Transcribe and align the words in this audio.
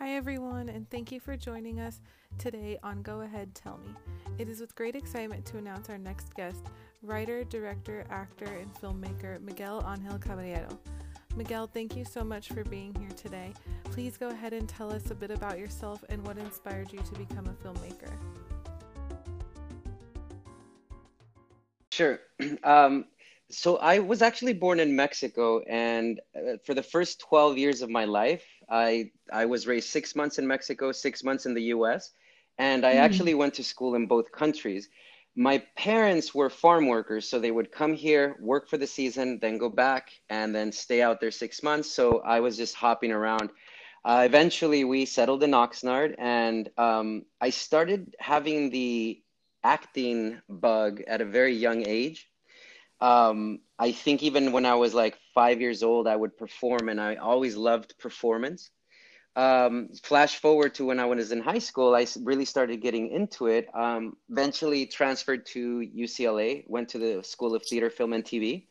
Hi, 0.00 0.16
everyone, 0.16 0.68
and 0.70 0.90
thank 0.90 1.12
you 1.12 1.20
for 1.20 1.36
joining 1.36 1.78
us 1.78 2.00
today 2.36 2.80
on 2.82 3.00
Go 3.02 3.20
Ahead 3.20 3.54
Tell 3.54 3.78
Me. 3.78 3.94
It 4.38 4.48
is 4.48 4.60
with 4.60 4.74
great 4.74 4.96
excitement 4.96 5.46
to 5.46 5.56
announce 5.56 5.88
our 5.88 5.98
next 5.98 6.34
guest, 6.34 6.66
writer, 7.00 7.44
director, 7.44 8.04
actor, 8.10 8.44
and 8.44 8.74
filmmaker 8.74 9.40
Miguel 9.40 9.86
Angel 9.88 10.18
Caballero. 10.18 10.66
Miguel, 11.36 11.68
thank 11.68 11.94
you 11.94 12.04
so 12.04 12.24
much 12.24 12.48
for 12.48 12.64
being 12.64 12.92
here 12.96 13.16
today. 13.16 13.52
Please 13.84 14.16
go 14.16 14.30
ahead 14.30 14.52
and 14.52 14.68
tell 14.68 14.92
us 14.92 15.12
a 15.12 15.14
bit 15.14 15.30
about 15.30 15.60
yourself 15.60 16.02
and 16.08 16.26
what 16.26 16.38
inspired 16.38 16.92
you 16.92 16.98
to 16.98 17.14
become 17.14 17.46
a 17.46 17.64
filmmaker. 17.64 18.10
Sure. 21.92 22.18
Um, 22.64 23.04
so 23.50 23.76
I 23.76 24.00
was 24.00 24.22
actually 24.22 24.54
born 24.54 24.80
in 24.80 24.96
Mexico, 24.96 25.60
and 25.60 26.20
uh, 26.34 26.56
for 26.64 26.74
the 26.74 26.82
first 26.82 27.20
12 27.20 27.58
years 27.58 27.82
of 27.82 27.90
my 27.90 28.04
life, 28.04 28.42
I 28.74 29.12
I 29.32 29.46
was 29.46 29.66
raised 29.66 29.90
six 29.90 30.16
months 30.16 30.38
in 30.38 30.46
Mexico, 30.48 30.92
six 30.92 31.24
months 31.24 31.46
in 31.46 31.54
the 31.54 31.64
U.S., 31.76 32.12
and 32.58 32.84
I 32.84 32.94
Mm. 32.94 33.04
actually 33.06 33.34
went 33.34 33.54
to 33.54 33.64
school 33.64 33.94
in 33.94 34.06
both 34.06 34.32
countries. 34.32 34.88
My 35.36 35.58
parents 35.76 36.34
were 36.34 36.50
farm 36.50 36.86
workers, 36.88 37.28
so 37.28 37.38
they 37.38 37.50
would 37.52 37.72
come 37.72 37.94
here, 37.94 38.36
work 38.40 38.68
for 38.68 38.78
the 38.78 38.86
season, 38.86 39.38
then 39.40 39.58
go 39.58 39.70
back, 39.70 40.10
and 40.30 40.54
then 40.54 40.72
stay 40.72 41.02
out 41.02 41.20
there 41.20 41.30
six 41.32 41.62
months. 41.62 41.90
So 41.92 42.20
I 42.20 42.40
was 42.40 42.56
just 42.56 42.74
hopping 42.74 43.12
around. 43.12 43.50
Uh, 44.04 44.22
eventually, 44.26 44.84
we 44.84 45.06
settled 45.06 45.42
in 45.44 45.52
Oxnard, 45.52 46.14
and 46.18 46.68
um, 46.78 47.24
I 47.40 47.50
started 47.50 48.14
having 48.18 48.70
the 48.70 49.22
acting 49.64 50.40
bug 50.48 51.02
at 51.06 51.20
a 51.20 51.24
very 51.24 51.54
young 51.54 51.82
age. 51.86 52.28
Um, 53.00 53.60
I 53.78 53.92
think 53.92 54.22
even 54.22 54.52
when 54.52 54.66
I 54.66 54.74
was 54.74 54.94
like 54.94 55.18
five 55.34 55.60
years 55.60 55.82
old, 55.82 56.06
I 56.08 56.16
would 56.16 56.36
perform, 56.36 56.88
and 56.88 57.00
I 57.00 57.16
always 57.16 57.56
loved 57.56 57.98
performance. 57.98 58.70
Um, 59.36 59.88
flash 60.02 60.38
forward 60.38 60.74
to 60.76 60.86
when 60.86 61.00
I 61.00 61.06
was 61.06 61.32
in 61.32 61.40
high 61.40 61.58
school, 61.58 61.94
I 61.94 62.06
really 62.22 62.44
started 62.44 62.80
getting 62.80 63.10
into 63.10 63.46
it. 63.46 63.68
Um, 63.74 64.16
eventually 64.30 64.86
transferred 64.86 65.46
to 65.46 65.80
UCLA, 65.80 66.64
went 66.68 66.90
to 66.90 66.98
the 66.98 67.22
School 67.24 67.54
of 67.54 67.64
Theater, 67.64 67.90
Film, 67.90 68.12
and 68.12 68.24
TV. 68.24 68.66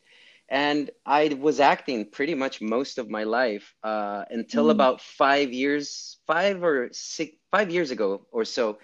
And 0.48 0.90
I 1.06 1.28
was 1.40 1.60
acting 1.60 2.10
pretty 2.10 2.34
much 2.34 2.60
most 2.60 2.98
of 2.98 3.10
my 3.10 3.24
life 3.24 3.74
uh, 3.82 4.24
until 4.30 4.66
Mm. 4.66 4.70
about 4.70 5.00
five 5.02 5.52
years, 5.52 6.18
five 6.26 6.62
or 6.62 6.88
six, 6.92 7.36
five 7.50 7.70
years 7.70 7.90
ago 7.90 8.26
or 8.32 8.44
so 8.44 8.78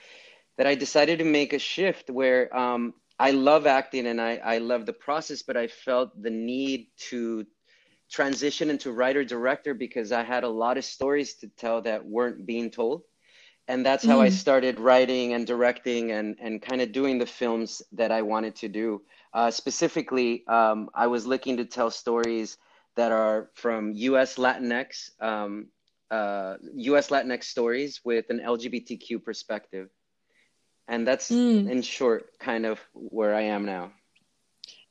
that 0.57 0.67
I 0.67 0.75
decided 0.75 1.19
to 1.19 1.25
make 1.25 1.53
a 1.53 1.59
shift 1.59 2.11
where 2.11 2.55
um, 2.57 2.95
I 3.19 3.31
love 3.33 3.67
acting 3.67 4.07
and 4.07 4.21
I, 4.21 4.37
I 4.37 4.59
love 4.59 4.87
the 4.87 4.93
process, 4.93 5.43
but 5.43 5.57
I 5.57 5.69
felt 5.69 6.11
the 6.21 6.31
need 6.31 6.89
to 7.11 7.47
transition 8.11 8.71
into 8.71 8.93
writer 8.93 9.25
director 9.25 9.75
because 9.75 10.13
I 10.13 10.23
had 10.23 10.45
a 10.45 10.49
lot 10.49 10.79
of 10.79 10.85
stories 10.85 11.35
to 11.37 11.49
tell 11.49 11.83
that 11.83 12.05
weren't 12.05 12.47
being 12.47 12.71
told. 12.71 13.03
And 13.69 13.85
that's 13.87 14.05
how 14.05 14.21
I 14.21 14.29
Mm. 14.29 14.33
started 14.33 14.81
writing 14.81 15.33
and 15.35 15.47
directing 15.47 16.11
and, 16.11 16.37
and 16.41 16.61
kind 16.61 16.81
of 16.83 16.93
doing 16.93 17.19
the 17.19 17.27
films 17.27 17.83
that 17.93 18.11
I 18.11 18.23
wanted 18.23 18.57
to 18.57 18.69
do. 18.69 19.03
Uh, 19.33 19.51
specifically, 19.51 20.45
um, 20.47 20.91
I 20.95 21.07
was 21.07 21.27
looking 21.27 21.59
to 21.59 21.65
tell 21.65 21.91
stories 21.91 22.57
that 22.97 23.13
are 23.13 23.51
from 23.55 23.93
US 23.95 24.37
Latinx, 24.37 25.11
um, 25.21 25.69
uh, 26.11 26.57
US 26.75 27.09
Latinx 27.09 27.45
stories 27.45 28.01
with 28.05 28.31
an 28.31 28.41
LGBTQ 28.41 29.23
perspective. 29.25 29.89
And 30.89 31.07
that's 31.07 31.31
Mm. 31.31 31.69
in 31.69 31.83
short 31.83 32.39
kind 32.39 32.67
of 32.67 32.81
where 32.95 33.35
I 33.35 33.43
am 33.43 33.65
now. 33.67 33.93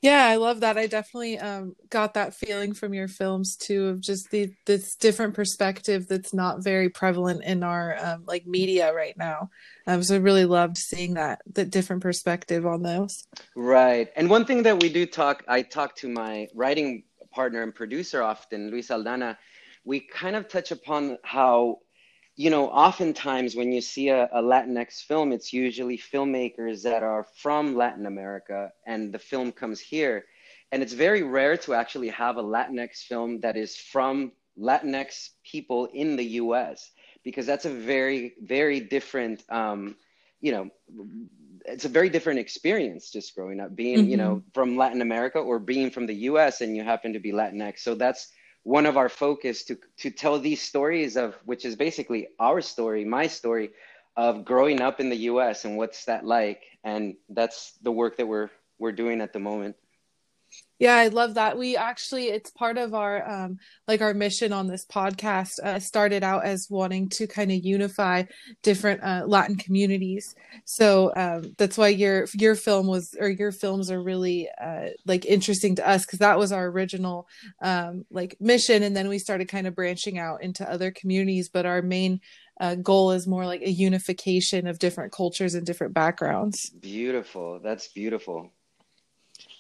Yeah, 0.02 0.26
I 0.28 0.38
love 0.38 0.62
that. 0.62 0.78
I 0.78 0.88
definitely 0.88 1.38
um, 1.40 1.76
got 1.90 2.14
that 2.14 2.34
feeling 2.34 2.74
from 2.74 2.94
your 2.94 3.10
films 3.10 3.58
too, 3.58 3.88
of 3.88 4.02
just 4.02 4.30
the 4.32 4.54
this 4.66 4.96
different 4.96 5.34
perspective 5.34 6.08
that's 6.08 6.34
not 6.34 6.64
very 6.64 6.90
prevalent 6.90 7.44
in 7.44 7.64
our 7.64 7.98
um, 8.02 8.24
like 8.26 8.48
media 8.48 8.94
right 8.94 9.18
now. 9.18 9.50
Um, 9.88 10.02
so 10.04 10.16
I 10.16 10.20
really 10.20 10.46
loved 10.46 10.78
seeing 10.78 11.16
that 11.16 11.42
that 11.54 11.70
different 11.70 12.02
perspective 12.02 12.66
on 12.66 12.82
those. 12.82 13.28
Right. 13.56 14.10
And 14.16 14.30
one 14.30 14.46
thing 14.46 14.64
that 14.64 14.82
we 14.82 14.88
do 14.88 15.06
talk, 15.06 15.44
I 15.50 15.64
talk 15.64 15.98
to 15.98 16.08
my 16.08 16.48
writing 16.56 17.04
partner 17.32 17.62
and 17.62 17.76
producer 17.76 18.24
often, 18.24 18.72
Luis 18.72 18.88
Aldana. 18.88 19.38
We 19.84 20.00
kind 20.00 20.36
of 20.36 20.48
touch 20.48 20.72
upon 20.72 21.18
how, 21.24 21.80
you 22.40 22.52
know, 22.52 22.70
oftentimes 22.72 23.56
when 23.58 23.74
you 23.74 23.82
see 23.82 24.10
a, 24.10 24.26
a 24.34 24.44
Latinx 24.44 25.04
film, 25.04 25.34
it's 25.34 25.54
usually 25.54 25.98
filmmakers 26.00 26.84
that 26.84 27.04
are 27.04 27.26
from 27.38 27.76
Latin 27.76 28.08
America 28.08 28.74
and 28.88 29.14
the 29.14 29.20
film 29.20 29.52
comes 29.52 29.80
here. 29.82 30.26
And 30.72 30.84
it's 30.84 30.94
very 30.94 31.24
rare 31.24 31.58
to 31.60 31.76
actually 31.76 32.10
have 32.10 32.38
a 32.38 32.44
Latinx 32.44 33.04
film 33.04 33.42
that 33.42 33.58
is 33.58 33.78
from 33.78 34.34
Latinx 34.60 35.32
people 35.44 35.88
in 35.94 36.18
the 36.18 36.26
US 36.44 36.92
because 37.24 37.46
that's 37.48 37.66
a 37.66 37.72
very, 37.72 38.36
very 38.42 38.82
different, 38.82 39.44
um, 39.50 39.98
you 40.42 40.54
know, 40.54 40.72
it's 41.66 41.86
a 41.86 41.90
very 41.90 42.10
different 42.10 42.40
experience 42.40 43.12
just 43.12 43.36
growing 43.36 43.60
up 43.62 43.76
being 43.76 44.10
you 44.10 44.18
hmm 44.18 44.34
know 44.34 44.42
from 44.54 44.78
latin 44.78 45.02
america 45.02 45.40
or 45.40 45.60
being 45.60 45.92
from 45.92 46.08
the 46.08 46.16
us 46.16 46.62
and 46.62 46.76
you 46.76 46.84
happen 46.84 47.14
to 47.14 47.20
be 47.20 47.32
latinx 47.32 47.80
so 47.80 47.96
that's 47.96 48.32
one 48.64 48.86
of 48.86 48.98
our 48.98 49.10
focus 49.10 49.64
to 49.66 49.78
to 49.98 50.10
tell 50.12 50.40
these 50.40 50.62
stories 50.62 51.18
of 51.18 51.36
which 51.46 51.66
is 51.66 51.76
basically 51.76 52.28
our 52.40 52.62
story 52.62 53.06
my 53.06 53.28
story 53.28 53.72
of 54.18 54.44
growing 54.44 54.82
up 54.82 55.00
in 55.00 55.10
the 55.10 55.18
us 55.18 55.66
and 55.66 55.78
what's 55.78 56.06
that 56.06 56.26
like. 56.26 56.64
And 56.84 57.16
that's 57.30 57.74
the 57.82 57.92
work 57.92 58.18
that 58.18 58.28
we're 58.28 58.50
we're 58.80 58.92
doing 58.92 59.22
at 59.22 59.34
the 59.34 59.40
moment 59.40 59.76
Yeah, 60.80 60.96
I 60.96 61.08
love 61.08 61.34
that. 61.34 61.58
We 61.58 61.76
actually, 61.76 62.28
it's 62.30 62.52
part 62.52 62.78
of 62.78 62.94
our 62.94 63.30
um 63.30 63.58
like 63.88 64.02
our 64.02 64.14
mission 64.14 64.54
on 64.54 64.68
this 64.68 64.86
podcast. 64.86 65.60
Uh, 65.62 65.80
started 65.80 66.24
out 66.24 66.46
as 66.46 66.68
wanting 66.70 67.10
to 67.10 67.28
kind 67.28 67.52
of 67.52 67.64
unify 67.64 68.24
different 68.64 69.04
uh, 69.04 69.24
Latin 69.28 69.58
communities. 69.58 70.34
So 70.66 71.12
um, 71.16 71.54
that's 71.58 71.78
why 71.78 71.90
your 71.90 72.28
your 72.34 72.56
film 72.56 72.88
was 72.88 73.14
or 73.20 73.30
your 73.30 73.52
films 73.52 73.92
are 73.92 74.02
really 74.02 74.48
uh, 74.62 74.90
like 75.06 75.26
interesting 75.26 75.76
to 75.76 75.88
us 75.88 76.06
because 76.06 76.20
that 76.20 76.40
was 76.40 76.54
our 76.54 76.68
original 76.68 77.28
um, 77.62 78.06
like 78.10 78.38
mission, 78.40 78.82
and 78.84 78.96
then 78.96 79.10
we 79.10 79.20
started 79.20 79.50
kind 79.50 79.68
of 79.68 79.76
branching 79.76 80.18
out 80.18 80.42
into 80.42 80.70
other 80.70 80.92
communities. 80.92 81.50
But 81.50 81.66
our 81.66 81.82
main 81.82 82.22
uh, 82.60 82.76
goal 82.76 83.12
is 83.12 83.28
more 83.28 83.46
like 83.46 83.62
a 83.62 83.70
unification 83.70 84.68
of 84.68 84.80
different 84.80 85.12
cultures 85.12 85.56
and 85.56 85.66
different 85.66 85.94
backgrounds. 85.94 86.70
beautiful 86.80 87.60
that's 87.62 87.90
beautiful 87.90 88.52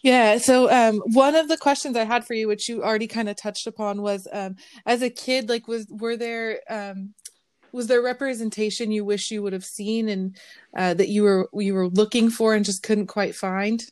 Yeah, 0.03 0.37
so 0.37 0.69
um, 0.71 1.01
one 1.13 1.35
of 1.35 1.47
the 1.49 1.57
questions 1.57 1.97
I 1.97 2.05
had 2.05 2.25
for 2.25 2.33
you, 2.33 2.47
which 2.47 2.69
you 2.69 2.83
already 2.83 3.07
kind 3.07 3.27
of 3.27 3.35
touched 3.35 3.67
upon, 3.67 4.01
was 4.01 4.27
um, 4.31 4.55
as 4.85 5.01
a 5.01 5.09
kid, 5.09 5.49
like, 5.49 5.67
was 5.67 5.87
were 5.89 6.15
there 6.15 6.61
um, 6.69 7.13
was 7.73 7.87
there 7.87 8.01
representation 8.01 8.91
you 8.91 9.05
wish 9.05 9.31
you 9.31 9.43
would 9.43 9.53
have 9.53 9.65
seen 9.65 10.09
and 10.09 10.37
uh, 10.77 10.93
that 10.95 11.09
you 11.09 11.23
were 11.23 11.49
you 11.53 11.73
were 11.73 11.89
looking 11.89 12.29
for 12.29 12.55
and 12.55 12.65
just 12.65 12.83
couldn't 12.83 13.07
quite 13.07 13.35
find? 13.35 13.83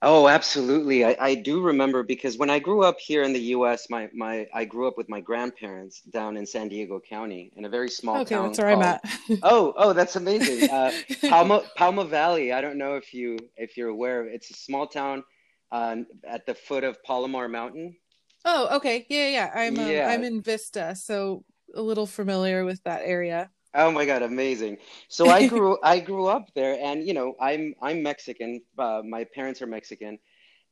Oh, 0.00 0.28
absolutely. 0.28 1.04
I, 1.04 1.16
I 1.18 1.34
do 1.34 1.60
remember 1.60 2.04
because 2.04 2.38
when 2.38 2.50
I 2.50 2.60
grew 2.60 2.84
up 2.84 3.00
here 3.00 3.24
in 3.24 3.32
the 3.32 3.40
US, 3.56 3.90
my, 3.90 4.08
my 4.14 4.46
I 4.54 4.64
grew 4.64 4.86
up 4.86 4.96
with 4.96 5.08
my 5.08 5.20
grandparents 5.20 6.02
down 6.02 6.36
in 6.36 6.46
San 6.46 6.68
Diego 6.68 7.00
County 7.00 7.50
in 7.56 7.64
a 7.64 7.68
very 7.68 7.90
small 7.90 8.20
Okay, 8.20 8.36
town 8.36 8.46
that's 8.46 8.58
where 8.58 8.68
I'm 8.68 8.82
at. 8.82 9.04
Oh, 9.42 9.72
oh, 9.76 9.92
that's 9.92 10.16
amazing. 10.16 10.68
Uh, 10.68 10.92
Pauma 11.24 11.64
Pauma 11.76 12.08
Valley. 12.08 12.52
I 12.52 12.60
don't 12.60 12.78
know 12.78 12.94
if 12.96 13.12
you 13.14 13.38
if 13.56 13.76
you're 13.76 13.88
aware. 13.88 14.24
It's 14.26 14.50
a 14.50 14.54
small 14.54 14.86
town 14.86 15.24
uh, 15.72 15.96
at 16.26 16.46
the 16.46 16.54
foot 16.54 16.84
of 16.84 17.02
Palomar 17.04 17.48
Mountain. 17.48 17.96
Oh, 18.44 18.76
okay, 18.76 19.06
yeah, 19.08 19.28
yeah. 19.28 19.50
I'm 19.54 19.78
um 19.78 20.02
I'm 20.04 20.24
in 20.24 20.42
Vista, 20.42 20.94
so 20.96 21.44
a 21.74 21.82
little 21.82 22.06
familiar 22.06 22.64
with 22.64 22.82
that 22.84 23.02
area. 23.04 23.50
Oh 23.74 23.90
my 23.90 24.06
God, 24.06 24.22
amazing. 24.22 24.78
So 25.08 25.28
I 25.28 25.46
grew 25.48 25.78
I 25.82 26.00
grew 26.00 26.26
up 26.26 26.54
there, 26.54 26.78
and 26.80 27.06
you 27.06 27.14
know 27.14 27.34
I'm 27.40 27.74
I'm 27.82 28.02
Mexican. 28.02 28.62
Uh, 28.78 29.02
my 29.04 29.24
parents 29.24 29.60
are 29.62 29.66
Mexican, 29.66 30.18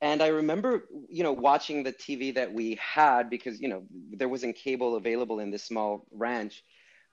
and 0.00 0.22
I 0.22 0.28
remember 0.28 0.86
you 1.08 1.22
know 1.22 1.32
watching 1.32 1.82
the 1.82 1.92
TV 1.92 2.34
that 2.34 2.52
we 2.52 2.78
had 2.80 3.28
because 3.30 3.60
you 3.60 3.68
know 3.68 3.82
there 4.12 4.28
wasn't 4.28 4.56
cable 4.56 4.96
available 4.96 5.40
in 5.40 5.50
this 5.50 5.64
small 5.64 6.06
ranch. 6.10 6.62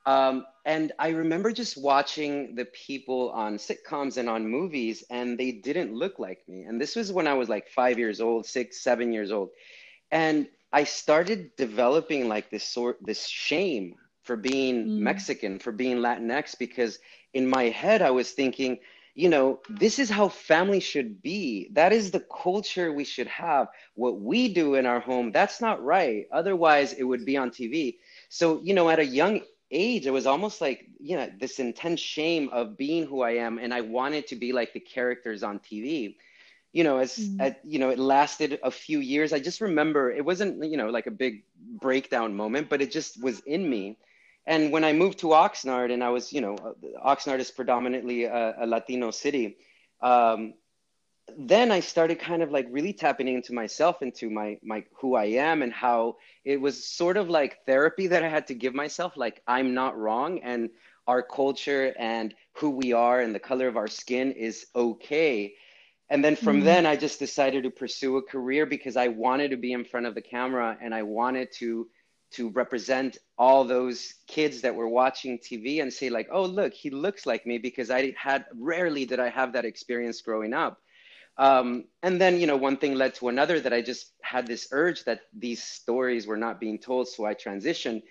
Um, 0.05 0.45
and 0.65 0.91
I 0.99 1.09
remember 1.09 1.53
just 1.53 1.81
watching 1.81 2.55
the 2.55 2.65
people 2.65 3.31
on 3.31 3.55
sitcoms 3.55 4.17
and 4.17 4.29
on 4.29 4.47
movies, 4.47 5.03
and 5.09 5.37
they 5.37 5.51
didn't 5.51 5.93
look 5.93 6.19
like 6.19 6.39
me. 6.47 6.63
And 6.63 6.79
this 6.79 6.95
was 6.95 7.11
when 7.11 7.25
I 7.25 7.33
was 7.35 7.47
like 7.47 7.69
five 7.69 7.97
years 7.97 8.19
old, 8.19 8.45
six, 8.45 8.83
seven 8.83 9.13
years 9.13 9.31
old. 9.31 9.51
And 10.11 10.47
I 10.73 10.83
started 10.83 11.55
developing 11.55 12.27
like 12.27 12.49
this 12.49 12.65
sort, 12.65 12.97
this 13.01 13.27
shame 13.27 13.95
for 14.23 14.35
being 14.37 14.91
Mm, 14.91 14.97
Mexican, 14.97 15.59
for 15.59 15.71
being 15.71 15.97
Latinx, 15.97 16.57
because 16.57 16.99
in 17.33 17.47
my 17.47 17.65
head 17.65 18.01
I 18.01 18.11
was 18.11 18.31
thinking, 18.31 18.79
you 19.15 19.29
know, 19.29 19.59
this 19.69 19.99
is 19.99 20.09
how 20.09 20.29
family 20.29 20.79
should 20.79 21.21
be. 21.21 21.69
That 21.73 21.93
is 21.93 22.11
the 22.11 22.19
culture 22.43 22.91
we 22.91 23.05
should 23.05 23.27
have. 23.27 23.67
What 23.95 24.19
we 24.19 24.53
do 24.53 24.75
in 24.75 24.85
our 24.85 24.99
home, 24.99 25.31
that's 25.31 25.61
not 25.61 25.83
right. 25.83 26.25
Otherwise, 26.31 26.93
it 26.93 27.03
would 27.03 27.25
be 27.25 27.37
on 27.37 27.51
TV. 27.51 27.97
So, 28.29 28.61
you 28.63 28.73
know, 28.73 28.89
at 28.89 28.99
a 28.99 29.05
young 29.05 29.41
age, 29.71 30.05
it 30.07 30.11
was 30.11 30.25
almost 30.27 30.61
like, 30.61 30.85
you 30.99 31.17
know, 31.17 31.29
this 31.39 31.59
intense 31.59 31.99
shame 31.99 32.49
of 32.51 32.77
being 32.77 33.05
who 33.05 33.21
I 33.21 33.31
am. 33.31 33.57
And 33.59 33.73
I 33.73 33.81
wanted 33.81 34.27
to 34.27 34.35
be 34.35 34.51
like 34.53 34.73
the 34.73 34.79
characters 34.79 35.43
on 35.43 35.59
TV 35.59 36.15
you 36.73 36.83
know, 36.83 36.97
as, 36.97 37.29
mm, 37.29 37.39
as 37.39 37.53
you 37.63 37.79
know, 37.79 37.89
it 37.89 37.99
lasted 37.99 38.59
a 38.63 38.71
few 38.71 38.99
years. 38.99 39.33
I 39.33 39.39
just 39.39 39.61
remember 39.61 40.11
it 40.11 40.25
wasn't, 40.25 40.63
you 40.63 40.77
know, 40.77 40.89
like 40.89 41.07
a 41.07 41.11
big 41.11 41.43
breakdown 41.81 42.35
moment, 42.35 42.69
but 42.69 42.81
it 42.81 42.91
just 42.91 43.21
was 43.21 43.39
in 43.41 43.67
me. 43.69 43.97
And 44.45 44.71
when 44.71 44.83
I 44.83 44.93
moved 44.93 45.19
to 45.19 45.27
Oxnard, 45.27 45.91
and 45.91 46.03
I 46.03 46.09
was, 46.09 46.33
you 46.33 46.41
know, 46.41 46.55
Oxnard 47.05 47.39
is 47.39 47.51
predominantly 47.51 48.25
a, 48.25 48.55
a 48.59 48.67
Latino 48.67 49.11
city. 49.11 49.57
Um, 50.01 50.55
then 51.37 51.71
I 51.71 51.79
started 51.79 52.19
kind 52.19 52.43
of 52.43 52.51
like 52.51 52.67
really 52.69 52.91
tapping 52.91 53.29
into 53.29 53.53
myself, 53.53 54.01
into 54.01 54.29
my 54.29 54.57
my 54.61 54.83
who 54.99 55.15
I 55.15 55.25
am, 55.25 55.61
and 55.61 55.71
how 55.71 56.17
it 56.43 56.59
was 56.59 56.85
sort 56.85 57.15
of 57.15 57.29
like 57.29 57.65
therapy 57.65 58.07
that 58.07 58.23
I 58.23 58.27
had 58.27 58.47
to 58.47 58.53
give 58.53 58.73
myself. 58.73 59.15
Like 59.15 59.41
I'm 59.47 59.73
not 59.73 59.97
wrong, 59.97 60.39
and 60.43 60.69
our 61.07 61.21
culture 61.21 61.93
and 61.97 62.33
who 62.53 62.69
we 62.71 62.93
are 62.93 63.19
and 63.19 63.33
the 63.33 63.39
color 63.39 63.67
of 63.67 63.77
our 63.77 63.87
skin 63.87 64.31
is 64.31 64.65
okay. 64.75 65.53
And 66.09 66.23
then 66.23 66.35
from 66.35 66.57
mm-hmm. 66.57 66.65
then, 66.65 66.85
I 66.85 66.95
just 66.95 67.19
decided 67.19 67.63
to 67.63 67.71
pursue 67.71 68.17
a 68.17 68.21
career 68.21 68.65
because 68.65 68.97
I 68.97 69.07
wanted 69.07 69.51
to 69.51 69.57
be 69.57 69.73
in 69.73 69.85
front 69.85 70.05
of 70.05 70.15
the 70.15 70.21
camera 70.21 70.77
and 70.81 70.93
I 70.93 71.03
wanted 71.03 71.51
to 71.53 71.87
to 72.33 72.49
represent 72.49 73.17
all 73.37 73.63
those 73.63 74.15
kids 74.27 74.61
that 74.61 74.75
were 74.75 74.87
watching 74.87 75.37
TV 75.39 75.81
and 75.81 75.91
say 75.91 76.09
like, 76.09 76.27
oh 76.31 76.45
look, 76.45 76.73
he 76.73 76.89
looks 76.89 77.25
like 77.25 77.45
me 77.45 77.57
because 77.57 77.89
I 77.89 78.13
had 78.17 78.45
rarely 78.55 79.05
did 79.05 79.19
I 79.19 79.29
have 79.29 79.53
that 79.53 79.65
experience 79.65 80.21
growing 80.21 80.53
up. 80.53 80.79
Um, 81.37 81.85
and 82.03 82.21
then 82.21 82.39
you 82.39 82.45
know 82.45 82.57
one 82.57 82.77
thing 82.77 82.93
led 82.93 83.15
to 83.15 83.29
another 83.29 83.59
that 83.59 83.73
I 83.73 83.81
just 83.81 84.11
had 84.21 84.45
this 84.45 84.67
urge 84.71 85.03
that 85.05 85.21
these 85.33 85.63
stories 85.63 86.27
were 86.27 86.37
not 86.37 86.59
being 86.59 86.77
told, 86.77 87.07
so 87.07 87.25
I 87.25 87.33
transitioned. 87.33 88.03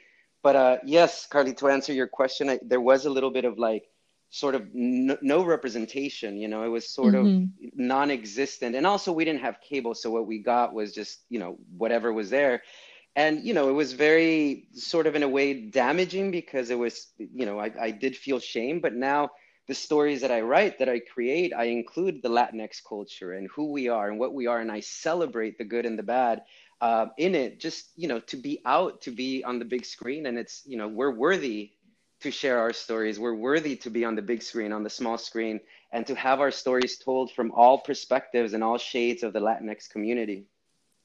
But 0.42 0.56
uh, 0.56 0.76
yes, 0.84 1.26
Carly, 1.26 1.54
to 1.54 1.68
answer 1.68 1.92
your 1.92 2.08
question, 2.08 2.48
I, 2.48 2.58
there 2.62 2.80
was 2.80 3.06
a 3.06 3.10
little 3.10 3.30
bit 3.30 3.44
of 3.44 3.58
like 3.58 3.84
sort 4.30 4.56
of 4.56 4.74
no, 4.74 5.16
no 5.22 5.44
representation. 5.44 6.36
You 6.36 6.48
know, 6.48 6.64
it 6.64 6.68
was 6.68 6.88
sort 6.88 7.14
mm-hmm. 7.14 7.44
of 7.64 7.70
non-existent, 7.76 8.74
and 8.74 8.86
also 8.86 9.12
we 9.12 9.24
didn't 9.24 9.42
have 9.42 9.60
cable, 9.60 9.94
so 9.94 10.10
what 10.10 10.26
we 10.26 10.38
got 10.38 10.74
was 10.74 10.92
just 10.92 11.20
you 11.28 11.38
know 11.38 11.58
whatever 11.76 12.12
was 12.12 12.28
there 12.28 12.62
and 13.14 13.44
you 13.44 13.54
know 13.54 13.68
it 13.68 13.72
was 13.72 13.92
very 13.92 14.68
sort 14.74 15.06
of 15.06 15.14
in 15.14 15.22
a 15.22 15.28
way 15.28 15.54
damaging 15.54 16.30
because 16.30 16.70
it 16.70 16.78
was 16.78 17.08
you 17.18 17.46
know 17.46 17.58
I, 17.58 17.72
I 17.80 17.90
did 17.90 18.16
feel 18.16 18.38
shame 18.38 18.80
but 18.80 18.94
now 18.94 19.30
the 19.68 19.74
stories 19.74 20.22
that 20.22 20.30
I 20.30 20.40
write, 20.40 20.78
that 20.80 20.88
I 20.88 20.98
create, 20.98 21.52
I 21.54 21.64
include 21.64 22.20
the 22.22 22.28
Latinx 22.28 22.82
culture 22.86 23.32
and 23.32 23.48
who 23.54 23.70
we 23.70 23.88
are 23.88 24.10
and 24.10 24.18
what 24.18 24.34
we 24.34 24.46
are, 24.46 24.58
and 24.58 24.72
I 24.72 24.80
celebrate 24.80 25.56
the 25.56 25.64
good 25.64 25.86
and 25.86 25.98
the 25.98 26.02
bad 26.02 26.42
uh, 26.80 27.06
in 27.16 27.34
it. 27.34 27.60
Just 27.60 27.90
you 27.96 28.08
know, 28.08 28.20
to 28.20 28.36
be 28.36 28.60
out, 28.64 29.02
to 29.02 29.10
be 29.10 29.44
on 29.44 29.58
the 29.58 29.64
big 29.64 29.84
screen, 29.84 30.26
and 30.26 30.38
it's 30.38 30.62
you 30.66 30.76
know, 30.76 30.88
we're 30.88 31.14
worthy 31.14 31.72
to 32.20 32.30
share 32.30 32.58
our 32.58 32.72
stories. 32.72 33.18
We're 33.18 33.34
worthy 33.34 33.76
to 33.76 33.90
be 33.90 34.04
on 34.04 34.14
the 34.14 34.22
big 34.22 34.42
screen, 34.42 34.72
on 34.72 34.82
the 34.82 34.90
small 34.90 35.18
screen, 35.18 35.60
and 35.92 36.06
to 36.06 36.14
have 36.16 36.40
our 36.40 36.50
stories 36.50 36.98
told 36.98 37.32
from 37.32 37.52
all 37.52 37.78
perspectives 37.78 38.52
and 38.52 38.64
all 38.64 38.78
shades 38.78 39.22
of 39.22 39.32
the 39.32 39.40
Latinx 39.40 39.88
community. 39.88 40.46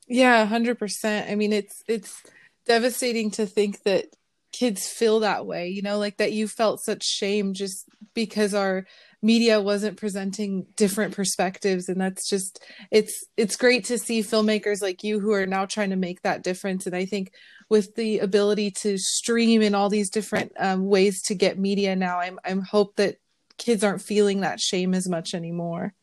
Yeah, 0.07 0.45
hundred 0.45 0.79
percent. 0.79 1.29
I 1.29 1.35
mean, 1.35 1.53
it's 1.53 1.83
it's 1.87 2.21
devastating 2.65 3.31
to 3.31 3.45
think 3.45 3.83
that 3.83 4.05
kids 4.53 4.87
feel 4.87 5.19
that 5.19 5.45
way 5.45 5.67
you 5.67 5.81
know 5.81 5.99
like 5.99 6.17
that 6.17 6.31
you 6.31 6.47
felt 6.47 6.81
such 6.81 7.03
shame 7.03 7.53
just 7.53 7.85
because 8.15 8.53
our 8.53 8.85
media 9.21 9.61
wasn't 9.61 9.97
presenting 9.97 10.65
different 10.75 11.13
perspectives. 11.15 11.89
And 11.89 11.99
that's 11.99 12.27
just 12.29 12.63
it's 12.91 13.25
it's 13.35 13.55
great 13.57 13.85
to 13.85 13.97
see 13.97 14.21
filmmakers 14.21 14.81
like 14.81 15.03
you 15.03 15.19
who 15.19 15.31
are 15.33 15.45
now 15.45 15.65
trying 15.65 15.89
to 15.91 15.95
make 15.95 16.21
that 16.21 16.43
difference. 16.43 16.85
And 16.87 16.95
i 16.95 17.05
think 17.05 17.31
with 17.69 17.95
the 17.95 18.19
ability 18.19 18.71
to 18.71 18.97
stream 18.97 19.61
in 19.61 19.75
all 19.75 19.89
these 19.89 20.09
different 20.09 20.53
um, 20.59 20.85
ways 20.87 21.21
to 21.23 21.35
get 21.35 21.59
media 21.59 21.95
now 21.95 22.19
i'm 22.19 22.39
i'm 22.45 22.61
hope 22.61 22.95
that 22.95 23.17
kids 23.57 23.83
aren't 23.83 24.01
feeling 24.01 24.41
that 24.41 24.59
shame 24.59 24.93
as 24.93 25.09
much 25.09 25.33
anymore 25.33 25.93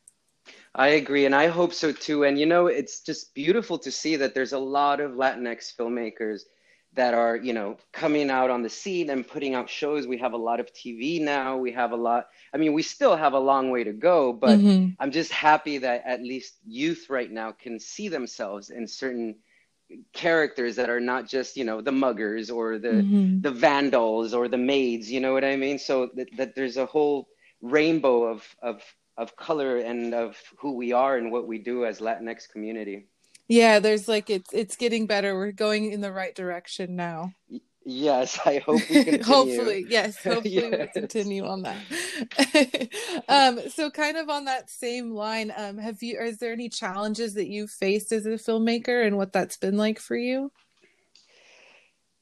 I 0.75 0.89
agree, 0.89 1.25
and 1.25 1.35
I 1.35 1.47
hope 1.47 1.73
so 1.73 1.93
too. 1.93 2.25
And 2.25 2.39
you 2.39 2.47
know, 2.47 2.67
it's 2.67 3.01
just 3.01 3.35
beautiful 3.35 3.79
to 3.79 3.91
see 3.91 4.17
that 4.17 4.35
there's 4.35 4.53
a 4.53 4.59
lot 4.59 5.01
of 5.01 5.13
Latinx 5.13 5.75
filmmakers 5.77 6.43
that 6.95 7.15
are 7.15 7.37
you 7.37 7.53
know 7.53 7.77
coming 7.93 8.31
out 8.31 8.51
on 8.51 8.63
the 8.63 8.69
scene 8.69 9.11
and 9.11 9.27
putting 9.27 9.55
out 9.55 9.69
shows 9.69 10.07
we 10.07 10.19
have 10.19 10.33
a 10.33 10.37
lot 10.37 10.61
of 10.61 10.73
tv 10.73 11.21
now 11.21 11.57
we 11.57 11.73
have 11.73 11.93
a 11.93 11.97
lot 11.97 12.29
i 12.53 12.57
mean 12.57 12.73
we 12.73 12.83
still 12.83 13.17
have 13.17 13.33
a 13.33 13.39
long 13.39 13.71
way 13.71 13.85
to 13.85 13.93
go 13.93 14.33
but 14.33 14.59
mm-hmm. 14.59 14.91
i'm 15.01 15.11
just 15.11 15.33
happy 15.33 15.79
that 15.79 16.03
at 16.07 16.23
least 16.23 16.55
youth 16.65 17.07
right 17.11 17.31
now 17.31 17.51
can 17.53 17.79
see 17.79 18.09
themselves 18.09 18.71
in 18.71 18.87
certain 18.87 19.37
characters 20.13 20.77
that 20.77 20.89
are 20.89 21.01
not 21.01 21.29
just 21.29 21.57
you 21.57 21.65
know 21.65 21.81
the 21.81 21.91
muggers 21.91 22.51
or 22.51 22.79
the 22.79 22.89
mm-hmm. 22.89 23.41
the 23.41 23.51
vandals 23.51 24.33
or 24.33 24.49
the 24.49 24.59
maids 24.59 25.11
you 25.11 25.21
know 25.21 25.33
what 25.33 25.45
i 25.45 25.57
mean 25.57 25.79
so 25.79 26.11
that, 26.15 26.29
that 26.37 26.55
there's 26.55 26.77
a 26.77 26.87
whole 26.87 27.29
rainbow 27.61 28.25
of 28.25 28.47
of 28.63 28.83
of 29.17 29.37
color 29.37 29.79
and 29.79 30.15
of 30.15 30.37
who 30.59 30.75
we 30.77 30.93
are 30.93 31.17
and 31.17 31.31
what 31.31 31.47
we 31.47 31.59
do 31.59 31.85
as 31.85 32.01
latinx 32.01 32.49
community. 32.49 33.07
Yeah 33.49 33.79
there's 33.79 34.09
like 34.09 34.31
it's 34.31 34.53
it's 34.53 34.77
getting 34.77 35.07
better. 35.07 35.37
We're 35.37 35.53
going 35.53 35.93
in 35.93 36.01
the 36.01 36.13
right 36.13 36.35
direction 36.35 36.97
now. 36.97 37.33
Yes 37.87 38.39
i 38.47 38.59
hope 38.59 38.81
we 38.89 39.05
continue. 39.05 39.23
hopefully 39.23 39.87
yes 39.89 40.17
hopefully 40.25 40.55
yes. 40.55 40.71
we'll 40.73 40.87
continue 41.03 41.45
on 41.47 41.63
that. 41.63 42.89
Um 43.29 43.61
so 43.69 43.91
kind 43.91 44.17
of 44.17 44.31
on 44.31 44.47
that 44.47 44.71
same 44.71 45.11
line 45.11 45.53
um 45.57 45.77
have 45.79 46.03
you 46.03 46.19
is 46.19 46.39
there 46.39 46.53
any 46.53 46.69
challenges 46.69 47.35
that 47.35 47.49
you've 47.49 47.71
faced 47.71 48.11
as 48.13 48.25
a 48.27 48.31
filmmaker 48.31 49.07
and 49.07 49.17
what 49.17 49.33
that's 49.33 49.59
been 49.59 49.77
like 49.77 49.99
for 49.99 50.17
you 50.17 50.51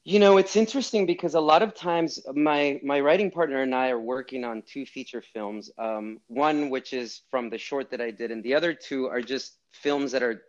you 0.05 0.19
know 0.19 0.37
it's 0.37 0.55
interesting 0.55 1.05
because 1.05 1.33
a 1.33 1.39
lot 1.39 1.61
of 1.61 1.73
times 1.73 2.19
my 2.33 2.79
my 2.83 2.99
writing 2.99 3.31
partner 3.31 3.61
and 3.61 3.73
i 3.73 3.89
are 3.89 3.99
working 3.99 4.43
on 4.43 4.61
two 4.61 4.85
feature 4.85 5.21
films 5.21 5.71
um, 5.77 6.19
one 6.27 6.69
which 6.69 6.93
is 6.93 7.21
from 7.31 7.49
the 7.49 7.57
short 7.57 7.89
that 7.89 8.01
i 8.01 8.11
did 8.11 8.31
and 8.31 8.43
the 8.43 8.53
other 8.53 8.73
two 8.73 9.07
are 9.07 9.21
just 9.21 9.59
films 9.71 10.11
that 10.11 10.21
are 10.21 10.43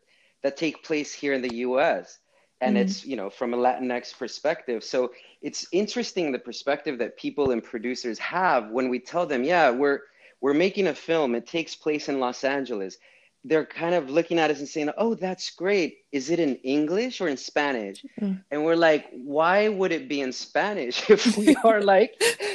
that 0.44 0.56
take 0.58 0.84
place 0.84 1.12
here 1.12 1.32
in 1.32 1.42
the 1.42 1.56
US. 1.56 2.20
And 2.60 2.76
mm-hmm. 2.76 2.84
it's, 2.84 3.04
you 3.04 3.16
know, 3.16 3.30
from 3.30 3.54
a 3.54 3.56
Latinx 3.56 4.16
perspective. 4.16 4.84
So 4.84 5.10
it's 5.42 5.66
interesting 5.72 6.30
the 6.30 6.38
perspective 6.38 6.98
that 6.98 7.16
people 7.16 7.50
and 7.50 7.64
producers 7.64 8.18
have 8.20 8.70
when 8.70 8.88
we 8.88 9.00
tell 9.00 9.26
them, 9.26 9.42
yeah, 9.42 9.70
we're 9.70 10.00
we're 10.40 10.54
making 10.54 10.88
a 10.88 10.94
film, 10.94 11.34
it 11.34 11.46
takes 11.46 11.74
place 11.74 12.10
in 12.10 12.20
Los 12.20 12.44
Angeles. 12.44 12.98
They're 13.44 13.66
kind 13.66 13.94
of 13.94 14.10
looking 14.10 14.38
at 14.38 14.50
us 14.50 14.58
and 14.58 14.68
saying, 14.68 14.90
Oh, 14.96 15.14
that's 15.14 15.50
great. 15.50 15.98
Is 16.12 16.30
it 16.30 16.40
in 16.40 16.56
English 16.56 17.20
or 17.20 17.28
in 17.28 17.36
Spanish? 17.36 18.02
Mm-hmm. 18.20 18.34
And 18.50 18.64
we're 18.64 18.76
like, 18.76 19.10
why 19.12 19.68
would 19.68 19.92
it 19.92 20.08
be 20.08 20.20
in 20.22 20.32
Spanish 20.32 21.08
if 21.10 21.36
we 21.36 21.54
are 21.64 21.82
like, 21.82 22.14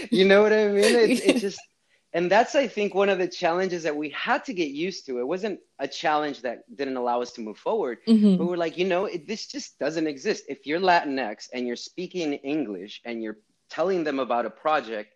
you 0.09 0.25
know 0.25 0.41
what 0.41 0.53
I 0.53 0.67
mean? 0.67 0.95
It, 0.95 1.25
it 1.25 1.37
just 1.37 1.59
and 2.13 2.29
that's 2.31 2.55
i 2.55 2.67
think 2.67 2.95
one 2.95 3.09
of 3.09 3.17
the 3.17 3.27
challenges 3.27 3.83
that 3.83 3.95
we 3.95 4.09
had 4.09 4.43
to 4.43 4.53
get 4.53 4.69
used 4.69 5.05
to 5.05 5.19
it 5.19 5.27
wasn't 5.27 5.59
a 5.79 5.87
challenge 5.87 6.41
that 6.41 6.63
didn't 6.75 6.97
allow 6.97 7.21
us 7.21 7.31
to 7.31 7.41
move 7.41 7.57
forward 7.57 7.99
mm-hmm. 8.07 8.37
but 8.37 8.45
we're 8.45 8.57
like 8.57 8.77
you 8.77 8.85
know 8.85 9.05
it, 9.05 9.27
this 9.27 9.45
just 9.47 9.77
doesn't 9.79 10.07
exist 10.07 10.43
if 10.47 10.65
you're 10.65 10.79
latinx 10.79 11.49
and 11.53 11.67
you're 11.67 11.75
speaking 11.75 12.33
english 12.33 13.01
and 13.05 13.21
you're 13.21 13.37
telling 13.69 14.03
them 14.03 14.19
about 14.19 14.45
a 14.45 14.49
project 14.49 15.13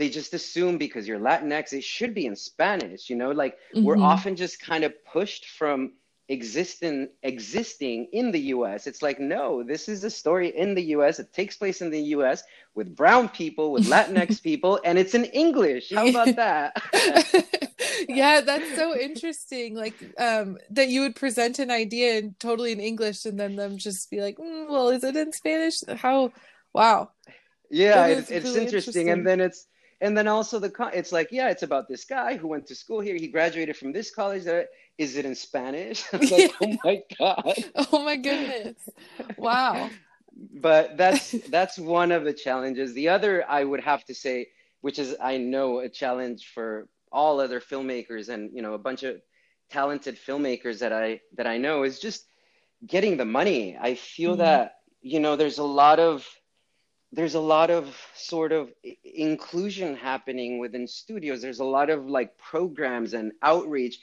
they 0.00 0.08
just 0.08 0.34
assume 0.34 0.78
because 0.78 1.06
you're 1.06 1.20
latinx 1.20 1.72
it 1.72 1.84
should 1.84 2.14
be 2.14 2.26
in 2.26 2.34
spanish 2.34 3.08
you 3.10 3.16
know 3.16 3.30
like 3.30 3.54
mm-hmm. 3.74 3.84
we're 3.84 3.98
often 3.98 4.34
just 4.34 4.60
kind 4.60 4.82
of 4.82 4.92
pushed 5.04 5.46
from 5.46 5.92
existing 6.30 7.08
existing 7.24 8.06
in 8.12 8.30
the 8.30 8.40
US. 8.54 8.86
It's 8.86 9.02
like 9.02 9.18
no, 9.18 9.64
this 9.64 9.88
is 9.88 10.04
a 10.04 10.10
story 10.10 10.56
in 10.56 10.74
the 10.74 10.82
US. 10.96 11.18
It 11.18 11.32
takes 11.32 11.56
place 11.56 11.82
in 11.82 11.90
the 11.90 12.00
US 12.16 12.44
with 12.74 12.94
brown 12.94 13.28
people, 13.28 13.72
with 13.72 13.86
Latinx 13.88 14.40
people, 14.50 14.80
and 14.84 14.96
it's 14.96 15.14
in 15.14 15.24
English. 15.26 15.92
How 15.92 16.08
about 16.08 16.36
that? 16.36 16.80
yeah, 18.08 18.40
that's 18.40 18.74
so 18.76 18.96
interesting. 18.96 19.74
Like 19.74 19.94
um, 20.18 20.56
that 20.70 20.88
you 20.88 21.00
would 21.00 21.16
present 21.16 21.58
an 21.58 21.70
idea 21.70 22.18
in 22.18 22.34
totally 22.38 22.70
in 22.70 22.80
English, 22.80 23.26
and 23.26 23.38
then 23.38 23.56
them 23.56 23.76
just 23.76 24.08
be 24.08 24.20
like, 24.20 24.38
mm, 24.38 24.70
"Well, 24.70 24.90
is 24.90 25.02
it 25.02 25.16
in 25.16 25.32
Spanish?" 25.32 25.82
How? 25.96 26.32
Wow. 26.72 27.10
Yeah, 27.72 28.06
it's, 28.06 28.30
it's 28.30 28.44
really 28.44 28.62
interesting. 28.62 29.08
interesting, 29.08 29.10
and 29.10 29.26
then 29.26 29.40
it's 29.40 29.66
and 30.00 30.16
then 30.16 30.28
also 30.28 30.58
the 30.58 30.72
it's 30.94 31.12
like 31.12 31.28
yeah 31.30 31.48
it's 31.50 31.62
about 31.62 31.88
this 31.88 32.04
guy 32.04 32.36
who 32.36 32.48
went 32.48 32.66
to 32.66 32.74
school 32.74 33.00
here. 33.00 33.16
He 33.16 33.28
graduated 33.28 33.76
from 33.76 33.92
this 33.92 34.10
college. 34.10 34.44
Is 34.98 35.16
it 35.16 35.24
in 35.24 35.34
spanish? 35.34 36.04
Like 36.12 36.52
oh 36.62 36.76
my 36.84 37.02
god. 37.18 37.54
Oh 37.92 38.04
my 38.04 38.16
goodness. 38.16 38.76
Wow. 39.36 39.90
But 40.54 40.96
that's 40.96 41.32
that's 41.50 41.76
one 41.78 42.12
of 42.12 42.24
the 42.24 42.32
challenges. 42.32 42.94
The 42.94 43.08
other 43.10 43.44
i 43.46 43.62
would 43.62 43.80
have 43.80 44.04
to 44.06 44.14
say 44.14 44.48
which 44.80 44.98
is 44.98 45.14
i 45.20 45.36
know 45.36 45.80
a 45.80 45.88
challenge 45.88 46.50
for 46.54 46.88
all 47.12 47.40
other 47.40 47.60
filmmakers 47.60 48.30
and 48.30 48.50
you 48.54 48.62
know 48.62 48.72
a 48.72 48.78
bunch 48.78 49.02
of 49.02 49.20
talented 49.68 50.16
filmmakers 50.16 50.78
that 50.78 50.94
i 50.94 51.20
that 51.36 51.46
i 51.46 51.58
know 51.58 51.82
is 51.82 51.98
just 51.98 52.24
getting 52.86 53.16
the 53.16 53.24
money. 53.24 53.76
I 53.80 53.94
feel 53.94 54.32
mm-hmm. 54.32 54.40
that 54.40 54.76
you 55.02 55.20
know 55.20 55.36
there's 55.36 55.58
a 55.58 55.64
lot 55.64 55.98
of 55.98 56.26
there's 57.12 57.34
a 57.34 57.40
lot 57.40 57.70
of 57.70 57.96
sort 58.14 58.52
of 58.52 58.72
inclusion 59.04 59.96
happening 59.96 60.58
within 60.58 60.86
studios 60.86 61.42
there's 61.42 61.60
a 61.60 61.64
lot 61.64 61.90
of 61.90 62.06
like 62.06 62.36
programs 62.38 63.14
and 63.14 63.32
outreach 63.42 63.98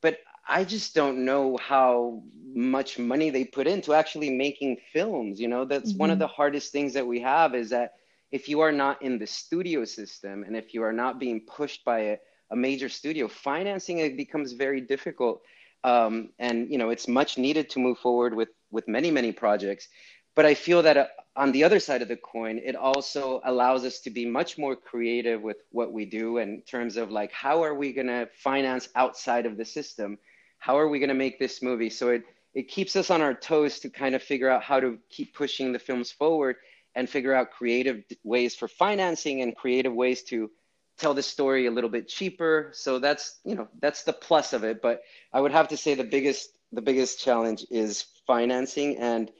but 0.00 0.18
i 0.48 0.64
just 0.64 0.94
don't 0.94 1.24
know 1.24 1.56
how 1.56 2.22
much 2.54 2.98
money 2.98 3.30
they 3.30 3.44
put 3.44 3.66
into 3.66 3.92
actually 3.92 4.30
making 4.30 4.76
films 4.92 5.40
you 5.40 5.48
know 5.48 5.64
that's 5.64 5.90
mm-hmm. 5.90 5.98
one 5.98 6.10
of 6.10 6.14
mm-hmm. 6.14 6.20
the 6.20 6.28
hardest 6.28 6.72
things 6.72 6.92
that 6.92 7.06
we 7.06 7.20
have 7.20 7.54
is 7.54 7.70
that 7.70 7.94
if 8.30 8.48
you 8.48 8.60
are 8.60 8.72
not 8.72 9.00
in 9.02 9.18
the 9.18 9.26
studio 9.26 9.84
system 9.84 10.44
and 10.44 10.56
if 10.56 10.74
you 10.74 10.82
are 10.82 10.92
not 10.92 11.20
being 11.20 11.40
pushed 11.40 11.84
by 11.84 11.98
a, 12.00 12.16
a 12.50 12.56
major 12.56 12.88
studio 12.88 13.28
financing 13.28 13.98
it 13.98 14.16
becomes 14.16 14.52
very 14.52 14.80
difficult 14.80 15.42
um, 15.82 16.30
and 16.38 16.70
you 16.70 16.78
know 16.78 16.90
it's 16.90 17.08
much 17.08 17.36
needed 17.36 17.68
to 17.70 17.78
move 17.78 17.98
forward 17.98 18.34
with 18.34 18.48
with 18.70 18.88
many 18.88 19.10
many 19.10 19.32
projects 19.32 19.88
but 20.34 20.44
I 20.44 20.54
feel 20.54 20.82
that 20.82 20.96
uh, 20.96 21.06
on 21.36 21.52
the 21.52 21.64
other 21.64 21.80
side 21.80 22.02
of 22.02 22.08
the 22.08 22.16
coin, 22.16 22.58
it 22.58 22.76
also 22.76 23.40
allows 23.44 23.84
us 23.84 24.00
to 24.00 24.10
be 24.10 24.24
much 24.24 24.56
more 24.56 24.76
creative 24.76 25.42
with 25.42 25.56
what 25.70 25.92
we 25.92 26.04
do 26.04 26.38
in 26.38 26.62
terms 26.62 26.96
of 26.96 27.10
like, 27.10 27.32
how 27.32 27.64
are 27.64 27.74
we 27.74 27.92
going 27.92 28.06
to 28.06 28.28
finance 28.36 28.88
outside 28.94 29.46
of 29.46 29.56
the 29.56 29.64
system? 29.64 30.18
How 30.58 30.78
are 30.78 30.88
we 30.88 30.98
going 30.98 31.08
to 31.08 31.14
make 31.14 31.38
this 31.38 31.60
movie? 31.62 31.90
So 31.90 32.10
it, 32.10 32.24
it 32.54 32.68
keeps 32.68 32.94
us 32.94 33.10
on 33.10 33.20
our 33.20 33.34
toes 33.34 33.80
to 33.80 33.90
kind 33.90 34.14
of 34.14 34.22
figure 34.22 34.48
out 34.48 34.62
how 34.62 34.78
to 34.78 34.98
keep 35.10 35.34
pushing 35.34 35.72
the 35.72 35.78
films 35.78 36.12
forward 36.12 36.56
and 36.94 37.10
figure 37.10 37.34
out 37.34 37.50
creative 37.50 38.04
ways 38.22 38.54
for 38.54 38.68
financing 38.68 39.42
and 39.42 39.56
creative 39.56 39.92
ways 39.92 40.22
to 40.22 40.50
tell 40.96 41.14
the 41.14 41.22
story 41.22 41.66
a 41.66 41.72
little 41.72 41.90
bit 41.90 42.06
cheaper. 42.06 42.70
So 42.72 43.00
that's, 43.00 43.40
you 43.44 43.56
know, 43.56 43.66
that's 43.80 44.04
the 44.04 44.12
plus 44.12 44.52
of 44.52 44.62
it. 44.62 44.80
But 44.80 45.02
I 45.32 45.40
would 45.40 45.50
have 45.50 45.68
to 45.68 45.76
say 45.76 45.94
the 45.94 46.04
biggest, 46.04 46.56
the 46.72 46.82
biggest 46.82 47.20
challenge 47.20 47.66
is 47.70 48.04
financing 48.26 48.98
and, 48.98 49.32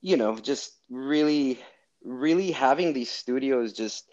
you 0.00 0.16
know, 0.16 0.36
just 0.36 0.72
really, 0.88 1.58
really 2.02 2.50
having 2.50 2.92
these 2.92 3.10
studios 3.10 3.72
just 3.72 4.04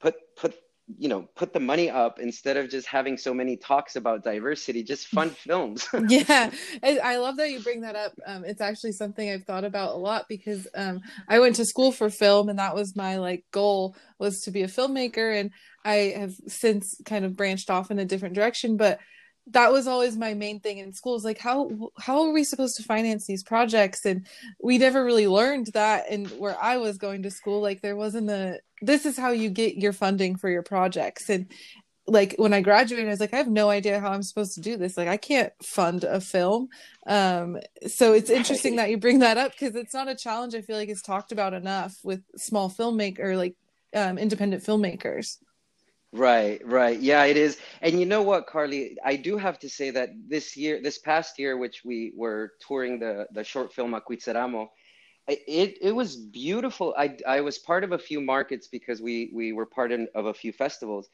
put, 0.00 0.14
put, 0.36 0.54
you 0.98 1.08
know, 1.08 1.22
put 1.34 1.54
the 1.54 1.60
money 1.60 1.88
up 1.88 2.18
instead 2.18 2.58
of 2.58 2.68
just 2.68 2.86
having 2.86 3.16
so 3.16 3.32
many 3.32 3.56
talks 3.56 3.96
about 3.96 4.22
diversity, 4.22 4.82
just 4.82 5.06
fun 5.06 5.30
films. 5.44 5.88
yeah. 6.08 6.50
I 6.82 7.16
love 7.16 7.36
that 7.38 7.50
you 7.50 7.60
bring 7.60 7.80
that 7.80 7.96
up. 7.96 8.12
Um, 8.26 8.44
it's 8.44 8.60
actually 8.60 8.92
something 8.92 9.30
I've 9.30 9.44
thought 9.44 9.64
about 9.64 9.94
a 9.94 9.98
lot 9.98 10.26
because 10.28 10.68
um, 10.74 11.00
I 11.28 11.38
went 11.38 11.56
to 11.56 11.64
school 11.64 11.90
for 11.90 12.10
film 12.10 12.50
and 12.50 12.58
that 12.58 12.74
was 12.74 12.94
my 12.94 13.16
like 13.16 13.44
goal 13.50 13.96
was 14.18 14.40
to 14.42 14.50
be 14.50 14.62
a 14.62 14.68
filmmaker. 14.68 15.40
And 15.40 15.50
I 15.84 16.14
have 16.16 16.34
since 16.48 17.00
kind 17.06 17.24
of 17.24 17.36
branched 17.36 17.70
off 17.70 17.90
in 17.90 17.98
a 17.98 18.04
different 18.04 18.34
direction, 18.34 18.76
but 18.76 19.00
that 19.48 19.72
was 19.72 19.86
always 19.86 20.16
my 20.16 20.32
main 20.32 20.58
thing 20.60 20.78
in 20.78 20.92
school 20.92 21.16
is 21.16 21.24
like 21.24 21.38
how 21.38 21.90
how 21.98 22.22
are 22.22 22.32
we 22.32 22.44
supposed 22.44 22.76
to 22.76 22.82
finance 22.82 23.26
these 23.26 23.42
projects? 23.42 24.06
And 24.06 24.26
we 24.62 24.78
never 24.78 25.04
really 25.04 25.26
learned 25.26 25.68
that 25.74 26.06
and 26.08 26.28
where 26.38 26.56
i 26.60 26.76
was 26.78 26.96
going 26.96 27.22
to 27.22 27.30
school. 27.30 27.60
Like 27.60 27.82
there 27.82 27.96
wasn't 27.96 28.30
a 28.30 28.60
this 28.80 29.04
is 29.04 29.18
how 29.18 29.30
you 29.30 29.50
get 29.50 29.76
your 29.76 29.92
funding 29.92 30.36
for 30.36 30.48
your 30.48 30.62
projects. 30.62 31.28
And 31.28 31.50
like 32.06 32.34
when 32.36 32.52
i 32.52 32.60
graduated 32.60 33.06
i 33.06 33.10
was 33.10 33.20
like 33.20 33.32
i 33.32 33.38
have 33.38 33.48
no 33.48 33.70
idea 33.70 33.98
how 33.98 34.12
i'm 34.12 34.22
supposed 34.22 34.54
to 34.54 34.60
do 34.60 34.76
this. 34.76 34.96
Like 34.96 35.08
i 35.08 35.16
can't 35.18 35.52
fund 35.62 36.04
a 36.04 36.20
film. 36.20 36.68
Um 37.06 37.58
so 37.86 38.14
it's 38.14 38.30
interesting 38.30 38.76
that 38.76 38.90
you 38.90 38.96
bring 38.96 39.18
that 39.18 39.36
up 39.36 39.52
because 39.52 39.76
it's 39.76 39.94
not 39.94 40.08
a 40.08 40.14
challenge 40.14 40.54
i 40.54 40.62
feel 40.62 40.76
like 40.76 40.88
it's 40.88 41.02
talked 41.02 41.32
about 41.32 41.54
enough 41.54 41.98
with 42.02 42.22
small 42.36 42.70
filmmaker 42.70 43.36
like 43.36 43.56
um, 43.94 44.18
independent 44.18 44.64
filmmakers 44.64 45.36
Right, 46.14 46.64
right. 46.64 47.00
Yeah, 47.00 47.24
it 47.24 47.36
is. 47.36 47.58
And 47.82 47.98
you 47.98 48.06
know 48.06 48.22
what, 48.22 48.46
Carly, 48.46 48.96
I 49.04 49.16
do 49.16 49.36
have 49.36 49.58
to 49.58 49.68
say 49.68 49.90
that 49.90 50.10
this 50.28 50.56
year, 50.56 50.80
this 50.80 50.96
past 50.96 51.40
year, 51.40 51.56
which 51.56 51.84
we 51.84 52.12
were 52.16 52.52
touring 52.60 53.00
the 53.00 53.26
the 53.32 53.42
short 53.42 53.72
film 53.72 53.94
Acuitzeramo, 53.94 54.68
it 55.26 55.76
it 55.82 55.92
was 55.92 56.14
beautiful. 56.14 56.94
I 56.96 57.16
I 57.26 57.40
was 57.40 57.58
part 57.58 57.82
of 57.82 57.90
a 57.90 57.98
few 57.98 58.20
markets 58.20 58.68
because 58.68 59.02
we 59.02 59.32
we 59.34 59.52
were 59.52 59.66
part 59.66 59.90
in, 59.90 60.06
of 60.14 60.26
a 60.26 60.34
few 60.34 60.52
festivals, 60.52 61.08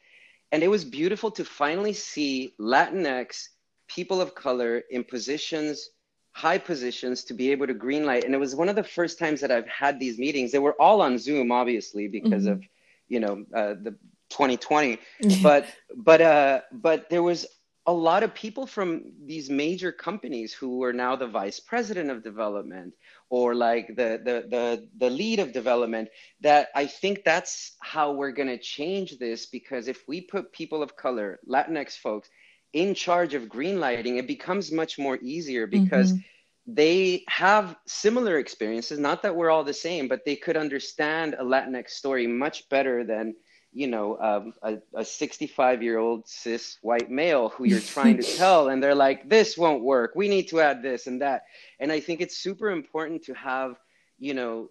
and 0.51 0.61
it 0.61 0.67
was 0.67 0.85
beautiful 0.85 1.31
to 1.31 1.43
finally 1.45 1.93
see 1.93 2.53
Latinx 2.59 3.49
people 3.87 4.21
of 4.21 4.35
color 4.35 4.83
in 4.91 5.03
positions 5.03 5.89
high 6.33 6.57
positions 6.57 7.25
to 7.25 7.33
be 7.33 7.51
able 7.51 7.67
to 7.67 7.73
greenlight 7.73 8.23
and 8.23 8.33
it 8.33 8.37
was 8.37 8.55
one 8.55 8.69
of 8.69 8.75
the 8.77 8.83
first 8.83 9.19
times 9.19 9.41
that 9.41 9.51
i've 9.51 9.67
had 9.67 9.99
these 9.99 10.17
meetings 10.17 10.49
they 10.49 10.59
were 10.59 10.81
all 10.81 11.01
on 11.01 11.17
zoom 11.17 11.51
obviously 11.51 12.07
because 12.07 12.45
mm-hmm. 12.45 12.53
of 12.53 12.63
you 13.09 13.19
know 13.19 13.43
uh, 13.53 13.73
the 13.83 13.93
2020 14.31 14.97
but 15.43 15.65
but 15.95 16.21
uh 16.21 16.61
but 16.71 17.09
there 17.09 17.23
was 17.23 17.45
a 17.87 17.93
lot 17.93 18.21
of 18.21 18.33
people 18.35 18.67
from 18.67 19.11
these 19.25 19.49
major 19.49 19.91
companies 19.91 20.53
who 20.53 20.77
were 20.77 20.93
now 20.93 21.15
the 21.15 21.27
vice 21.27 21.59
president 21.59 22.11
of 22.11 22.23
development 22.23 22.93
or 23.29 23.55
like 23.55 23.87
the 23.87 24.21
the 24.23 24.45
the, 24.49 24.87
the 24.97 25.09
lead 25.09 25.39
of 25.39 25.51
development 25.51 26.07
that 26.41 26.69
i 26.75 26.85
think 26.85 27.23
that's 27.23 27.75
how 27.81 28.11
we're 28.11 28.31
going 28.31 28.47
to 28.47 28.57
change 28.57 29.17
this 29.17 29.47
because 29.47 29.87
if 29.87 30.07
we 30.07 30.21
put 30.21 30.53
people 30.53 30.83
of 30.83 30.95
color 30.95 31.39
latinx 31.49 31.97
folks 31.97 32.29
in 32.73 32.93
charge 32.93 33.33
of 33.33 33.43
greenlighting 33.43 34.17
it 34.17 34.27
becomes 34.27 34.71
much 34.71 34.99
more 34.99 35.17
easier 35.21 35.65
because 35.67 36.13
mm-hmm. 36.13 36.73
they 36.73 37.23
have 37.27 37.75
similar 37.85 38.37
experiences. 38.37 38.97
Not 38.97 39.23
that 39.23 39.35
we're 39.35 39.49
all 39.49 39.63
the 39.63 39.73
same 39.73 40.07
but 40.07 40.23
they 40.25 40.35
could 40.35 40.55
understand 40.55 41.33
a 41.33 41.43
latinx 41.43 41.89
story 41.89 42.27
much 42.27 42.69
better 42.69 43.03
than 43.03 43.35
you 43.73 43.87
know, 43.87 44.17
um, 44.19 44.53
a 44.93 45.05
65 45.05 45.81
year 45.81 45.97
old 45.97 46.27
cis 46.27 46.77
white 46.81 47.09
male 47.09 47.49
who 47.49 47.65
you're 47.65 47.79
trying 47.79 48.17
to 48.17 48.23
tell, 48.37 48.69
and 48.69 48.83
they're 48.83 48.95
like, 48.95 49.29
this 49.29 49.57
won't 49.57 49.83
work. 49.83 50.13
We 50.15 50.27
need 50.27 50.49
to 50.49 50.59
add 50.59 50.81
this 50.81 51.07
and 51.07 51.21
that. 51.21 51.43
And 51.79 51.91
I 51.91 51.99
think 51.99 52.21
it's 52.21 52.37
super 52.37 52.69
important 52.69 53.23
to 53.23 53.33
have, 53.33 53.77
you 54.19 54.33
know, 54.33 54.69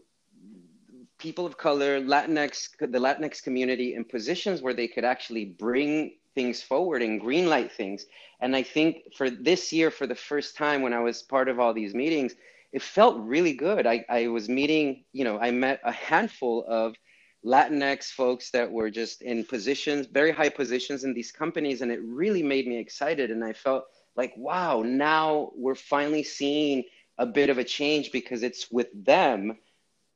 people 1.18 1.46
of 1.46 1.56
color, 1.56 2.00
Latinx, 2.00 2.70
the 2.78 2.98
Latinx 2.98 3.42
community 3.42 3.94
in 3.94 4.04
positions 4.04 4.62
where 4.62 4.74
they 4.74 4.88
could 4.88 5.04
actually 5.04 5.44
bring 5.44 6.14
things 6.34 6.62
forward 6.62 7.02
and 7.02 7.20
greenlight 7.20 7.70
things. 7.72 8.06
And 8.40 8.56
I 8.56 8.62
think 8.62 9.14
for 9.16 9.30
this 9.30 9.72
year, 9.72 9.90
for 9.90 10.06
the 10.06 10.14
first 10.14 10.56
time 10.56 10.82
when 10.82 10.92
I 10.92 11.00
was 11.00 11.22
part 11.22 11.48
of 11.48 11.58
all 11.58 11.74
these 11.74 11.94
meetings, 11.94 12.34
it 12.72 12.82
felt 12.82 13.18
really 13.18 13.52
good. 13.52 13.86
I, 13.86 14.04
I 14.08 14.28
was 14.28 14.48
meeting, 14.48 15.04
you 15.12 15.24
know, 15.24 15.38
I 15.38 15.50
met 15.50 15.80
a 15.84 15.92
handful 15.92 16.64
of 16.68 16.94
Latinx 17.44 18.10
folks 18.10 18.50
that 18.50 18.70
were 18.70 18.90
just 18.90 19.22
in 19.22 19.44
positions, 19.44 20.06
very 20.06 20.30
high 20.30 20.48
positions 20.48 21.04
in 21.04 21.14
these 21.14 21.32
companies. 21.32 21.80
And 21.80 21.90
it 21.90 22.00
really 22.02 22.42
made 22.42 22.66
me 22.66 22.78
excited. 22.78 23.30
And 23.30 23.42
I 23.42 23.52
felt 23.52 23.84
like, 24.16 24.34
wow, 24.36 24.82
now 24.82 25.50
we're 25.56 25.74
finally 25.74 26.22
seeing 26.22 26.84
a 27.18 27.26
bit 27.26 27.50
of 27.50 27.58
a 27.58 27.64
change 27.64 28.12
because 28.12 28.42
it's 28.42 28.70
with 28.70 28.88
them 28.94 29.58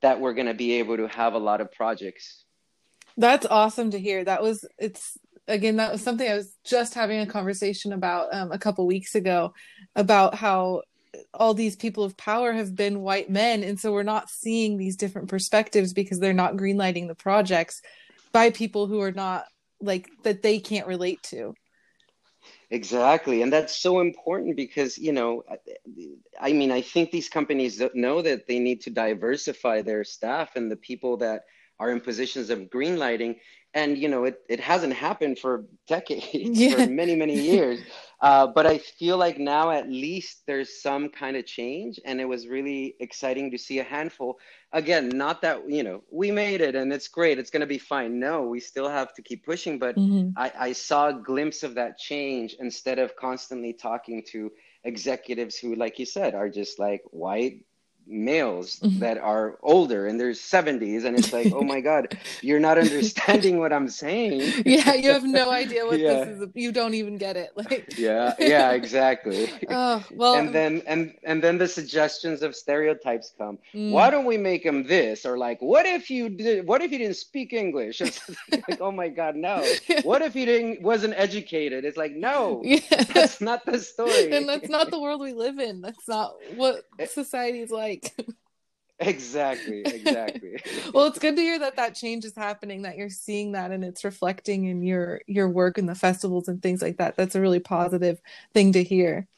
that 0.02 0.20
we're 0.20 0.34
going 0.34 0.46
to 0.46 0.54
be 0.54 0.74
able 0.74 0.96
to 0.96 1.08
have 1.08 1.34
a 1.34 1.38
lot 1.38 1.60
of 1.60 1.72
projects. 1.72 2.44
That's 3.16 3.46
awesome 3.46 3.90
to 3.92 3.98
hear. 3.98 4.24
That 4.24 4.42
was, 4.42 4.66
it's, 4.78 5.16
again, 5.48 5.76
that 5.76 5.92
was 5.92 6.02
something 6.02 6.28
I 6.28 6.34
was 6.34 6.54
just 6.64 6.94
having 6.94 7.20
a 7.20 7.26
conversation 7.26 7.92
about 7.92 8.34
um, 8.34 8.52
a 8.52 8.58
couple 8.58 8.86
weeks 8.86 9.14
ago 9.14 9.54
about 9.94 10.34
how 10.34 10.82
all 11.32 11.54
these 11.54 11.76
people 11.76 12.04
of 12.04 12.16
power 12.16 12.52
have 12.52 12.74
been 12.74 13.00
white 13.00 13.30
men 13.30 13.62
and 13.62 13.78
so 13.78 13.92
we're 13.92 14.02
not 14.02 14.30
seeing 14.30 14.76
these 14.76 14.96
different 14.96 15.28
perspectives 15.28 15.92
because 15.92 16.18
they're 16.18 16.32
not 16.32 16.56
greenlighting 16.56 17.08
the 17.08 17.14
projects 17.14 17.82
by 18.32 18.50
people 18.50 18.86
who 18.86 19.00
are 19.00 19.12
not 19.12 19.44
like 19.80 20.08
that 20.22 20.42
they 20.42 20.58
can't 20.58 20.86
relate 20.86 21.22
to 21.22 21.54
exactly 22.70 23.42
and 23.42 23.52
that's 23.52 23.76
so 23.76 24.00
important 24.00 24.56
because 24.56 24.98
you 24.98 25.12
know 25.12 25.42
i 26.40 26.52
mean 26.52 26.70
i 26.70 26.80
think 26.80 27.10
these 27.10 27.28
companies 27.28 27.82
know 27.94 28.22
that 28.22 28.46
they 28.46 28.58
need 28.58 28.80
to 28.80 28.90
diversify 28.90 29.82
their 29.82 30.04
staff 30.04 30.56
and 30.56 30.70
the 30.70 30.76
people 30.76 31.16
that 31.16 31.44
are 31.78 31.90
in 31.90 32.00
positions 32.00 32.50
of 32.50 32.60
greenlighting 32.70 33.36
and 33.74 33.98
you 33.98 34.08
know 34.08 34.24
it, 34.24 34.40
it 34.48 34.60
hasn't 34.60 34.92
happened 34.92 35.38
for 35.38 35.64
decades 35.86 36.26
yeah. 36.32 36.74
for 36.74 36.86
many 36.90 37.14
many 37.14 37.38
years 37.38 37.80
uh, 38.24 38.46
but 38.46 38.66
i 38.66 38.78
feel 38.78 39.18
like 39.18 39.38
now 39.38 39.70
at 39.70 39.88
least 39.88 40.42
there's 40.46 40.80
some 40.80 41.10
kind 41.10 41.36
of 41.36 41.44
change 41.44 42.00
and 42.06 42.20
it 42.22 42.24
was 42.24 42.48
really 42.48 42.96
exciting 42.98 43.50
to 43.50 43.58
see 43.58 43.78
a 43.80 43.84
handful 43.84 44.38
again 44.72 45.10
not 45.10 45.42
that 45.42 45.68
you 45.68 45.82
know 45.82 46.02
we 46.10 46.30
made 46.30 46.62
it 46.62 46.74
and 46.74 46.90
it's 46.90 47.08
great 47.08 47.38
it's 47.38 47.50
going 47.50 47.60
to 47.60 47.66
be 47.66 47.78
fine 47.78 48.18
no 48.18 48.42
we 48.42 48.58
still 48.58 48.88
have 48.88 49.12
to 49.12 49.20
keep 49.20 49.44
pushing 49.44 49.78
but 49.78 49.94
mm-hmm. 49.94 50.30
I, 50.38 50.52
I 50.58 50.72
saw 50.72 51.08
a 51.08 51.12
glimpse 51.12 51.62
of 51.62 51.74
that 51.74 51.98
change 51.98 52.56
instead 52.58 52.98
of 52.98 53.14
constantly 53.14 53.74
talking 53.74 54.24
to 54.30 54.50
executives 54.84 55.56
who 55.58 55.74
like 55.74 55.98
you 55.98 56.06
said 56.06 56.34
are 56.34 56.48
just 56.48 56.78
like 56.78 57.02
white 57.10 57.60
males 58.06 58.76
mm-hmm. 58.82 58.98
that 58.98 59.18
are 59.18 59.58
older 59.62 60.06
in 60.06 60.16
their 60.18 60.30
70s 60.30 61.04
and 61.04 61.18
it's 61.18 61.32
like 61.32 61.52
oh 61.52 61.62
my 61.62 61.80
god 61.80 62.18
you're 62.42 62.60
not 62.60 62.78
understanding 62.78 63.58
what 63.58 63.72
i'm 63.72 63.88
saying 63.88 64.40
yeah 64.66 64.94
you 64.94 65.10
have 65.10 65.24
no 65.24 65.50
idea 65.50 65.84
what 65.86 65.98
yeah. 65.98 66.24
this 66.24 66.40
is 66.40 66.48
you 66.54 66.72
don't 66.72 66.94
even 66.94 67.16
get 67.16 67.36
it 67.36 67.50
like 67.56 67.96
yeah 67.96 68.34
yeah 68.38 68.72
exactly 68.72 69.50
oh 69.70 70.04
well 70.12 70.34
and 70.34 70.54
then 70.54 70.82
and 70.86 71.14
and 71.24 71.42
then 71.42 71.58
the 71.58 71.68
suggestions 71.68 72.42
of 72.42 72.54
stereotypes 72.54 73.32
come 73.38 73.58
mm. 73.74 73.90
why 73.90 74.10
don't 74.10 74.24
we 74.24 74.36
make 74.36 74.64
him 74.64 74.86
this 74.86 75.24
or 75.24 75.38
like 75.38 75.60
what 75.60 75.86
if 75.86 76.10
you 76.10 76.28
did 76.28 76.66
what 76.66 76.82
if 76.82 76.90
he 76.90 76.98
didn't 76.98 77.16
speak 77.16 77.52
english 77.52 78.00
it's 78.00 78.20
like 78.50 78.80
oh 78.80 78.90
my 78.90 79.08
god 79.08 79.36
no 79.36 79.64
what 80.02 80.22
if 80.22 80.34
he 80.34 80.44
didn't 80.44 80.80
wasn't 80.82 81.14
educated 81.16 81.84
it's 81.84 81.96
like 81.96 82.12
no 82.12 82.60
yeah. 82.64 82.78
that's 83.14 83.40
not 83.40 83.64
the 83.66 83.78
story 83.78 84.30
and 84.32 84.48
that's 84.48 84.68
not 84.68 84.90
the 84.90 85.00
world 85.00 85.20
we 85.20 85.32
live 85.32 85.58
in 85.58 85.80
that's 85.80 86.08
not 86.08 86.34
what 86.56 86.84
eh. 86.98 87.06
society 87.06 87.60
is 87.60 87.70
like 87.70 87.93
like 88.02 88.14
exactly 89.00 89.86
exactly. 89.90 90.60
Well 90.94 91.06
it's 91.06 91.18
good 91.18 91.36
to 91.36 91.42
hear 91.42 91.58
that 91.58 91.76
that 91.76 91.94
change 91.94 92.24
is 92.24 92.34
happening 92.36 92.82
that 92.82 92.96
you're 92.96 93.10
seeing 93.10 93.52
that 93.52 93.70
and 93.70 93.84
it's 93.84 94.04
reflecting 94.04 94.66
in 94.66 94.82
your 94.82 95.20
your 95.26 95.48
work 95.48 95.78
in 95.78 95.86
the 95.86 95.94
festivals 95.94 96.48
and 96.48 96.62
things 96.62 96.82
like 96.82 96.98
that. 96.98 97.16
That's 97.16 97.34
a 97.34 97.40
really 97.40 97.60
positive 97.60 98.20
thing 98.52 98.72
to 98.72 98.84
hear. 98.84 99.28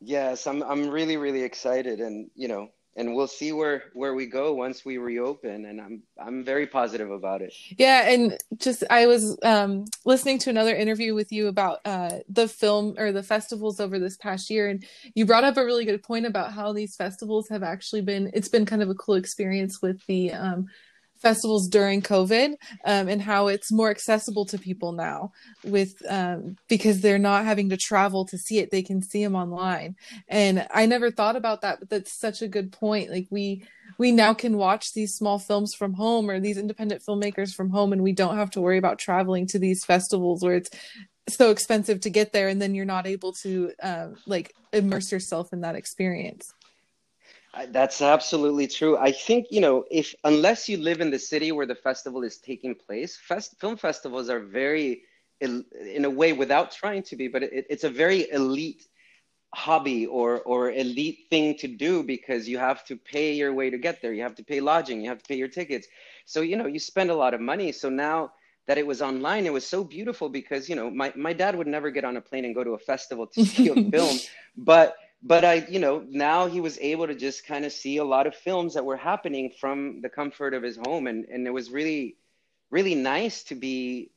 Yes 0.00 0.46
i'm 0.46 0.62
i'm 0.62 0.88
really 0.88 1.16
really 1.16 1.42
excited 1.42 2.00
and 2.00 2.30
you 2.34 2.48
know 2.48 2.70
and 2.96 3.14
we'll 3.14 3.26
see 3.26 3.52
where 3.52 3.84
where 3.94 4.14
we 4.14 4.26
go 4.26 4.52
once 4.52 4.84
we 4.84 4.98
reopen 4.98 5.66
and 5.66 5.80
i'm 5.80 6.02
i'm 6.18 6.44
very 6.44 6.66
positive 6.66 7.10
about 7.10 7.40
it. 7.40 7.52
Yeah 7.78 8.08
and 8.08 8.36
just 8.58 8.82
i 8.90 9.06
was 9.06 9.38
um 9.42 9.84
listening 10.04 10.38
to 10.40 10.50
another 10.50 10.74
interview 10.74 11.14
with 11.14 11.32
you 11.32 11.48
about 11.48 11.78
uh 11.84 12.18
the 12.28 12.48
film 12.48 12.94
or 12.98 13.12
the 13.12 13.22
festivals 13.22 13.80
over 13.80 13.98
this 13.98 14.16
past 14.16 14.50
year 14.50 14.68
and 14.68 14.84
you 15.14 15.24
brought 15.24 15.44
up 15.44 15.56
a 15.56 15.64
really 15.64 15.84
good 15.84 16.02
point 16.02 16.26
about 16.26 16.52
how 16.52 16.72
these 16.72 16.96
festivals 16.96 17.48
have 17.48 17.62
actually 17.62 18.02
been 18.02 18.30
it's 18.34 18.48
been 18.48 18.66
kind 18.66 18.82
of 18.82 18.90
a 18.90 18.94
cool 18.94 19.14
experience 19.14 19.80
with 19.80 20.04
the 20.06 20.32
um 20.32 20.66
festivals 21.20 21.68
during 21.68 22.02
COVID 22.02 22.54
um, 22.84 23.08
and 23.08 23.20
how 23.20 23.48
it's 23.48 23.72
more 23.72 23.90
accessible 23.90 24.44
to 24.46 24.58
people 24.58 24.92
now 24.92 25.32
with 25.64 25.94
um, 26.08 26.56
because 26.68 27.00
they're 27.00 27.18
not 27.18 27.44
having 27.44 27.68
to 27.70 27.76
travel 27.76 28.24
to 28.26 28.38
see 28.38 28.58
it; 28.58 28.70
they 28.70 28.82
can 28.82 29.02
see 29.02 29.22
them 29.22 29.36
online. 29.36 29.96
And 30.28 30.66
I 30.72 30.86
never 30.86 31.10
thought 31.10 31.36
about 31.36 31.62
that, 31.62 31.80
but 31.80 31.90
that's 31.90 32.18
such 32.18 32.42
a 32.42 32.48
good 32.48 32.72
point. 32.72 33.10
Like 33.10 33.26
we 33.30 33.64
we 33.98 34.12
now 34.12 34.32
can 34.32 34.56
watch 34.56 34.94
these 34.94 35.14
small 35.14 35.38
films 35.38 35.74
from 35.74 35.94
home 35.94 36.30
or 36.30 36.40
these 36.40 36.56
independent 36.56 37.02
filmmakers 37.06 37.54
from 37.54 37.70
home, 37.70 37.92
and 37.92 38.02
we 38.02 38.12
don't 38.12 38.36
have 38.36 38.50
to 38.52 38.60
worry 38.60 38.78
about 38.78 38.98
traveling 38.98 39.46
to 39.48 39.58
these 39.58 39.84
festivals 39.84 40.42
where 40.42 40.54
it's 40.54 40.70
so 41.28 41.50
expensive 41.50 42.00
to 42.00 42.10
get 42.10 42.32
there, 42.32 42.48
and 42.48 42.60
then 42.60 42.74
you're 42.74 42.84
not 42.84 43.06
able 43.06 43.32
to 43.32 43.72
uh, 43.82 44.08
like 44.26 44.54
immerse 44.72 45.12
yourself 45.12 45.52
in 45.52 45.60
that 45.60 45.76
experience. 45.76 46.52
That's 47.68 48.00
absolutely 48.00 48.68
true. 48.68 48.96
I 48.96 49.10
think, 49.10 49.48
you 49.50 49.60
know, 49.60 49.84
if 49.90 50.14
unless 50.24 50.68
you 50.68 50.76
live 50.76 51.00
in 51.00 51.10
the 51.10 51.18
city 51.18 51.50
where 51.50 51.66
the 51.66 51.74
festival 51.74 52.22
is 52.22 52.38
taking 52.38 52.74
place, 52.74 53.16
fest, 53.16 53.58
film 53.60 53.76
festivals 53.76 54.30
are 54.30 54.40
very, 54.40 55.02
in 55.40 56.04
a 56.04 56.10
way, 56.10 56.32
without 56.32 56.70
trying 56.70 57.02
to 57.04 57.16
be, 57.16 57.26
but 57.26 57.42
it, 57.42 57.66
it's 57.68 57.84
a 57.84 57.90
very 57.90 58.30
elite 58.30 58.86
hobby 59.52 60.06
or 60.06 60.42
or 60.42 60.70
elite 60.70 61.26
thing 61.28 61.56
to 61.58 61.66
do 61.66 62.04
because 62.04 62.48
you 62.48 62.56
have 62.56 62.84
to 62.84 62.96
pay 62.96 63.32
your 63.32 63.52
way 63.52 63.68
to 63.68 63.78
get 63.78 64.00
there. 64.00 64.12
You 64.12 64.22
have 64.22 64.36
to 64.36 64.44
pay 64.44 64.60
lodging, 64.60 65.00
you 65.00 65.08
have 65.08 65.18
to 65.18 65.28
pay 65.28 65.36
your 65.36 65.48
tickets. 65.48 65.88
So, 66.26 66.42
you 66.42 66.56
know, 66.56 66.66
you 66.66 66.78
spend 66.78 67.10
a 67.10 67.16
lot 67.16 67.34
of 67.34 67.40
money. 67.40 67.72
So 67.72 67.88
now 67.88 68.32
that 68.68 68.78
it 68.78 68.86
was 68.86 69.02
online, 69.02 69.46
it 69.46 69.52
was 69.52 69.66
so 69.66 69.82
beautiful 69.82 70.28
because, 70.28 70.68
you 70.68 70.76
know, 70.76 70.88
my, 70.88 71.12
my 71.16 71.32
dad 71.32 71.56
would 71.56 71.66
never 71.66 71.90
get 71.90 72.04
on 72.04 72.16
a 72.16 72.20
plane 72.20 72.44
and 72.44 72.54
go 72.54 72.62
to 72.62 72.74
a 72.74 72.78
festival 72.78 73.26
to 73.26 73.40
see 73.40 73.66
a 73.68 73.74
film, 73.90 74.20
but 74.56 74.94
but 75.22 75.44
I, 75.44 75.66
you 75.68 75.78
know, 75.78 76.04
now 76.08 76.46
he 76.46 76.60
was 76.60 76.78
able 76.78 77.06
to 77.06 77.14
just 77.14 77.46
kind 77.46 77.64
of 77.64 77.72
see 77.72 77.98
a 77.98 78.04
lot 78.04 78.26
of 78.26 78.34
films 78.34 78.74
that 78.74 78.84
were 78.84 78.96
happening 78.96 79.52
from 79.60 80.00
the 80.00 80.08
comfort 80.08 80.54
of 80.54 80.62
his 80.62 80.78
home. 80.78 81.06
And, 81.06 81.26
and 81.26 81.46
it 81.46 81.50
was 81.50 81.70
really, 81.70 82.16
really 82.70 82.94
nice 82.94 83.42
to 83.44 83.54
be 83.54 84.10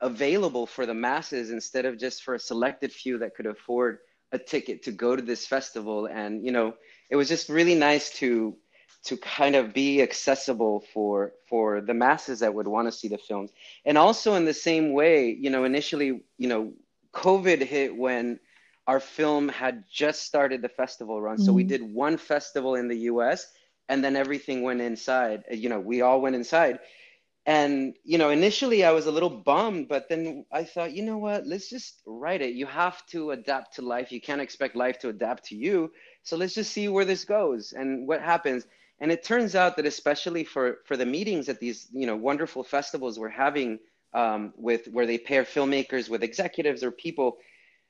available 0.00 0.66
for 0.66 0.86
the 0.86 0.94
masses 0.94 1.50
instead 1.50 1.84
of 1.84 1.98
just 1.98 2.22
for 2.22 2.34
a 2.34 2.38
selected 2.38 2.92
few 2.92 3.18
that 3.18 3.34
could 3.34 3.46
afford 3.46 3.98
a 4.32 4.38
ticket 4.38 4.82
to 4.84 4.92
go 4.92 5.14
to 5.14 5.22
this 5.22 5.46
festival. 5.46 6.06
And, 6.06 6.44
you 6.44 6.52
know, 6.52 6.74
it 7.10 7.16
was 7.16 7.28
just 7.28 7.50
really 7.50 7.74
nice 7.74 8.10
to, 8.18 8.56
to 9.04 9.16
kind 9.18 9.56
of 9.56 9.74
be 9.74 10.00
accessible 10.00 10.84
for, 10.92 11.32
for 11.48 11.82
the 11.82 11.94
masses 11.94 12.40
that 12.40 12.54
would 12.54 12.66
want 12.66 12.88
to 12.88 12.92
see 12.92 13.08
the 13.08 13.18
films. 13.18 13.50
And 13.84 13.98
also 13.98 14.34
in 14.34 14.46
the 14.46 14.54
same 14.54 14.94
way, 14.94 15.36
you 15.38 15.50
know, 15.50 15.64
initially, 15.64 16.22
you 16.38 16.48
know, 16.48 16.72
COVID 17.12 17.62
hit 17.62 17.94
when 17.94 18.40
our 18.86 19.00
film 19.00 19.48
had 19.48 19.84
just 19.90 20.22
started 20.22 20.62
the 20.62 20.68
festival 20.68 21.20
run. 21.20 21.36
Mm-hmm. 21.36 21.44
So 21.44 21.52
we 21.52 21.62
mm-hmm. 21.62 21.68
did 21.68 21.94
one 21.94 22.16
festival 22.16 22.74
in 22.74 22.88
the 22.88 22.98
US 23.10 23.48
and 23.88 24.02
then 24.02 24.16
everything 24.16 24.62
went 24.62 24.80
inside. 24.80 25.44
Uh, 25.50 25.54
you 25.54 25.68
know, 25.68 25.80
we 25.80 26.02
all 26.02 26.20
went 26.20 26.36
inside. 26.36 26.80
And, 27.44 27.94
you 28.02 28.18
know, 28.18 28.30
initially 28.30 28.84
I 28.84 28.90
was 28.90 29.06
a 29.06 29.12
little 29.12 29.30
bummed, 29.30 29.86
but 29.88 30.08
then 30.08 30.44
I 30.50 30.64
thought, 30.64 30.92
you 30.92 31.04
know 31.04 31.18
what, 31.18 31.46
let's 31.46 31.70
just 31.70 32.02
write 32.04 32.42
it. 32.42 32.54
You 32.54 32.66
have 32.66 33.06
to 33.08 33.30
adapt 33.30 33.76
to 33.76 33.82
life. 33.82 34.10
You 34.10 34.20
can't 34.20 34.40
expect 34.40 34.74
life 34.74 34.98
to 35.00 35.10
adapt 35.10 35.44
to 35.46 35.56
you. 35.56 35.92
So 36.24 36.36
let's 36.36 36.54
just 36.54 36.72
see 36.72 36.88
where 36.88 37.04
this 37.04 37.24
goes 37.24 37.72
and 37.72 38.08
what 38.08 38.20
happens. 38.20 38.66
And 38.98 39.12
it 39.12 39.22
turns 39.22 39.54
out 39.54 39.76
that 39.76 39.86
especially 39.86 40.42
for, 40.42 40.78
for 40.86 40.96
the 40.96 41.06
meetings 41.06 41.48
at 41.48 41.60
these, 41.60 41.86
you 41.92 42.06
know, 42.06 42.16
wonderful 42.16 42.64
festivals 42.64 43.16
we're 43.16 43.28
having 43.28 43.78
um, 44.12 44.52
with 44.56 44.88
where 44.88 45.06
they 45.06 45.18
pair 45.18 45.44
filmmakers 45.44 46.08
with 46.08 46.24
executives 46.24 46.82
or 46.82 46.90
people, 46.90 47.38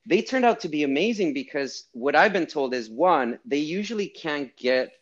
they 0.07 0.23
turned 0.23 0.45
out 0.45 0.61
to 0.61 0.69
be 0.69 0.85
amazing 0.85 1.35
because 1.35 1.85
what 1.93 2.15
I've 2.15 2.33
been 2.33 2.47
told 2.47 2.75
is 2.75 2.89
one, 2.89 3.39
they 3.45 3.59
usually 3.59 4.07
can't 4.07 4.57
get 4.57 4.93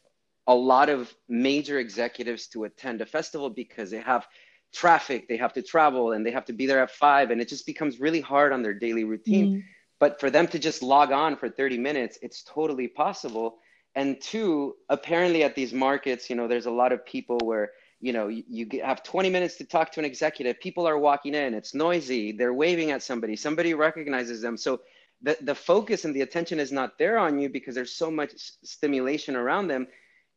a 0.47 0.55
lot 0.55 0.89
of 0.89 1.15
major 1.29 1.79
executives 1.79 2.47
to 2.49 2.65
attend 2.65 3.03
a 3.03 3.07
festival 3.07 3.51
because 3.51 3.91
they 3.91 4.01
have 4.01 4.27
traffic, 4.73 5.29
they 5.29 5.37
have 5.37 5.53
to 5.53 5.63
travel, 5.63 6.13
and 6.13 6.25
they 6.25 6.31
have 6.31 6.47
to 6.47 6.53
be 6.53 6.67
there 6.67 6.83
at 6.83 6.91
five, 6.91 7.31
and 7.31 7.41
it 7.41 7.49
just 7.49 7.67
becomes 7.67 8.01
really 8.01 8.21
hard 8.21 8.53
on 8.53 8.63
their 8.63 8.75
daily 8.75 9.05
routine. 9.05 9.57
Mm. 9.57 9.65
But 10.01 10.21
for 10.21 10.31
them 10.31 10.49
to 10.49 10.59
just 10.59 10.83
log 10.83 11.13
on 11.13 11.37
for 11.37 11.49
30 11.49 11.79
minutes, 11.79 12.19
it's 12.21 12.43
totally 12.43 12.89
possible. 12.89 13.59
And 13.95 14.21
two, 14.21 14.75
apparently 14.89 15.45
at 15.45 15.55
these 15.55 15.73
markets, 15.73 16.29
you 16.29 16.37
know, 16.37 16.49
there's 16.49 16.67
a 16.67 16.71
lot 16.71 16.93
of 16.93 17.07
people 17.07 17.39
where 17.45 17.71
you 18.01 18.13
know 18.13 18.29
you, 18.29 18.45
you, 18.49 18.83
have 18.83 19.03
20 19.03 19.31
minutes 19.31 19.57
to 19.57 19.65
talk 19.65 19.93
to 19.93 20.01
an 20.01 20.05
executive 20.05 20.61
people 20.61 20.87
are 20.87 20.99
walking 20.99 21.33
in 21.33 21.55
it's 21.55 21.75
noisy 21.75 22.33
they're 22.33 22.53
waving 22.53 22.91
at 22.91 23.03
somebody 23.03 23.35
somebody 23.35 23.73
recognizes 23.73 24.43
them 24.43 24.57
so 24.57 24.81
the, 25.25 25.39
the 25.41 25.55
focus 25.55 26.05
and 26.05 26.15
the 26.15 26.21
attention 26.21 26.61
is 26.61 26.71
not 26.71 26.99
there 26.99 27.19
on 27.19 27.39
you 27.39 27.49
because 27.49 27.75
there's 27.75 27.97
so 27.97 28.11
much 28.11 28.33
stimulation 28.63 29.35
around 29.35 29.69
them. 29.69 29.87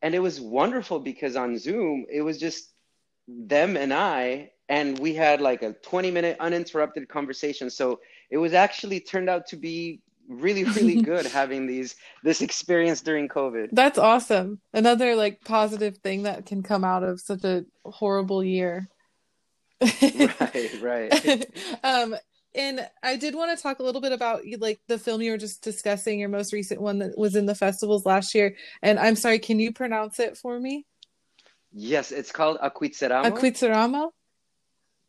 And 0.01 0.15
it 0.15 0.19
was 0.19 0.39
wonderful 0.39 0.99
because 0.99 1.35
on 1.35 1.57
zoom 1.57 2.05
it 2.09 2.21
was 2.21 2.39
just 2.39 2.73
them 3.27 3.75
and 3.75 3.93
i 3.93 4.49
and 4.69 4.97
we 4.99 5.13
had 5.13 5.41
like 5.41 5.61
a 5.63 5.73
20 5.73 6.11
minute 6.11 6.37
uninterrupted 6.39 7.07
conversation. 7.09 7.69
So 7.69 7.99
it 8.29 8.37
was 8.37 8.53
actually 8.53 8.99
turned 8.99 9.29
out 9.29 9.47
to 9.47 9.57
be 9.57 10.01
really 10.29 10.65
really 10.65 11.01
good 11.11 11.25
having 11.25 11.67
these 11.67 11.95
this 12.23 12.41
experience 12.41 13.01
during 13.01 13.27
covid. 13.27 13.69
That's 13.71 13.97
awesome. 13.97 14.59
Another 14.73 15.15
like 15.15 15.43
positive 15.43 15.97
thing 15.97 16.23
that 16.23 16.45
can 16.45 16.63
come 16.63 16.83
out 16.83 17.03
of 17.03 17.19
such 17.19 17.43
a 17.43 17.65
horrible 17.85 18.43
year. 18.43 18.87
Right 19.81 20.81
right. 20.81 21.45
Um 21.83 22.15
and 22.57 22.89
I 23.03 23.15
did 23.15 23.35
want 23.35 23.55
to 23.55 23.61
talk 23.61 23.79
a 23.79 23.83
little 23.83 24.01
bit 24.01 24.11
about 24.11 24.41
like 24.59 24.79
the 24.87 24.97
film 24.97 25.21
you 25.21 25.31
were 25.31 25.37
just 25.37 25.61
discussing, 25.61 26.19
your 26.19 26.29
most 26.29 26.51
recent 26.51 26.81
one 26.81 26.99
that 26.99 27.17
was 27.17 27.35
in 27.35 27.45
the 27.45 27.55
festivals 27.55 28.05
last 28.05 28.33
year. 28.33 28.55
And 28.81 28.99
I'm 28.99 29.15
sorry, 29.15 29.39
can 29.39 29.59
you 29.59 29.71
pronounce 29.71 30.19
it 30.19 30.37
for 30.37 30.59
me? 30.59 30.85
Yes, 31.71 32.11
it's 32.11 32.31
called 32.31 32.57
Acuitzeramo. 32.59 33.31
Acuitzeramo? 33.31 34.09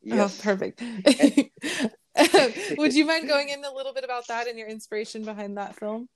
Yes. 0.03 0.39
Oh, 0.39 0.43
perfect. 0.43 0.83
Would 2.79 2.95
you 2.95 3.07
mind 3.07 3.29
going 3.29 3.49
in 3.49 3.65
a 3.65 3.73
little 3.73 3.95
bit 3.95 4.05
about 4.05 4.29
that 4.29 4.47
and 4.47 4.59
your 4.59 4.69
inspiration 4.69 5.25
behind 5.25 5.57
that 5.57 5.77
film? 5.77 6.09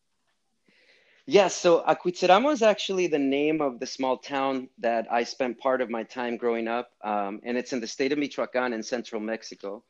Yes, 1.24 1.54
so 1.54 1.82
Acuitzeramo 1.82 2.52
is 2.52 2.62
actually 2.62 3.06
the 3.06 3.18
name 3.18 3.60
of 3.60 3.78
the 3.78 3.86
small 3.86 4.18
town 4.18 4.68
that 4.78 5.06
I 5.10 5.22
spent 5.22 5.58
part 5.58 5.80
of 5.80 5.88
my 5.88 6.02
time 6.02 6.36
growing 6.36 6.66
up, 6.66 6.90
um, 7.02 7.40
and 7.44 7.56
it's 7.56 7.72
in 7.72 7.80
the 7.80 7.86
state 7.86 8.12
of 8.12 8.18
Michoacan 8.18 8.72
in 8.72 8.82
central 8.82 9.20
Mexico. 9.20 9.84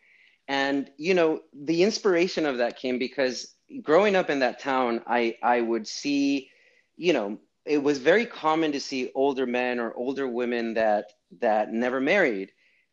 And, 0.48 0.90
you 0.98 1.14
know, 1.14 1.40
the 1.54 1.82
inspiration 1.82 2.46
of 2.46 2.58
that 2.58 2.78
came 2.78 2.98
because 2.98 3.54
growing 3.82 4.16
up 4.16 4.28
in 4.30 4.40
that 4.40 4.60
town, 4.60 5.02
I, 5.06 5.36
I 5.42 5.60
would 5.60 5.86
see, 5.86 6.50
you 6.96 7.12
know, 7.12 7.38
it 7.64 7.82
was 7.82 7.98
very 7.98 8.26
common 8.26 8.72
to 8.72 8.80
see 8.80 9.10
older 9.14 9.46
men 9.46 9.78
or 9.78 9.94
older 9.94 10.26
women 10.26 10.74
that, 10.74 11.12
that 11.40 11.72
never 11.72 12.00
married 12.00 12.50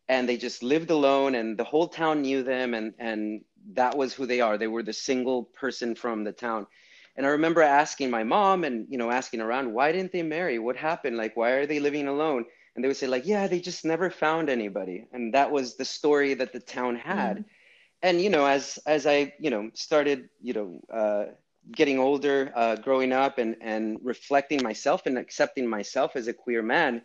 and 0.08 0.28
they 0.28 0.36
just 0.36 0.62
lived 0.62 0.90
alone 0.90 1.34
and 1.34 1.58
the 1.58 1.64
whole 1.64 1.88
town 1.88 2.22
knew 2.22 2.42
them 2.42 2.74
and, 2.74 2.94
and 2.98 3.42
that 3.72 3.96
was 3.96 4.12
who 4.12 4.26
they 4.26 4.40
are. 4.40 4.58
They 4.58 4.66
were 4.66 4.82
the 4.82 4.92
single 4.92 5.44
person 5.44 5.94
from 5.94 6.24
the 6.24 6.32
town. 6.32 6.66
And 7.16 7.26
I 7.26 7.30
remember 7.30 7.62
asking 7.62 8.10
my 8.10 8.24
mom 8.24 8.64
and, 8.64 8.86
you 8.88 8.98
know, 8.98 9.10
asking 9.10 9.40
around, 9.40 9.72
why 9.72 9.92
didn't 9.92 10.12
they 10.12 10.22
marry? 10.22 10.58
What 10.58 10.76
happened? 10.76 11.16
Like, 11.16 11.36
why 11.36 11.50
are 11.50 11.66
they 11.66 11.80
living 11.80 12.08
alone? 12.08 12.46
And 12.80 12.84
they 12.84 12.88
would 12.88 12.96
say 12.96 13.08
like 13.08 13.26
yeah 13.26 13.46
they 13.46 13.60
just 13.60 13.84
never 13.84 14.10
found 14.10 14.48
anybody. 14.48 15.06
And 15.12 15.34
that 15.34 15.52
was 15.52 15.76
the 15.76 15.84
story 15.84 16.32
that 16.34 16.52
the 16.54 16.60
town 16.60 16.96
had. 16.96 17.38
Mm. 17.38 17.44
and 18.02 18.20
you 18.22 18.30
know 18.30 18.46
as 18.46 18.78
as 18.86 19.06
i 19.06 19.32
you 19.38 19.50
know 19.50 19.70
started 19.74 20.30
you 20.40 20.54
know 20.54 20.80
uh, 21.00 21.26
getting 21.76 21.98
older 21.98 22.52
uh, 22.56 22.76
growing 22.76 23.12
up 23.12 23.38
and 23.38 23.56
and 23.60 24.00
reflecting 24.02 24.62
myself 24.62 25.06
and 25.06 25.18
accepting 25.18 25.68
myself 25.68 26.16
as 26.16 26.26
a 26.28 26.32
queer 26.32 26.62
man 26.62 27.02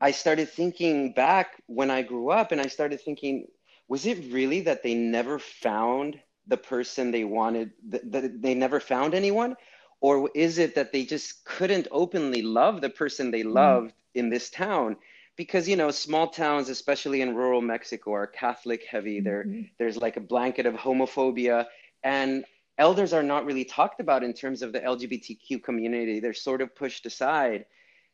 i 0.00 0.12
started 0.12 0.48
thinking 0.48 1.12
back 1.12 1.62
when 1.66 1.90
i 1.90 2.02
grew 2.02 2.30
up 2.30 2.52
and 2.52 2.60
i 2.60 2.68
started 2.68 3.00
thinking 3.00 3.46
was 3.88 4.06
it 4.06 4.32
really 4.32 4.60
that 4.62 4.82
they 4.84 4.94
never 4.94 5.38
found 5.38 6.20
the 6.46 6.56
person 6.56 7.10
they 7.10 7.24
wanted 7.24 7.72
that 8.14 8.40
they 8.42 8.54
never 8.54 8.80
found 8.80 9.14
anyone 9.14 9.56
or 10.02 10.28
is 10.34 10.58
it 10.58 10.74
that 10.74 10.92
they 10.92 11.04
just 11.04 11.44
couldn't 11.44 11.86
openly 11.92 12.42
love 12.42 12.80
the 12.80 12.90
person 12.90 13.30
they 13.30 13.44
mm. 13.44 13.54
loved 13.54 13.94
in 14.14 14.28
this 14.28 14.50
town? 14.50 14.96
Because 15.36 15.68
you 15.68 15.76
know 15.76 15.90
small 15.90 16.28
towns 16.28 16.68
especially 16.68 17.22
in 17.22 17.34
rural 17.34 17.62
mexico 17.62 18.12
are 18.12 18.26
catholic 18.26 18.84
heavy. 18.84 19.18
Mm-hmm. 19.20 19.24
there 19.24 19.46
there's 19.78 19.96
like 19.96 20.18
a 20.18 20.20
blanket 20.20 20.66
of 20.66 20.74
homophobia. 20.74 21.66
And 22.02 22.44
elders 22.78 23.12
are 23.12 23.22
not 23.22 23.46
really 23.46 23.64
talked 23.64 24.00
about 24.00 24.24
in 24.24 24.34
terms 24.34 24.60
of 24.60 24.72
the 24.72 24.80
lgbtq 24.80 25.62
community. 25.62 26.20
They're 26.20 26.34
sort 26.34 26.60
of 26.60 26.74
pushed 26.74 27.06
aside. 27.06 27.64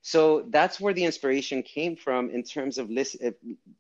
So 0.03 0.46
that's 0.51 0.79
where 0.79 0.94
the 0.94 1.05
inspiration 1.05 1.62
came 1.62 1.96
from 1.96 2.31
in 2.31 2.42
terms 2.42 2.79
of 2.79 2.88
list, 2.90 3.16
uh, 3.24 3.33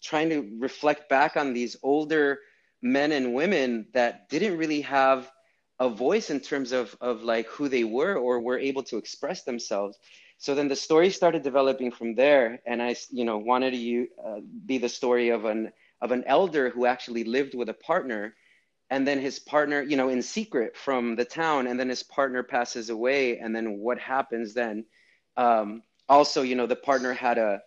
trying 0.02 0.30
to 0.30 0.56
reflect 0.58 1.08
back 1.08 1.36
on 1.36 1.52
these 1.52 1.76
older 1.82 2.40
men 2.82 3.12
and 3.12 3.34
women 3.34 3.86
that 3.92 4.28
didn't 4.28 4.56
really 4.56 4.80
have 4.80 5.30
a 5.78 5.88
voice 5.88 6.30
in 6.30 6.40
terms 6.40 6.72
of, 6.72 6.96
of 7.00 7.22
like 7.22 7.46
who 7.48 7.68
they 7.68 7.84
were 7.84 8.16
or 8.16 8.40
were 8.40 8.58
able 8.58 8.82
to 8.84 8.96
express 8.98 9.44
themselves 9.44 9.98
So 10.38 10.54
then 10.54 10.68
the 10.68 10.76
story 10.76 11.10
started 11.10 11.42
developing 11.42 11.90
from 11.90 12.14
there, 12.14 12.60
and 12.64 12.82
I, 12.82 12.94
you 13.10 13.24
know, 13.24 13.38
wanted 13.38 13.72
to 13.72 14.06
uh, 14.24 14.40
be 14.66 14.78
the 14.78 14.88
story 14.88 15.30
of 15.30 15.44
an 15.44 15.72
of 16.00 16.12
an 16.12 16.24
elder 16.26 16.70
who 16.70 16.86
actually 16.86 17.24
lived 17.24 17.54
with 17.54 17.68
a 17.68 17.74
partner, 17.74 18.34
and 18.90 19.06
then 19.06 19.18
his 19.20 19.38
partner, 19.40 19.82
you 19.82 19.96
know, 19.96 20.08
in 20.08 20.22
secret 20.22 20.76
from 20.76 21.16
the 21.16 21.24
town, 21.24 21.66
and 21.66 21.78
then 21.78 21.88
his 21.88 22.02
partner 22.04 22.42
passes 22.44 22.90
away, 22.90 23.38
and 23.38 23.54
then 23.54 23.78
what 23.80 23.98
happens 23.98 24.54
then? 24.54 24.84
Um, 25.36 25.82
also, 26.08 26.42
you 26.42 26.54
know, 26.54 26.66
the 26.66 26.76
partner 26.76 27.12
had 27.12 27.38
a 27.38 27.62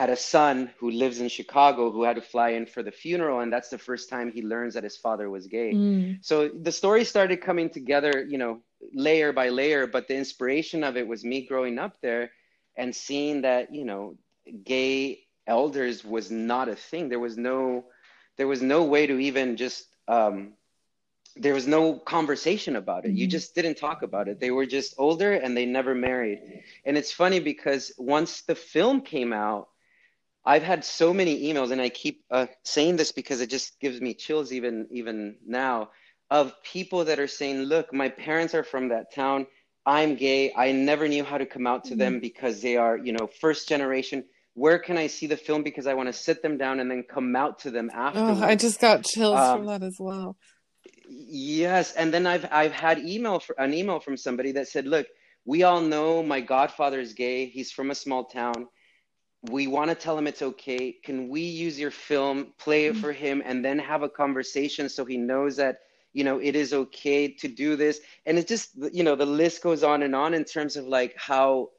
had 0.00 0.08
a 0.08 0.16
son 0.16 0.70
who 0.78 0.90
lives 0.90 1.20
in 1.20 1.28
Chicago 1.28 1.90
who 1.90 2.04
had 2.04 2.16
to 2.16 2.22
fly 2.22 2.48
in 2.58 2.64
for 2.64 2.82
the 2.82 2.90
funeral, 2.90 3.40
and 3.40 3.52
that's 3.52 3.68
the 3.68 3.76
first 3.76 4.08
time 4.08 4.32
he 4.32 4.40
learns 4.40 4.72
that 4.72 4.82
his 4.82 4.96
father 4.96 5.28
was 5.28 5.46
gay. 5.46 5.74
Mm. 5.74 6.24
So 6.24 6.48
the 6.48 6.72
story 6.72 7.04
started 7.04 7.42
coming 7.42 7.68
together, 7.68 8.24
you 8.26 8.38
know, 8.38 8.62
layer 8.94 9.30
by 9.34 9.50
layer. 9.50 9.86
But 9.86 10.08
the 10.08 10.16
inspiration 10.16 10.84
of 10.84 10.96
it 10.96 11.06
was 11.06 11.22
me 11.22 11.46
growing 11.46 11.78
up 11.78 12.00
there 12.00 12.30
and 12.76 12.96
seeing 12.96 13.42
that, 13.42 13.74
you 13.74 13.84
know, 13.84 14.16
gay 14.64 15.20
elders 15.46 16.02
was 16.02 16.30
not 16.30 16.70
a 16.70 16.76
thing. 16.76 17.10
There 17.10 17.20
was 17.28 17.36
no, 17.36 17.84
there 18.38 18.48
was 18.48 18.62
no 18.62 18.84
way 18.84 19.06
to 19.06 19.18
even 19.18 19.58
just. 19.58 19.84
Um, 20.08 20.54
there 21.36 21.54
was 21.54 21.66
no 21.66 21.94
conversation 21.94 22.74
about 22.74 23.04
it. 23.04 23.08
Mm-hmm. 23.08 23.18
You 23.18 23.26
just 23.28 23.54
didn't 23.54 23.76
talk 23.76 24.02
about 24.02 24.26
it. 24.28 24.40
They 24.40 24.50
were 24.50 24.66
just 24.66 24.94
older 24.98 25.32
and 25.32 25.56
they 25.56 25.64
never 25.64 25.94
married. 25.94 26.40
And 26.84 26.98
it's 26.98 27.12
funny 27.12 27.38
because 27.38 27.92
once 27.98 28.42
the 28.42 28.56
film 28.56 29.02
came 29.02 29.32
out, 29.32 29.69
I've 30.50 30.64
had 30.64 30.84
so 30.84 31.14
many 31.14 31.34
emails, 31.48 31.70
and 31.70 31.80
I 31.80 31.90
keep 31.90 32.24
uh, 32.28 32.46
saying 32.64 32.96
this 32.96 33.12
because 33.12 33.40
it 33.40 33.50
just 33.50 33.78
gives 33.78 34.00
me 34.00 34.14
chills 34.14 34.50
even 34.50 34.88
even 34.90 35.36
now 35.46 35.90
of 36.28 36.60
people 36.64 37.04
that 37.04 37.20
are 37.20 37.28
saying, 37.28 37.58
"Look, 37.74 37.94
my 37.94 38.08
parents 38.08 38.52
are 38.52 38.64
from 38.64 38.88
that 38.88 39.14
town. 39.14 39.46
I'm 39.86 40.16
gay. 40.16 40.52
I 40.52 40.72
never 40.72 41.06
knew 41.06 41.22
how 41.22 41.38
to 41.38 41.46
come 41.46 41.68
out 41.68 41.84
to 41.84 41.90
mm-hmm. 41.90 41.98
them 42.00 42.20
because 42.20 42.62
they 42.62 42.76
are, 42.76 42.96
you 42.96 43.12
know, 43.12 43.28
first 43.28 43.68
generation. 43.68 44.24
Where 44.54 44.80
can 44.80 44.98
I 44.98 45.06
see 45.06 45.28
the 45.28 45.36
film 45.36 45.62
because 45.62 45.86
I 45.86 45.94
want 45.94 46.08
to 46.08 46.12
sit 46.12 46.42
them 46.42 46.58
down 46.58 46.80
and 46.80 46.90
then 46.90 47.04
come 47.04 47.36
out 47.36 47.60
to 47.60 47.70
them 47.70 47.88
after." 47.94 48.18
Oh, 48.18 48.42
I 48.42 48.56
just 48.56 48.80
got 48.80 49.04
chills 49.04 49.38
um, 49.38 49.58
from 49.58 49.66
that 49.66 49.84
as 49.84 49.98
well. 50.00 50.36
Yes, 51.08 51.92
and 51.92 52.12
then 52.12 52.26
I've 52.26 52.46
I've 52.50 52.72
had 52.72 52.98
email 52.98 53.38
for 53.38 53.54
an 53.56 53.72
email 53.72 54.00
from 54.00 54.16
somebody 54.16 54.50
that 54.58 54.66
said, 54.66 54.88
"Look, 54.88 55.06
we 55.44 55.62
all 55.62 55.80
know 55.80 56.24
my 56.24 56.40
godfather 56.40 56.98
is 56.98 57.14
gay. 57.14 57.46
He's 57.46 57.70
from 57.70 57.92
a 57.92 57.94
small 57.94 58.24
town." 58.24 58.66
We 59.42 59.66
want 59.66 59.88
to 59.88 59.94
tell 59.94 60.18
him 60.18 60.26
it's 60.26 60.42
okay. 60.42 60.92
Can 61.02 61.28
we 61.28 61.40
use 61.40 61.78
your 61.78 61.90
film, 61.90 62.52
play 62.58 62.86
it 62.86 62.92
mm-hmm. 62.92 63.00
for 63.00 63.12
him, 63.12 63.42
and 63.44 63.64
then 63.64 63.78
have 63.78 64.02
a 64.02 64.08
conversation 64.08 64.88
so 64.88 65.04
he 65.04 65.16
knows 65.16 65.56
that 65.56 65.78
you 66.12 66.24
know 66.24 66.38
it 66.38 66.56
is 66.56 66.72
okay 66.72 67.28
to 67.28 67.48
do 67.48 67.76
this? 67.76 68.00
And 68.26 68.38
it 68.38 68.46
just 68.46 68.70
you 68.92 69.02
know 69.02 69.16
the 69.16 69.26
list 69.26 69.62
goes 69.62 69.82
on 69.82 70.02
and 70.02 70.14
on 70.14 70.34
in 70.34 70.44
terms 70.44 70.76
of 70.76 70.86
like 70.86 71.14
how 71.16 71.70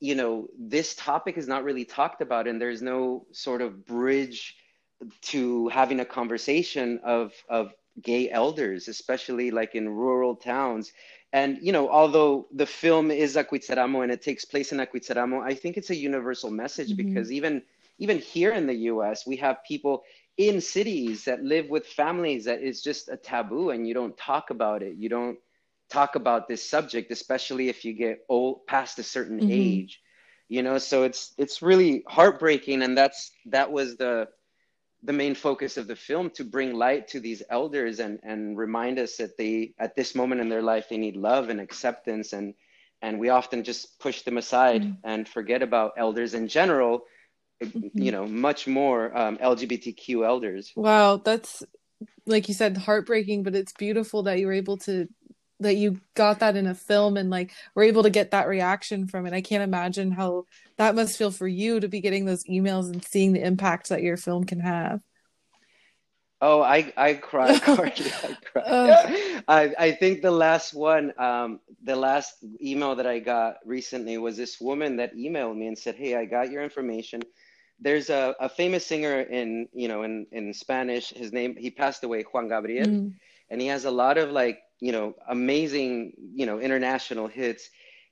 you 0.00 0.14
know 0.14 0.48
this 0.58 0.94
topic 0.94 1.36
is 1.36 1.46
not 1.46 1.64
really 1.64 1.84
talked 1.84 2.22
about, 2.22 2.48
and 2.48 2.60
there's 2.60 2.82
no 2.82 3.26
sort 3.32 3.60
of 3.60 3.84
bridge 3.84 4.56
to 5.20 5.68
having 5.68 6.00
a 6.00 6.04
conversation 6.04 7.00
of 7.04 7.32
of 7.50 7.72
gay 8.02 8.30
elders, 8.30 8.88
especially 8.88 9.50
like 9.50 9.74
in 9.74 9.88
rural 9.88 10.36
towns 10.36 10.92
and 11.34 11.58
you 11.60 11.72
know, 11.72 11.90
although 11.90 12.46
the 12.52 12.64
film 12.64 13.10
is 13.10 13.34
Acuitzeramo 13.34 14.04
and 14.04 14.12
it 14.12 14.22
takes 14.22 14.44
place 14.44 14.70
in 14.70 14.78
Acuitzeramo, 14.78 15.42
I 15.42 15.54
think 15.54 15.76
it's 15.76 15.90
a 15.90 15.96
universal 15.96 16.48
message 16.48 16.90
mm-hmm. 16.92 17.08
because 17.08 17.32
even 17.32 17.60
even 17.98 18.18
here 18.18 18.52
in 18.52 18.68
the 18.68 18.74
U.S., 18.92 19.26
we 19.26 19.36
have 19.38 19.64
people 19.66 20.04
in 20.36 20.60
cities 20.60 21.24
that 21.24 21.42
live 21.42 21.68
with 21.68 21.86
families 21.86 22.44
that 22.44 22.62
is 22.62 22.82
just 22.82 23.08
a 23.08 23.16
taboo, 23.16 23.70
and 23.70 23.86
you 23.86 23.94
don't 23.94 24.16
talk 24.16 24.50
about 24.50 24.84
it. 24.84 24.94
You 24.96 25.08
don't 25.08 25.36
talk 25.90 26.14
about 26.14 26.46
this 26.46 26.62
subject, 26.62 27.10
especially 27.10 27.68
if 27.68 27.84
you 27.84 27.94
get 27.94 28.24
old 28.28 28.64
past 28.68 29.00
a 29.00 29.02
certain 29.02 29.40
mm-hmm. 29.40 29.50
age. 29.50 30.00
You 30.48 30.62
know, 30.62 30.78
so 30.78 31.02
it's 31.02 31.34
it's 31.36 31.62
really 31.62 32.04
heartbreaking, 32.06 32.82
and 32.82 32.96
that's 32.96 33.32
that 33.46 33.72
was 33.72 33.96
the 33.96 34.28
the 35.04 35.12
main 35.12 35.34
focus 35.34 35.76
of 35.76 35.86
the 35.86 35.96
film 35.96 36.30
to 36.30 36.44
bring 36.44 36.74
light 36.74 37.06
to 37.08 37.20
these 37.20 37.42
elders 37.50 38.00
and 38.00 38.18
and 38.22 38.56
remind 38.56 38.98
us 38.98 39.16
that 39.16 39.36
they 39.36 39.74
at 39.78 39.94
this 39.94 40.14
moment 40.14 40.40
in 40.40 40.48
their 40.48 40.62
life 40.62 40.88
they 40.88 40.96
need 40.96 41.16
love 41.16 41.50
and 41.50 41.60
acceptance 41.60 42.32
and 42.32 42.54
and 43.02 43.18
we 43.20 43.28
often 43.28 43.62
just 43.62 43.98
push 44.00 44.22
them 44.22 44.38
aside 44.38 44.82
mm-hmm. 44.82 44.94
and 45.04 45.28
forget 45.28 45.62
about 45.62 45.92
elders 45.98 46.32
in 46.34 46.48
general 46.48 47.04
mm-hmm. 47.62 47.86
you 47.92 48.10
know 48.10 48.26
much 48.26 48.66
more 48.66 49.16
um, 49.16 49.36
lgbtq 49.38 50.26
elders 50.26 50.72
wow 50.74 51.16
that's 51.16 51.62
like 52.26 52.48
you 52.48 52.54
said 52.54 52.76
heartbreaking 52.76 53.42
but 53.42 53.54
it's 53.54 53.72
beautiful 53.74 54.22
that 54.22 54.38
you 54.38 54.46
were 54.46 54.52
able 54.52 54.78
to 54.78 55.06
that 55.64 55.74
you 55.74 56.00
got 56.14 56.38
that 56.38 56.56
in 56.56 56.66
a 56.66 56.74
film 56.74 57.16
and 57.16 57.28
like 57.30 57.52
were 57.74 57.82
able 57.82 58.04
to 58.04 58.10
get 58.10 58.30
that 58.30 58.48
reaction 58.48 59.06
from 59.06 59.26
it. 59.26 59.32
I 59.32 59.40
can't 59.40 59.62
imagine 59.62 60.12
how 60.12 60.46
that 60.76 60.94
must 60.94 61.18
feel 61.18 61.30
for 61.30 61.48
you 61.48 61.80
to 61.80 61.88
be 61.88 62.00
getting 62.00 62.24
those 62.24 62.44
emails 62.44 62.92
and 62.92 63.04
seeing 63.04 63.32
the 63.32 63.44
impact 63.44 63.88
that 63.88 64.02
your 64.02 64.16
film 64.16 64.44
can 64.44 64.60
have. 64.60 65.02
Oh, 66.40 66.60
I 66.60 66.92
I 66.96 67.14
cried, 67.14 67.62
Carly. 67.62 67.92
I 67.96 68.36
cried. 68.44 69.42
I 69.48 69.74
I 69.78 69.92
think 69.92 70.20
the 70.20 70.30
last 70.30 70.74
one, 70.74 71.14
um, 71.18 71.60
the 71.82 71.96
last 71.96 72.34
email 72.62 72.94
that 72.96 73.06
I 73.06 73.18
got 73.18 73.58
recently 73.64 74.18
was 74.18 74.36
this 74.36 74.60
woman 74.60 74.96
that 74.96 75.16
emailed 75.16 75.56
me 75.56 75.68
and 75.68 75.78
said, 75.78 75.94
"Hey, 75.94 76.16
I 76.16 76.26
got 76.26 76.50
your 76.50 76.62
information. 76.62 77.22
There's 77.80 78.10
a, 78.10 78.34
a 78.40 78.48
famous 78.48 78.84
singer 78.84 79.20
in 79.22 79.68
you 79.72 79.88
know 79.88 80.02
in 80.02 80.26
in 80.32 80.52
Spanish. 80.52 81.10
His 81.10 81.32
name 81.32 81.56
he 81.56 81.70
passed 81.70 82.04
away, 82.04 82.22
Juan 82.24 82.48
Gabriel, 82.48 82.88
mm. 82.88 83.14
and 83.48 83.60
he 83.60 83.68
has 83.68 83.86
a 83.86 83.90
lot 83.90 84.18
of 84.18 84.30
like 84.30 84.58
you 84.80 84.92
know, 84.92 85.14
amazing, 85.28 86.12
you 86.34 86.46
know, 86.46 86.60
international 86.60 87.28
hits. 87.28 87.70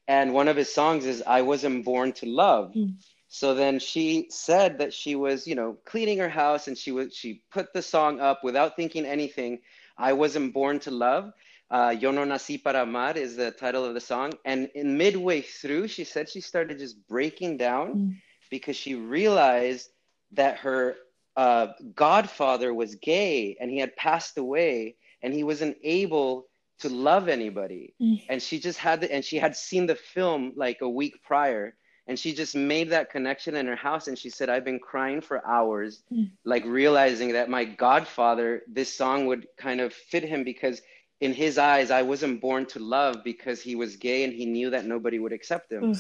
And 0.09 0.33
one 0.33 0.49
of 0.49 0.57
his 0.57 0.73
songs 0.73 1.07
is 1.07 1.23
I 1.27 1.43
Wasn't 1.43 1.85
Born 1.85 2.13
to 2.15 2.27
Love. 2.27 2.73
Mm. 2.75 2.97
So 3.29 3.55
then 3.55 3.79
she 3.79 4.27
said 4.29 4.79
that 4.79 4.93
she 4.93 5.15
was, 5.15 5.47
you 5.47 5.55
know, 5.55 5.79
cleaning 5.87 6.19
her 6.19 6.29
house 6.29 6.69
and 6.69 6.77
she 6.77 6.93
was 6.93 7.17
she 7.17 7.43
put 7.51 7.73
the 7.73 7.81
song 7.81 8.21
up 8.21 8.45
without 8.45 8.77
thinking 8.77 9.07
anything. 9.07 9.61
I 9.97 10.13
wasn't 10.13 10.53
born 10.53 10.81
to 10.81 10.91
love. 10.91 11.33
Uh, 11.71 11.95
Yo 11.99 12.11
no 12.11 12.27
nací 12.27 12.63
para 12.63 12.83
amar 12.83 13.17
is 13.17 13.37
the 13.37 13.51
title 13.51 13.87
of 13.87 13.95
the 13.95 14.01
song. 14.01 14.35
And 14.45 14.69
in 14.75 14.99
midway 14.99 15.41
through, 15.41 15.89
she 15.89 16.05
said 16.05 16.29
she 16.29 16.43
started 16.43 16.79
just 16.79 17.09
breaking 17.09 17.57
down 17.57 17.95
mm. 17.95 18.17
because 18.51 18.77
she 18.77 18.97
realized 18.97 19.89
that 20.33 20.59
her 20.59 20.97
uh, 21.35 21.69
godfather 21.95 22.75
was 22.75 22.97
gay 22.97 23.57
and 23.59 23.71
he 23.71 23.79
had 23.79 23.97
passed 23.97 24.37
away 24.37 24.97
and 25.23 25.33
he 25.33 25.45
wasn't 25.45 25.79
able 25.83 26.49
to 26.83 26.89
love 26.89 27.29
anybody. 27.29 27.95
Mm. 28.01 28.23
And 28.29 28.43
she 28.43 28.61
just 28.61 28.79
had 28.79 29.01
the, 29.01 29.13
and 29.13 29.25
she 29.25 29.39
had 29.39 29.57
seen 29.57 29.87
the 29.87 29.97
film 29.97 30.53
like 30.57 30.81
a 30.81 30.89
week 30.89 31.23
prior 31.25 31.75
and 32.07 32.19
she 32.19 32.35
just 32.35 32.55
made 32.55 32.91
that 32.91 33.11
connection 33.11 33.57
in 33.57 33.67
her 33.67 33.77
house 33.77 34.09
and 34.09 34.19
she 34.19 34.31
said 34.31 34.49
i've 34.49 34.65
been 34.65 34.79
crying 34.79 35.21
for 35.21 35.47
hours 35.47 36.03
mm. 36.13 36.31
like 36.45 36.65
realizing 36.65 37.33
that 37.33 37.49
my 37.49 37.65
godfather 37.65 38.63
this 38.69 38.93
song 38.93 39.27
would 39.27 39.47
kind 39.57 39.81
of 39.81 39.93
fit 39.93 40.25
him 40.25 40.45
because 40.45 40.83
in 41.21 41.33
his 41.33 41.59
eyes 41.59 41.91
i 41.91 42.03
wasn't 42.03 42.41
born 42.41 42.67
to 42.67 42.79
love 42.79 43.17
because 43.25 43.63
he 43.63 43.75
was 43.75 43.97
gay 43.97 44.25
and 44.25 44.33
he 44.33 44.47
knew 44.47 44.71
that 44.71 44.85
nobody 44.85 45.19
would 45.19 45.33
accept 45.33 45.71
him 45.71 45.95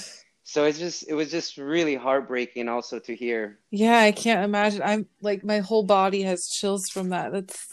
so 0.45 0.64
it's 0.64 0.79
just 0.79 1.09
it 1.09 1.14
was 1.14 1.31
just 1.31 1.57
really 1.57 1.95
heartbreaking 1.95 2.68
also 2.68 2.99
to 2.99 3.14
hear 3.14 3.59
yeah 3.71 3.99
i 3.99 4.12
can't 4.12 4.45
imagine 4.45 4.83
i'm 4.85 5.07
like 5.21 5.45
my 5.45 5.59
whole 5.59 5.85
body 5.85 6.23
has 6.23 6.49
chills 6.49 6.88
from 6.88 7.11
that 7.11 7.33
that's 7.33 7.68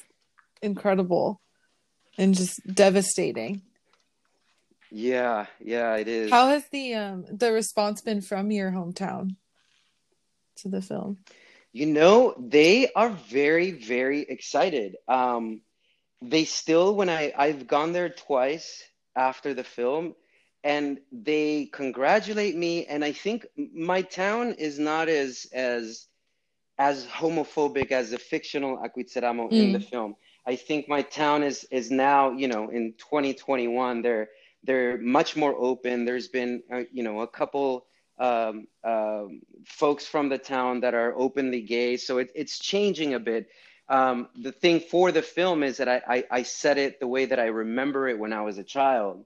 incredible 0.61 1.41
and 2.19 2.35
just 2.35 2.59
devastating. 2.67 3.61
Yeah, 4.91 5.45
yeah, 5.63 5.95
it 5.95 6.07
is. 6.07 6.29
How 6.29 6.49
has 6.49 6.67
the 6.69 6.93
um 6.95 7.25
the 7.31 7.51
response 7.51 8.01
been 8.01 8.21
from 8.21 8.51
your 8.51 8.71
hometown 8.71 9.35
to 10.57 10.69
the 10.69 10.81
film? 10.81 11.17
You 11.71 11.85
know, 11.85 12.35
they 12.37 12.91
are 12.93 13.09
very 13.09 13.71
very 13.71 14.21
excited. 14.21 14.97
Um 15.07 15.61
they 16.21 16.43
still 16.45 16.95
when 16.95 17.09
I 17.09 17.33
I've 17.35 17.67
gone 17.67 17.93
there 17.93 18.09
twice 18.09 18.83
after 19.15 19.53
the 19.53 19.63
film 19.63 20.15
and 20.63 20.99
they 21.11 21.69
congratulate 21.71 22.55
me 22.55 22.85
and 22.85 23.05
I 23.05 23.13
think 23.13 23.45
my 23.55 24.01
town 24.01 24.53
is 24.53 24.77
not 24.77 25.07
as 25.07 25.47
as 25.53 26.07
as 26.77 27.05
homophobic 27.05 27.91
as 27.91 28.09
the 28.11 28.17
fictional 28.17 28.77
Acuitzeramo 28.77 29.51
mm. 29.51 29.51
in 29.51 29.71
the 29.73 29.79
film. 29.79 30.15
I 30.49 30.55
think 30.55 30.89
my 30.89 31.03
town 31.03 31.43
is 31.43 31.63
is 31.69 31.91
now, 31.91 32.31
you 32.31 32.47
know, 32.47 32.69
in 32.69 32.93
2021, 32.97 34.01
they're 34.01 34.29
they're 34.63 34.97
much 34.97 35.35
more 35.35 35.55
open. 35.55 36.05
There's 36.05 36.27
been, 36.27 36.63
uh, 36.73 36.85
you 36.91 37.03
know, 37.03 37.21
a 37.21 37.27
couple 37.27 37.85
um, 38.17 38.65
uh, 38.83 39.25
folks 39.63 40.07
from 40.07 40.27
the 40.29 40.39
town 40.39 40.79
that 40.79 40.95
are 40.95 41.13
openly 41.15 41.61
gay, 41.61 41.97
so 41.97 42.17
it, 42.17 42.31
it's 42.33 42.57
changing 42.57 43.13
a 43.13 43.19
bit. 43.19 43.49
Um, 43.89 44.27
the 44.41 44.51
thing 44.51 44.79
for 44.79 45.11
the 45.11 45.21
film 45.21 45.61
is 45.61 45.77
that 45.77 45.87
I, 45.87 46.01
I, 46.15 46.23
I 46.39 46.43
said 46.43 46.79
it 46.79 46.99
the 46.99 47.07
way 47.07 47.25
that 47.25 47.39
I 47.39 47.45
remember 47.45 48.07
it 48.07 48.17
when 48.17 48.33
I 48.33 48.41
was 48.41 48.57
a 48.57 48.63
child. 48.63 49.25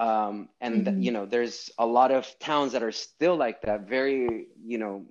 Um, 0.00 0.48
and 0.60 0.86
mm-hmm. 0.86 1.02
you 1.02 1.12
know, 1.12 1.24
there's 1.24 1.70
a 1.78 1.86
lot 1.86 2.10
of 2.10 2.26
towns 2.40 2.72
that 2.72 2.82
are 2.82 2.92
still 2.92 3.36
like 3.36 3.62
that, 3.62 3.88
very, 3.88 4.48
you 4.64 4.78
know, 4.78 5.06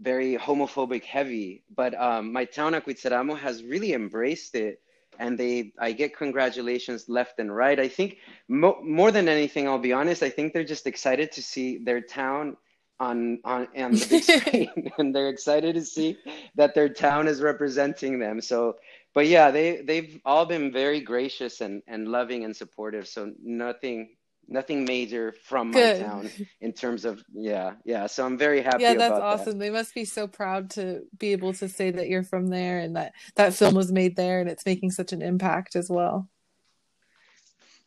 very 0.00 0.36
homophobic 0.38 1.04
heavy. 1.04 1.62
But 1.74 1.92
um, 1.94 2.32
my 2.32 2.46
town, 2.46 2.72
Acuitzeramo, 2.72 3.38
has 3.38 3.62
really 3.62 3.92
embraced 3.92 4.54
it 4.54 4.80
and 5.18 5.38
they 5.38 5.72
I 5.78 5.92
get 5.92 6.16
congratulations 6.16 7.08
left 7.08 7.38
and 7.38 7.54
right. 7.54 7.78
I 7.78 7.88
think 7.88 8.18
mo- 8.48 8.80
more 8.82 9.10
than 9.10 9.28
anything, 9.28 9.68
I'll 9.68 9.78
be 9.78 9.92
honest, 9.92 10.22
I 10.22 10.30
think 10.30 10.52
they're 10.52 10.64
just 10.64 10.86
excited 10.86 11.32
to 11.32 11.42
see 11.42 11.78
their 11.78 12.00
town 12.00 12.56
on 13.00 13.40
on 13.44 13.68
on 13.76 13.92
the 13.92 14.06
big 14.08 14.22
screen, 14.40 14.92
and 14.98 15.14
they're 15.14 15.28
excited 15.28 15.74
to 15.74 15.84
see 15.84 16.18
that 16.56 16.74
their 16.74 16.88
town 16.88 17.28
is 17.28 17.40
representing 17.42 18.18
them. 18.18 18.40
So, 18.40 18.76
but 19.14 19.26
yeah, 19.26 19.50
they 19.50 19.82
they've 19.82 20.20
all 20.24 20.46
been 20.46 20.72
very 20.72 21.00
gracious 21.00 21.60
and 21.60 21.82
and 21.86 22.08
loving 22.08 22.44
and 22.44 22.54
supportive. 22.56 23.08
So 23.08 23.32
nothing 23.42 24.16
nothing 24.48 24.84
major 24.84 25.34
from 25.44 25.72
Good. 25.72 26.00
my 26.00 26.06
town 26.06 26.30
in 26.60 26.72
terms 26.72 27.04
of 27.04 27.22
yeah 27.32 27.74
yeah 27.84 28.06
so 28.06 28.24
i'm 28.24 28.38
very 28.38 28.60
happy 28.62 28.82
yeah 28.82 28.94
that's 28.94 29.20
awesome 29.20 29.58
that. 29.58 29.58
they 29.58 29.70
must 29.70 29.94
be 29.94 30.04
so 30.04 30.26
proud 30.26 30.70
to 30.70 31.02
be 31.18 31.32
able 31.32 31.52
to 31.54 31.68
say 31.68 31.90
that 31.90 32.08
you're 32.08 32.22
from 32.22 32.48
there 32.48 32.78
and 32.78 32.96
that 32.96 33.12
that 33.36 33.54
film 33.54 33.74
was 33.74 33.92
made 33.92 34.16
there 34.16 34.40
and 34.40 34.48
it's 34.48 34.66
making 34.66 34.90
such 34.90 35.12
an 35.12 35.22
impact 35.22 35.76
as 35.76 35.88
well 35.90 36.28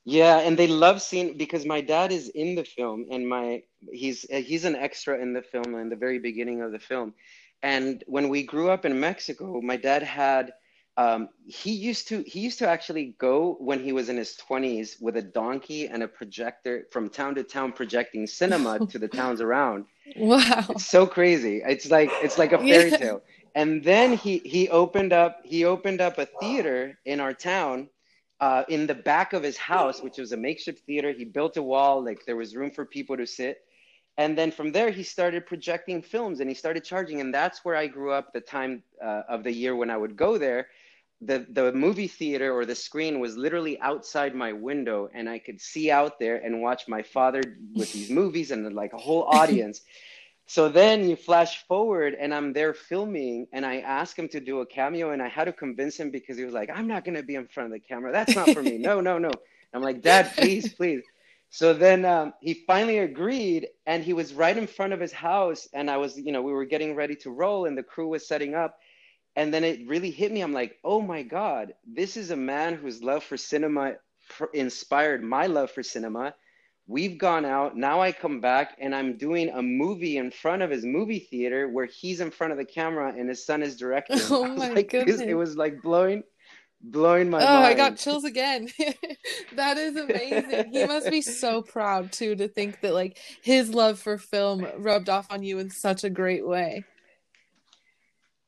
yeah 0.04 0.40
and 0.40 0.58
they 0.58 0.68
love 0.68 1.02
seeing 1.02 1.38
because 1.38 1.66
my 1.66 1.82
dad 1.82 2.12
is 2.12 2.30
in 2.30 2.56
the 2.56 2.64
film 2.64 3.06
and 3.12 3.28
my 3.28 3.62
he's 3.92 4.26
he's 4.30 4.66
an 4.66 4.76
extra 4.76 5.22
in 5.22 5.34
the 5.34 5.42
film 5.42 5.76
in 5.76 5.90
the 5.90 5.96
very 5.96 6.20
beginning 6.20 6.62
of 6.62 6.72
the 6.72 6.80
film 6.80 7.14
and 7.64 8.04
when 8.08 8.30
we 8.30 8.44
grew 8.44 8.70
up 8.70 8.86
in 8.86 9.00
mexico 9.00 9.62
my 9.62 9.76
dad 9.76 10.04
had 10.04 10.52
um, 10.98 11.30
he 11.46 11.72
used 11.72 12.08
to 12.08 12.24
he 12.24 12.40
used 12.40 12.58
to 12.60 12.68
actually 12.68 13.16
go 13.20 13.56
when 13.60 13.80
he 13.80 13.94
was 13.94 14.10
in 14.10 14.18
his 14.18 14.36
20s 14.50 15.00
with 15.00 15.16
a 15.16 15.22
donkey 15.22 15.88
and 15.88 16.02
a 16.02 16.08
projector 16.08 16.88
from 16.92 17.08
town 17.08 17.36
to 17.36 17.44
town 17.44 17.72
projecting 17.72 18.26
cinema 18.26 18.86
to 18.90 18.98
the 18.98 19.08
towns 19.08 19.40
around. 19.40 19.86
Wow. 20.16 20.66
It's 20.70 20.88
so 20.88 21.06
crazy. 21.06 21.62
It's 21.64 21.92
like 21.92 22.10
it's 22.24 22.40
like 22.40 22.52
a 22.52 22.58
fairy 22.58 22.90
yeah. 22.90 22.98
tale. 22.98 23.22
And 23.54 23.84
then 23.84 24.14
he 24.14 24.40
he 24.40 24.70
opened 24.70 25.14
up 25.14 25.42
he 25.44 25.66
opened 25.66 26.02
up 26.02 26.18
a 26.18 26.26
theater 26.42 26.98
in 27.06 27.20
our 27.20 27.34
town 27.34 27.90
uh, 28.40 28.64
in 28.68 28.88
the 28.88 28.96
back 28.96 29.34
of 29.34 29.44
his 29.44 29.58
house 29.58 30.02
which 30.02 30.18
was 30.18 30.32
a 30.32 30.38
makeshift 30.38 30.84
theater. 30.88 31.12
He 31.12 31.26
built 31.26 31.58
a 31.58 31.64
wall 31.64 32.04
like 32.04 32.26
there 32.26 32.36
was 32.36 32.56
room 32.56 32.72
for 32.72 32.86
people 32.86 33.16
to 33.18 33.28
sit. 33.28 33.60
And 34.18 34.36
then 34.36 34.50
from 34.50 34.72
there 34.72 34.90
he 34.90 35.04
started 35.04 35.46
projecting 35.46 36.02
films 36.02 36.40
and 36.40 36.50
he 36.50 36.56
started 36.56 36.84
charging. 36.84 37.22
And 37.22 37.32
that's 37.32 37.64
where 37.64 37.76
i 37.76 37.86
grew 37.86 38.12
up 38.12 38.34
the 38.34 38.42
time 38.42 38.82
uh, 39.00 39.22
of 39.30 39.44
the 39.44 39.52
year 39.52 39.76
when 39.76 39.92
i 39.92 39.98
would 39.98 40.18
go 40.18 40.40
there 40.40 40.68
the 41.22 41.46
the 41.50 41.72
movie 41.74 42.08
theater 42.08 42.54
or 42.54 42.66
the 42.66 42.76
screen 42.76 43.20
was 43.20 43.36
literally 43.36 43.80
outside 43.80 44.36
my 44.36 44.54
window 44.54 45.10
and 45.14 45.28
i 45.28 45.40
could 45.40 45.60
see 45.60 45.90
out 45.90 46.20
there 46.20 46.38
and 46.38 46.62
watch 46.62 46.88
my 46.88 47.02
father 47.02 47.42
with 47.74 47.92
these 47.92 48.10
movies 48.22 48.52
and 48.52 48.74
like 48.74 48.94
a 48.94 48.98
whole 48.98 49.24
audience. 49.24 49.82
So 50.50 50.70
then 50.70 51.10
you 51.10 51.18
flash 51.18 51.66
forward 51.66 52.16
and 52.18 52.34
i'm 52.34 52.54
there 52.54 52.74
filming 52.74 53.48
and 53.52 53.66
i 53.66 53.80
ask 53.80 54.18
him 54.18 54.30
to 54.30 54.40
do 54.40 54.62
a 54.62 54.66
cameo 54.66 55.12
and 55.12 55.22
i 55.22 55.28
had 55.28 55.46
to 55.46 55.54
convince 55.54 55.98
him 55.98 56.10
because 56.12 56.38
he 56.38 56.46
was 56.46 56.54
like 56.54 56.70
i'm 56.74 56.88
not 56.88 57.04
going 57.04 57.18
to 57.18 57.24
be 57.24 57.36
in 57.36 57.48
front 57.48 57.68
of 57.68 57.74
the 57.74 57.80
camera. 57.80 58.12
That's 58.12 58.36
not 58.36 58.52
for 58.52 58.64
me. 58.64 58.78
No 58.78 59.02
no 59.02 59.18
no. 59.18 59.32
I'm 59.74 59.82
like 59.82 60.02
dad 60.02 60.32
please 60.38 60.74
please. 60.74 61.04
So 61.50 61.74
then 61.74 62.06
um, 62.06 62.34
he 62.42 62.54
finally 62.68 63.00
agreed 63.00 63.68
and 63.86 64.04
he 64.04 64.14
was 64.14 64.34
right 64.34 64.58
in 64.58 64.68
front 64.68 64.94
of 64.94 65.00
his 65.00 65.12
house 65.12 65.68
and 65.74 65.90
i 65.90 65.98
was 65.98 66.18
you 66.18 66.32
know 66.32 66.42
we 66.42 66.54
were 66.54 66.66
getting 66.66 66.96
ready 66.96 67.16
to 67.16 67.32
roll 67.32 67.66
and 67.66 67.78
the 67.78 67.84
crew 67.84 68.08
was 68.08 68.28
setting 68.28 68.54
up 68.54 68.80
and 69.38 69.54
then 69.54 69.64
it 69.64 69.88
really 69.88 70.12
hit 70.12 70.32
me. 70.34 70.42
I'm 70.42 70.52
like 70.52 70.78
oh 70.84 71.00
my 71.00 71.24
god 71.24 71.74
this 71.86 72.18
is 72.18 72.32
a 72.32 72.36
man 72.36 72.74
whose 72.74 73.02
love 73.02 73.24
for 73.24 73.38
cinema 73.38 73.94
inspired 74.54 75.24
my 75.24 75.46
love 75.48 75.72
for 75.72 75.84
cinema. 75.84 76.34
We've 76.90 77.18
gone 77.18 77.46
out. 77.46 77.78
Now 77.78 78.02
i 78.02 78.12
come 78.12 78.42
back 78.42 78.76
and 78.82 78.94
i'm 78.96 79.18
doing 79.18 79.50
a 79.50 79.62
movie 79.62 80.18
in 80.18 80.32
front 80.32 80.62
of 80.64 80.70
his 80.70 80.84
movie 80.84 81.20
theater 81.20 81.70
where 81.70 81.86
he's 81.86 82.20
in 82.20 82.32
front 82.32 82.52
of 82.52 82.58
the 82.58 82.66
camera 82.66 83.14
and 83.18 83.30
his 83.30 83.46
son 83.46 83.64
is 83.64 83.78
directing. 83.78 84.20
Oh 84.30 84.46
my 84.56 84.70
like, 84.70 84.90
goodness 84.90 85.22
it 85.22 85.36
was 85.36 85.56
like 85.56 85.82
blowing 85.82 86.24
blowing 86.82 87.30
my 87.30 87.42
oh 87.42 87.46
mind. 87.46 87.66
i 87.66 87.74
got 87.74 87.98
chills 87.98 88.26
again. 88.26 88.68
That 89.56 89.78
is 89.78 89.96
amazing. 89.96 90.72
He 90.72 90.86
must 90.86 91.10
be 91.10 91.22
so 91.22 91.62
proud 91.62 92.12
too 92.12 92.36
to 92.36 92.48
think 92.48 92.82
that 92.82 92.94
like 92.94 93.18
his 93.42 93.70
love 93.70 94.00
for 94.00 94.18
film 94.18 94.68
rubbed 94.78 95.10
off 95.10 95.28
on 95.32 95.42
you 95.42 95.58
in 95.60 95.70
such 95.70 96.04
a 96.04 96.10
great 96.10 96.46
way 96.48 96.86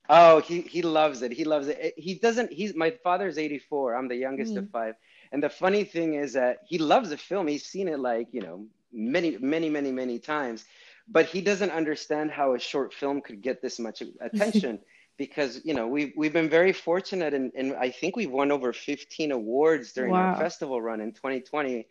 Oh, 0.10 0.42
he 0.42 0.62
he 0.62 0.82
loves 0.82 1.22
it. 1.22 1.32
He 1.32 1.44
loves 1.44 1.68
it. 1.68 1.94
He 1.96 2.16
doesn't. 2.16 2.52
He's 2.52 2.74
my 2.76 2.90
father's 3.04 3.38
84. 3.38 3.96
I'm 3.96 4.08
the 4.08 4.16
youngest 4.16 4.56
mm. 4.56 4.58
of 4.58 4.72
five. 4.72 4.96
And 5.32 5.44
the 5.44 5.50
funny 5.50 5.84
thing 5.84 6.16
is 6.16 6.34
that 6.34 6.64
he 6.66 6.80
loves 6.80 7.12
the 7.12 7.18
film. 7.18 7.48
He's 7.48 7.66
seen 7.66 7.88
it 7.88 8.00
like 8.00 8.28
you 8.32 8.42
know 8.42 8.66
many, 8.92 9.38
many, 9.38 9.70
many, 9.70 9.92
many 9.92 10.18
times, 10.18 10.66
but 11.08 11.28
he 11.28 11.42
doesn't 11.42 11.70
understand 11.70 12.32
how 12.32 12.56
a 12.56 12.60
short 12.60 12.92
film 12.92 13.22
could 13.22 13.42
get 13.42 13.62
this 13.62 13.80
much 13.80 14.02
attention. 14.20 14.80
because 15.18 15.60
you 15.64 15.76
know 15.76 15.86
we've 15.86 16.14
we've 16.16 16.34
been 16.34 16.50
very 16.50 16.74
fortunate, 16.74 17.36
and, 17.36 17.52
and 17.56 17.76
I 17.76 17.92
think 17.92 18.16
we've 18.16 18.32
won 18.32 18.52
over 18.52 18.74
15 18.74 19.32
awards 19.32 19.94
during 19.94 20.12
wow. 20.12 20.30
our 20.30 20.38
festival 20.38 20.82
run 20.82 21.02
in 21.02 21.12
2020. 21.12 21.86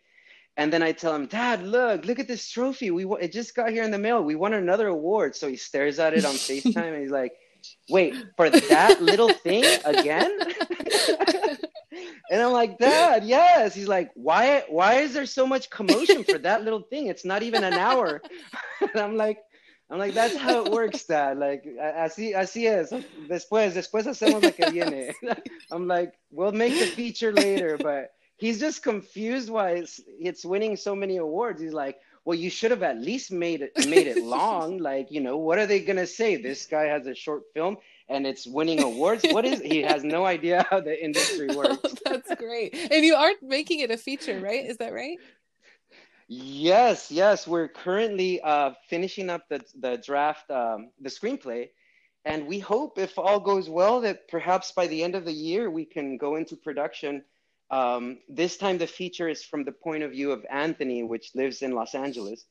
And 0.57 0.73
then 0.73 0.83
I 0.83 0.91
tell 0.91 1.15
him, 1.15 1.27
Dad, 1.27 1.63
look, 1.63 2.03
look 2.03 2.19
at 2.19 2.27
this 2.27 2.49
trophy. 2.49 2.91
We 2.91 3.05
it 3.21 3.31
just 3.31 3.55
got 3.55 3.69
here 3.69 3.83
in 3.83 3.91
the 3.91 3.97
mail. 3.97 4.21
We 4.21 4.35
won 4.35 4.53
another 4.53 4.87
award. 4.87 5.37
So 5.37 5.47
he 5.47 5.55
stares 5.55 5.99
at 5.99 6.13
it 6.13 6.25
on 6.25 6.33
Facetime, 6.49 6.91
and 6.91 7.01
he's 7.01 7.11
like 7.11 7.33
wait, 7.89 8.15
for 8.35 8.49
that 8.49 9.01
little 9.01 9.29
thing 9.29 9.63
again? 9.85 10.37
and 12.29 12.41
I'm 12.41 12.51
like, 12.51 12.77
Dad, 12.77 13.23
yes. 13.23 13.73
He's 13.73 13.87
like, 13.87 14.11
why 14.15 14.63
why 14.69 14.95
is 14.95 15.13
there 15.13 15.25
so 15.25 15.45
much 15.47 15.69
commotion 15.69 16.23
for 16.23 16.37
that 16.39 16.63
little 16.63 16.81
thing? 16.81 17.07
It's 17.07 17.25
not 17.25 17.43
even 17.43 17.63
an 17.63 17.73
hour. 17.73 18.21
and 18.81 18.99
I'm 18.99 19.17
like, 19.17 19.39
I'm 19.89 19.97
like, 19.97 20.13
that's 20.13 20.35
how 20.35 20.65
it 20.65 20.71
works, 20.71 21.03
Dad. 21.05 21.39
Like, 21.39 21.65
así, 21.65 22.35
así 22.35 22.67
es. 22.67 22.91
Después, 23.27 23.73
después 23.73 24.05
hacemos 24.05 24.43
lo 24.43 24.51
que 24.51 24.69
viene. 24.71 25.13
I'm 25.71 25.87
like, 25.87 26.13
we'll 26.31 26.51
make 26.51 26.73
the 26.73 26.85
feature 26.85 27.33
later, 27.33 27.75
but 27.77 28.11
he's 28.37 28.59
just 28.59 28.83
confused 28.83 29.49
why 29.49 29.71
it's, 29.71 29.99
it's 30.07 30.45
winning 30.45 30.75
so 30.75 30.95
many 30.95 31.17
awards. 31.17 31.59
He's 31.59 31.73
like, 31.73 31.97
well, 32.25 32.37
you 32.37 32.49
should 32.49 32.71
have 32.71 32.83
at 32.83 32.97
least 32.99 33.31
made 33.31 33.61
it 33.61 33.71
made 33.87 34.07
it 34.07 34.23
long. 34.37 34.77
like, 34.77 35.11
you 35.11 35.21
know, 35.21 35.37
what 35.37 35.59
are 35.59 35.65
they 35.65 35.79
gonna 35.79 36.07
say? 36.07 36.35
This 36.35 36.65
guy 36.65 36.83
has 36.83 37.07
a 37.07 37.15
short 37.15 37.43
film 37.53 37.77
and 38.09 38.25
it's 38.25 38.45
winning 38.47 38.81
awards. 38.81 39.25
What 39.29 39.45
is 39.45 39.61
he 39.61 39.81
has 39.81 40.03
no 40.03 40.25
idea 40.25 40.65
how 40.69 40.79
the 40.79 41.01
industry 41.03 41.47
works. 41.55 41.79
Oh, 41.83 41.93
that's 42.05 42.33
great. 42.35 42.75
And 42.91 43.05
you 43.05 43.15
are 43.15 43.31
making 43.41 43.79
it 43.79 43.91
a 43.91 43.97
feature, 43.97 44.39
right? 44.39 44.65
Is 44.65 44.77
that 44.77 44.93
right? 44.93 45.17
Yes, 46.27 47.09
yes. 47.11 47.47
We're 47.47 47.67
currently 47.67 48.41
uh, 48.41 48.71
finishing 48.87 49.29
up 49.29 49.47
the 49.49 49.61
the 49.79 49.97
draft, 49.97 50.49
um, 50.51 50.89
the 51.01 51.09
screenplay, 51.09 51.69
and 52.25 52.45
we 52.45 52.59
hope, 52.59 52.99
if 52.99 53.17
all 53.17 53.39
goes 53.39 53.69
well, 53.69 54.01
that 54.01 54.27
perhaps 54.27 54.71
by 54.71 54.87
the 54.87 55.03
end 55.03 55.15
of 55.15 55.25
the 55.25 55.31
year 55.33 55.69
we 55.71 55.85
can 55.85 56.17
go 56.17 56.35
into 56.35 56.55
production 56.55 57.23
um, 57.71 58.17
this 58.27 58.57
time, 58.57 58.77
the 58.77 58.87
feature 58.87 59.29
is 59.29 59.43
from 59.43 59.63
the 59.63 59.71
point 59.71 60.03
of 60.03 60.11
view 60.11 60.31
of 60.31 60.45
Anthony, 60.49 61.03
which 61.03 61.35
lives 61.35 61.61
in 61.61 61.73
Los 61.73 61.93
Angeles. 61.93 62.45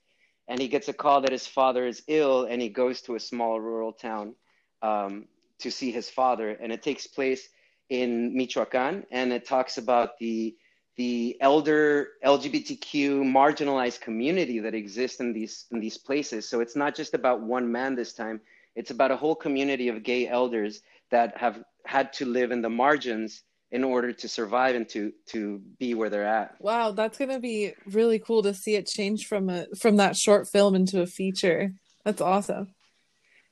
And 0.46 0.60
he 0.60 0.68
gets 0.68 0.88
a 0.88 0.92
call 0.92 1.20
that 1.22 1.32
his 1.32 1.46
father 1.46 1.86
is 1.86 2.02
ill, 2.06 2.44
and 2.44 2.62
he 2.62 2.68
goes 2.68 3.02
to 3.02 3.16
a 3.16 3.20
small 3.20 3.60
rural 3.60 3.92
town 3.92 4.34
um, 4.80 5.26
to 5.58 5.70
see 5.70 5.90
his 5.90 6.08
father. 6.08 6.50
And 6.50 6.72
it 6.72 6.82
takes 6.82 7.06
place 7.06 7.48
in 7.90 8.36
Michoacan, 8.36 9.04
and 9.10 9.32
it 9.32 9.44
talks 9.44 9.78
about 9.78 10.18
the 10.18 10.56
the 10.96 11.36
elder 11.40 12.08
LGBTQ 12.24 13.22
marginalized 13.22 14.00
community 14.00 14.58
that 14.58 14.74
exists 14.74 15.20
in 15.20 15.32
these 15.32 15.66
in 15.70 15.80
these 15.80 15.98
places. 15.98 16.48
So 16.48 16.60
it's 16.60 16.76
not 16.76 16.94
just 16.94 17.14
about 17.14 17.42
one 17.42 17.70
man 17.70 17.94
this 17.94 18.12
time; 18.12 18.40
it's 18.74 18.90
about 18.90 19.10
a 19.10 19.16
whole 19.16 19.36
community 19.36 19.88
of 19.88 20.02
gay 20.02 20.28
elders 20.28 20.80
that 21.10 21.36
have 21.36 21.62
had 21.86 22.12
to 22.14 22.26
live 22.26 22.52
in 22.52 22.62
the 22.62 22.70
margins 22.70 23.42
in 23.70 23.84
order 23.84 24.12
to 24.12 24.28
survive 24.28 24.74
and 24.74 24.88
to 24.90 25.12
to 25.26 25.60
be 25.78 25.94
where 25.94 26.10
they're 26.10 26.26
at. 26.26 26.54
Wow, 26.60 26.92
that's 26.92 27.18
gonna 27.18 27.40
be 27.40 27.74
really 27.86 28.18
cool 28.18 28.42
to 28.42 28.54
see 28.54 28.74
it 28.74 28.86
change 28.86 29.26
from 29.26 29.48
a 29.50 29.66
from 29.78 29.96
that 29.96 30.16
short 30.16 30.48
film 30.48 30.74
into 30.74 31.02
a 31.02 31.06
feature. 31.06 31.72
That's 32.04 32.20
awesome. 32.20 32.68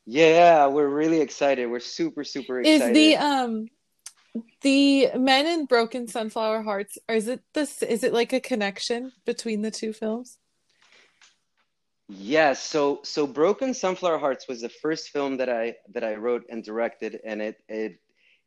Yeah, 0.06 0.68
we're 0.68 0.88
really 0.88 1.20
excited. 1.20 1.66
We're 1.66 1.80
super 1.80 2.24
super 2.24 2.60
excited. 2.60 2.90
Is 2.90 2.94
the 2.94 3.16
um 3.16 3.68
the 4.62 5.10
men 5.16 5.46
in 5.46 5.66
broken 5.66 6.08
sunflower 6.08 6.62
hearts 6.62 6.98
or 7.08 7.14
is 7.14 7.28
it 7.28 7.40
this 7.54 7.82
is 7.82 8.04
it 8.04 8.12
like 8.12 8.32
a 8.32 8.40
connection 8.40 9.12
between 9.24 9.62
the 9.62 9.70
two 9.70 9.92
films 9.92 10.38
yes 12.08 12.62
so 12.62 13.00
so 13.02 13.26
broken 13.26 13.74
sunflower 13.74 14.18
hearts 14.18 14.46
was 14.48 14.60
the 14.60 14.68
first 14.68 15.10
film 15.10 15.38
that 15.38 15.48
i 15.48 15.74
that 15.92 16.04
i 16.04 16.14
wrote 16.14 16.44
and 16.50 16.62
directed 16.64 17.18
and 17.24 17.40
it 17.40 17.56
it 17.68 17.98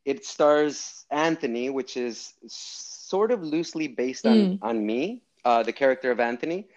it 0.10 0.26
stars 0.26 1.06
Anthony, 1.12 1.69
which 1.69 1.95
is 1.95 2.34
sort 2.48 3.30
of 3.32 3.43
loosely 3.43 3.88
based 3.88 4.26
on, 4.26 4.38
mm. 4.38 4.60
on 4.69 4.84
me, 4.84 5.22
uh, 5.45 5.62
the 5.62 5.76
character 5.82 6.10
of 6.10 6.19
Anthony. 6.19 6.67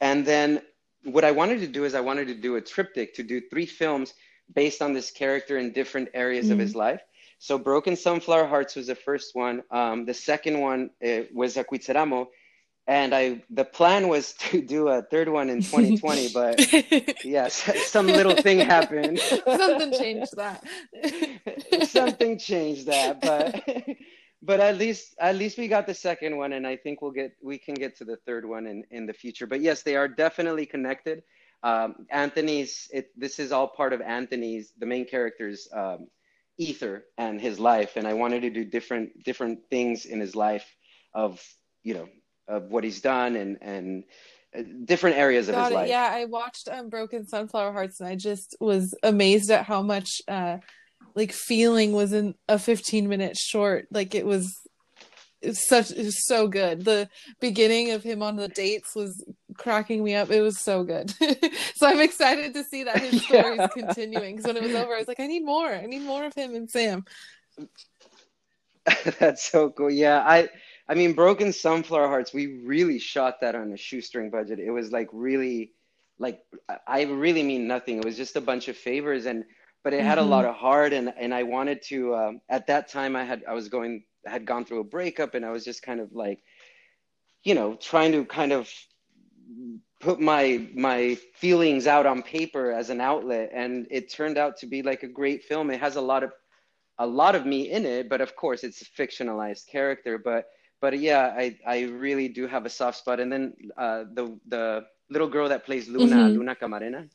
And 0.00 0.26
then 0.26 0.60
what 1.04 1.24
I 1.24 1.30
wanted 1.30 1.60
to 1.60 1.66
do 1.66 1.84
is 1.84 1.94
I 1.94 2.00
wanted 2.00 2.26
to 2.28 2.34
do 2.34 2.56
a 2.56 2.60
triptych 2.60 3.14
to 3.14 3.22
do 3.22 3.40
three 3.40 3.64
films 3.64 4.12
based 4.54 4.82
on 4.82 4.92
this 4.92 5.10
character 5.10 5.56
in 5.56 5.72
different 5.72 6.08
areas 6.12 6.48
mm. 6.48 6.52
of 6.52 6.58
his 6.58 6.74
life. 6.74 7.00
So 7.38 7.56
Broken 7.56 7.96
Sunflower 7.96 8.46
Hearts 8.46 8.76
was 8.76 8.88
the 8.88 8.94
first 8.94 9.34
one. 9.34 9.62
Um, 9.70 10.04
the 10.04 10.14
second 10.30 10.60
one 10.60 10.90
uh, 11.02 11.22
was 11.32 11.56
Acuitzeramo, 11.56 12.28
and 12.86 13.14
I 13.14 13.42
the 13.50 13.64
plan 13.64 14.08
was 14.08 14.32
to 14.50 14.60
do 14.60 14.88
a 14.88 15.02
third 15.02 15.28
one 15.28 15.50
in 15.50 15.62
2020, 15.62 16.28
but 16.34 17.24
yes, 17.24 17.88
some 17.88 18.06
little 18.06 18.36
thing 18.36 18.58
happened. 18.58 19.18
Something 19.46 19.92
changed 19.92 20.36
that. 20.36 20.64
Something 21.88 22.38
changed 22.38 22.86
that, 22.86 23.20
but 23.20 23.96
but 24.42 24.60
at 24.60 24.76
least 24.76 25.14
at 25.20 25.36
least 25.36 25.56
we 25.56 25.68
got 25.68 25.86
the 25.86 25.94
second 25.94 26.36
one 26.36 26.52
and 26.52 26.66
i 26.66 26.76
think 26.76 27.00
we'll 27.00 27.12
get 27.12 27.32
we 27.42 27.56
can 27.56 27.74
get 27.74 27.96
to 27.96 28.04
the 28.04 28.16
third 28.26 28.44
one 28.44 28.66
in 28.66 28.82
in 28.90 29.06
the 29.06 29.12
future 29.12 29.46
but 29.46 29.60
yes 29.60 29.82
they 29.82 29.94
are 29.94 30.08
definitely 30.08 30.66
connected 30.66 31.22
um, 31.62 32.06
anthony's 32.10 32.88
it, 32.92 33.10
this 33.16 33.38
is 33.38 33.52
all 33.52 33.68
part 33.68 33.92
of 33.92 34.00
anthony's 34.00 34.72
the 34.78 34.86
main 34.86 35.06
character's 35.06 35.68
um, 35.72 36.08
ether 36.58 37.04
and 37.18 37.40
his 37.40 37.60
life 37.60 37.92
and 37.96 38.06
i 38.06 38.12
wanted 38.12 38.42
to 38.42 38.50
do 38.50 38.64
different 38.64 39.10
different 39.24 39.60
things 39.70 40.06
in 40.06 40.18
his 40.18 40.34
life 40.34 40.66
of 41.14 41.40
you 41.84 41.94
know 41.94 42.08
of 42.52 42.70
what 42.70 42.84
he's 42.84 43.00
done 43.00 43.36
and 43.36 43.58
and 43.62 44.04
uh, 44.56 44.62
different 44.84 45.16
areas 45.16 45.48
of 45.48 45.56
his 45.56 45.70
it. 45.70 45.74
life 45.74 45.88
Yeah, 45.88 46.08
I 46.12 46.26
watched 46.26 46.68
um, 46.68 46.88
Broken 46.90 47.26
Sunflower 47.26 47.72
Hearts 47.72 48.00
and 48.00 48.08
I 48.08 48.16
just 48.16 48.54
was 48.60 48.94
amazed 49.02 49.50
at 49.50 49.64
how 49.64 49.82
much 49.82 50.20
uh 50.28 50.58
like 51.14 51.32
feeling 51.32 51.92
was 51.92 52.12
in 52.12 52.34
a 52.48 52.58
15 52.58 53.08
minute 53.08 53.36
short. 53.36 53.86
Like 53.90 54.14
it 54.14 54.26
was 54.26 54.54
it 55.40 55.48
was 55.48 55.66
such 55.68 55.90
it 55.90 56.04
was 56.04 56.26
so 56.26 56.46
good. 56.46 56.84
The 56.84 57.08
beginning 57.40 57.90
of 57.92 58.02
him 58.02 58.22
on 58.22 58.36
the 58.36 58.48
dates 58.48 58.94
was 58.94 59.24
cracking 59.56 60.04
me 60.04 60.14
up. 60.14 60.30
It 60.30 60.42
was 60.42 60.60
so 60.60 60.84
good. 60.84 61.10
so 61.74 61.86
I'm 61.86 62.00
excited 62.00 62.54
to 62.54 62.64
see 62.64 62.84
that 62.84 63.00
his 63.00 63.24
story 63.26 63.56
Yeah. 63.56 63.64
is 63.64 63.70
continuing 63.72 64.36
because 64.36 64.46
when 64.46 64.56
it 64.58 64.62
was 64.62 64.74
over 64.74 64.94
I 64.94 64.98
was 64.98 65.08
like 65.08 65.20
I 65.20 65.26
need 65.26 65.44
more. 65.44 65.68
I 65.72 65.86
need 65.86 66.02
more 66.02 66.24
of 66.26 66.34
him 66.34 66.54
and 66.54 66.70
Sam. 66.70 67.04
That's 69.18 69.42
so 69.50 69.70
cool. 69.70 69.90
Yeah, 69.90 70.22
I 70.26 70.48
I 70.88 70.94
mean 70.94 71.12
Broken 71.12 71.52
Sunflower 71.52 72.08
Hearts, 72.08 72.34
we 72.34 72.62
really 72.64 72.98
shot 72.98 73.40
that 73.40 73.54
on 73.54 73.72
a 73.72 73.76
shoestring 73.76 74.30
budget. 74.30 74.58
It 74.58 74.70
was 74.70 74.92
like 74.92 75.08
really 75.12 75.72
like 76.18 76.40
I 76.86 77.02
really 77.02 77.42
mean 77.42 77.66
nothing. 77.66 77.98
It 77.98 78.04
was 78.04 78.16
just 78.16 78.36
a 78.36 78.40
bunch 78.40 78.68
of 78.68 78.76
favors 78.76 79.26
and 79.26 79.44
but 79.84 79.92
it 79.92 80.04
had 80.04 80.18
a 80.18 80.22
lot 80.22 80.44
of 80.44 80.54
heart 80.54 80.92
and 80.92 81.12
and 81.16 81.34
I 81.34 81.42
wanted 81.42 81.82
to 81.88 82.14
um, 82.14 82.40
at 82.48 82.66
that 82.68 82.88
time 82.88 83.16
I 83.16 83.24
had 83.24 83.44
I 83.48 83.54
was 83.54 83.68
going 83.68 84.04
had 84.24 84.46
gone 84.46 84.64
through 84.64 84.80
a 84.80 84.84
breakup 84.84 85.34
and 85.34 85.44
I 85.44 85.50
was 85.50 85.64
just 85.64 85.82
kind 85.82 86.00
of 86.00 86.12
like 86.12 86.42
you 87.42 87.54
know 87.54 87.74
trying 87.74 88.12
to 88.12 88.24
kind 88.24 88.52
of 88.52 88.72
put 90.00 90.20
my 90.20 90.68
my 90.74 91.16
feelings 91.34 91.86
out 91.86 92.06
on 92.06 92.22
paper 92.22 92.72
as 92.72 92.90
an 92.90 93.00
outlet 93.00 93.50
and 93.52 93.86
it 93.90 94.12
turned 94.12 94.38
out 94.38 94.56
to 94.58 94.66
be 94.66 94.82
like 94.82 95.02
a 95.02 95.08
great 95.08 95.44
film. 95.44 95.70
It 95.70 95.80
has 95.80 95.96
a 95.96 96.00
lot 96.00 96.22
of 96.22 96.32
a 96.98 97.06
lot 97.06 97.34
of 97.34 97.46
me 97.46 97.70
in 97.70 97.86
it, 97.86 98.08
but 98.08 98.20
of 98.20 98.36
course 98.36 98.64
it's 98.64 98.82
a 98.82 98.84
fictionalized 98.84 99.66
character. 99.66 100.18
But 100.18 100.46
but 100.82 100.98
yeah, 100.98 101.32
I 101.42 101.56
I 101.66 101.76
really 102.06 102.28
do 102.28 102.46
have 102.46 102.66
a 102.66 102.70
soft 102.80 102.98
spot. 102.98 103.20
And 103.20 103.32
then 103.32 103.54
uh, 103.78 104.04
the 104.12 104.24
the 104.54 104.84
little 105.08 105.28
girl 105.28 105.48
that 105.48 105.64
plays 105.64 105.88
Luna, 105.88 106.16
Mhm. 106.16 106.34
Luna 106.36 106.54
Camarena, 106.56 107.08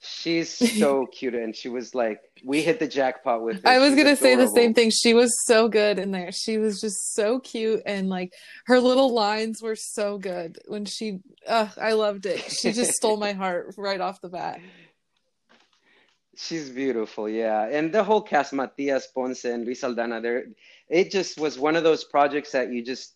she's 0.00 0.50
so 0.80 1.06
cute, 1.06 1.34
and 1.34 1.54
she 1.56 1.68
was 1.68 1.94
like, 1.94 2.20
we 2.44 2.60
hit 2.62 2.78
the 2.78 2.86
jackpot 2.98 3.42
with 3.42 3.62
her. 3.62 3.68
I 3.68 3.78
was 3.78 3.90
She's 3.90 3.96
gonna 4.04 4.16
say 4.16 4.36
the 4.36 4.48
same 4.48 4.74
thing. 4.74 4.90
She 4.90 5.14
was 5.14 5.30
so 5.46 5.68
good 5.68 5.98
in 5.98 6.10
there. 6.12 6.30
She 6.32 6.58
was 6.58 6.80
just 6.80 7.14
so 7.14 7.40
cute, 7.40 7.82
and 7.86 8.08
like 8.08 8.30
her 8.66 8.78
little 8.80 9.12
lines 9.14 9.62
were 9.62 9.76
so 9.76 10.18
good 10.18 10.58
when 10.68 10.84
she. 10.84 11.18
Uh, 11.46 11.68
I 11.80 11.92
loved 11.92 12.26
it. 12.26 12.40
She 12.60 12.72
just 12.72 12.92
stole 12.92 13.16
my 13.16 13.32
heart 13.42 13.74
right 13.78 14.00
off 14.00 14.20
the 14.20 14.28
bat. 14.28 14.60
She's 16.36 16.70
beautiful, 16.70 17.28
yeah. 17.28 17.66
And 17.66 17.92
the 17.92 18.04
whole 18.04 18.20
cast, 18.20 18.52
Matias 18.52 19.06
Ponce 19.08 19.44
and 19.44 19.64
Luis 19.64 19.82
Aldana, 19.82 20.20
there, 20.20 20.46
it 20.88 21.10
just 21.10 21.40
was 21.40 21.58
one 21.58 21.76
of 21.76 21.82
those 21.82 22.04
projects 22.04 22.52
that 22.52 22.70
you 22.70 22.82
just 22.82 23.14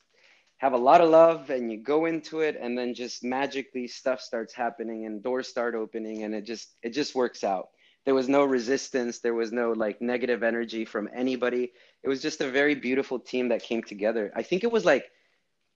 have 0.57 0.73
a 0.73 0.79
lot 0.79 1.01
of 1.01 1.11
love 1.11 1.51
and 1.51 1.71
you 1.71 1.79
go 1.79 2.07
into 2.07 2.41
it 2.41 2.57
and 2.61 2.77
then 2.77 2.95
just 2.95 3.23
magically 3.23 3.87
stuff 3.87 4.21
starts 4.21 4.55
happening 4.55 5.07
and 5.07 5.23
doors 5.23 5.49
start 5.49 5.75
opening 5.75 6.23
and 6.23 6.35
it 6.35 6.45
just 6.45 6.77
it 6.83 6.91
just 6.91 7.15
works 7.15 7.45
out. 7.45 7.69
There 8.05 8.15
was 8.15 8.29
no 8.29 8.45
resistance, 8.45 9.21
there 9.21 9.35
was 9.35 9.53
no 9.53 9.73
like 9.73 10.01
negative 10.01 10.43
energy 10.43 10.85
from 10.85 11.09
anybody. 11.15 11.73
It 12.03 12.09
was 12.09 12.23
just 12.23 12.41
a 12.41 12.51
very 12.51 12.75
beautiful 12.75 13.19
team 13.19 13.49
that 13.49 13.63
came 13.63 13.83
together. 13.83 14.33
I 14.35 14.43
think 14.43 14.65
it 14.65 14.73
was 14.73 14.85
like 14.85 15.11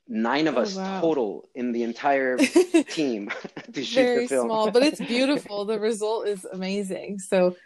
nine 0.08 0.46
of 0.46 0.56
Oh, 0.56 0.60
us 0.62 0.76
wow. 0.76 1.00
total 1.00 1.48
in 1.54 1.72
the 1.72 1.82
entire 1.82 2.36
team 2.88 3.30
to 3.72 3.84
shoot 3.84 3.94
Very 3.94 4.22
the 4.24 4.28
film. 4.28 4.46
small, 4.48 4.70
but 4.70 4.82
it's 4.82 5.00
beautiful. 5.00 5.64
The 5.64 5.78
result 5.80 6.28
is 6.28 6.44
amazing. 6.44 7.18
So, 7.18 7.56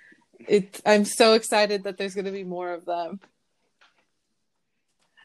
it. 0.46 0.80
I'm 0.86 1.04
so 1.04 1.34
excited 1.34 1.84
that 1.84 1.96
there's 1.98 2.14
gonna 2.14 2.30
be 2.32 2.44
more 2.44 2.72
of 2.72 2.84
them. 2.84 3.20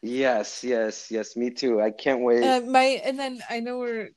Yes, 0.02 0.62
yes, 0.62 1.10
yes, 1.10 1.34
me 1.36 1.50
too. 1.50 1.80
I 1.80 1.90
can't 1.90 2.20
wait. 2.20 2.42
Uh, 2.44 2.60
my 2.60 3.00
and 3.04 3.18
then 3.18 3.40
I 3.48 3.60
know 3.60 3.78
we're 3.78 4.10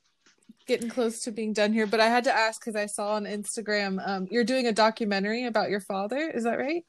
getting 0.66 0.90
close 0.90 1.20
to 1.22 1.30
being 1.32 1.54
done 1.54 1.72
here, 1.72 1.86
but 1.86 1.98
I 2.00 2.08
had 2.08 2.24
to 2.24 2.32
ask 2.32 2.60
because 2.60 2.76
I 2.76 2.84
saw 2.86 3.14
on 3.14 3.24
Instagram 3.24 4.06
um, 4.06 4.26
you're 4.30 4.44
doing 4.44 4.66
a 4.66 4.72
documentary 4.72 5.46
about 5.46 5.70
your 5.70 5.80
father. 5.80 6.30
Is 6.34 6.44
that 6.44 6.58
right? 6.58 6.84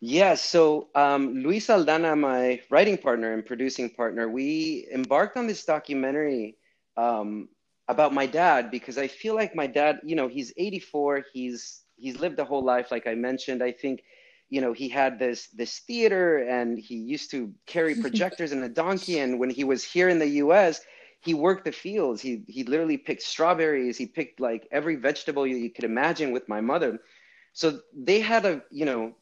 Yes, 0.00 0.44
so 0.44 0.88
um, 0.94 1.34
Luis 1.42 1.68
Aldana, 1.68 2.18
my 2.18 2.60
writing 2.70 2.98
partner 2.98 3.32
and 3.32 3.44
producing 3.44 3.90
partner, 3.90 4.28
we 4.28 4.86
embarked 4.92 5.36
on 5.38 5.46
this 5.46 5.64
documentary 5.64 6.58
um, 6.96 7.48
about 7.88 8.12
my 8.12 8.26
dad 8.26 8.70
because 8.70 8.98
I 8.98 9.08
feel 9.08 9.34
like 9.34 9.54
my 9.54 9.66
dad, 9.66 10.00
you 10.04 10.14
know, 10.14 10.28
he's 10.28 10.52
84, 10.56 11.24
he's 11.32 11.82
he's 11.96 12.18
lived 12.20 12.38
a 12.38 12.44
whole 12.44 12.62
life, 12.62 12.90
like 12.90 13.06
I 13.06 13.14
mentioned. 13.14 13.62
I 13.62 13.72
think, 13.72 14.02
you 14.50 14.60
know, 14.60 14.74
he 14.74 14.88
had 14.88 15.18
this 15.18 15.48
this 15.48 15.78
theater 15.78 16.38
and 16.38 16.78
he 16.78 16.96
used 16.96 17.30
to 17.30 17.52
carry 17.66 17.94
projectors 18.04 18.52
and 18.52 18.62
a 18.64 18.68
donkey. 18.68 19.18
And 19.18 19.38
when 19.40 19.50
he 19.50 19.64
was 19.64 19.82
here 19.82 20.10
in 20.10 20.18
the 20.18 20.28
US, 20.44 20.80
he 21.20 21.32
worked 21.32 21.64
the 21.64 21.72
fields. 21.72 22.20
He 22.20 22.42
he 22.48 22.64
literally 22.64 22.98
picked 22.98 23.22
strawberries. 23.22 23.96
He 23.96 24.06
picked 24.06 24.40
like 24.40 24.68
every 24.70 24.96
vegetable 24.96 25.46
you, 25.46 25.56
you 25.56 25.70
could 25.70 25.84
imagine 25.84 26.32
with 26.32 26.48
my 26.48 26.60
mother. 26.60 27.00
So 27.54 27.80
they 27.94 28.20
had 28.20 28.44
a, 28.44 28.62
you 28.70 28.84
know, 28.84 29.14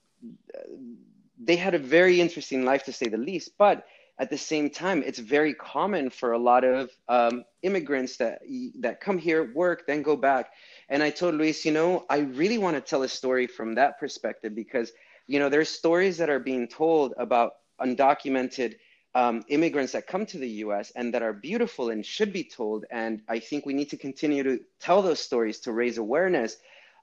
they 1.39 1.57
had 1.57 1.75
a 1.75 1.79
very 1.79 2.21
interesting 2.21 2.65
life 2.65 2.85
to 2.85 2.93
say 2.93 3.09
the 3.09 3.19
least 3.19 3.53
but 3.59 3.87
at 4.19 4.31
the 4.31 4.39
same 4.39 4.71
time 4.71 5.03
it's 5.03 5.19
very 5.19 5.55
common 5.55 6.09
for 6.09 6.33
a 6.33 6.39
lot 6.39 6.65
of 6.65 6.91
um, 7.09 7.45
immigrants 7.63 8.17
that 8.17 8.41
that 8.81 9.01
come 9.01 9.19
here 9.19 9.53
work 9.55 9.87
then 9.87 10.03
go 10.03 10.17
back. 10.17 10.51
And 10.89 11.03
i 11.03 11.11
told 11.11 11.35
luis 11.35 11.65
you 11.65 11.73
know 11.73 12.05
i 12.09 12.19
really 12.19 12.59
want 12.59 12.77
to 12.77 12.81
tell 12.81 13.03
a 13.03 13.09
story 13.09 13.47
from 13.47 13.75
that 13.75 13.99
perspective 13.99 14.55
because 14.55 14.93
you 15.27 15.39
know 15.39 15.49
there's 15.49 15.69
stories 15.69 16.17
that 16.19 16.31
are 16.31 16.41
being 16.41 16.69
told 16.69 17.15
about 17.19 17.53
undocumented 17.81 18.77
um, 19.17 19.45
immigrants 19.49 19.93
that 19.93 20.07
come 20.09 20.27
to 20.27 20.39
the 20.39 20.49
us 20.49 20.91
and 20.97 21.15
that 21.15 21.23
are 21.23 21.33
beautiful 21.33 21.91
and 21.91 22.05
should 22.05 22.33
be 22.33 22.45
told. 22.45 22.85
And 22.91 23.23
i 23.29 23.39
think 23.39 23.67
we 23.67 23.75
need 23.75 23.91
to 23.91 23.97
continue 23.97 24.43
to 24.43 24.61
tell 24.81 25.03
those 25.03 25.21
stories 25.21 25.61
to 25.61 25.73
raise 25.73 25.99
awareness. 25.99 26.57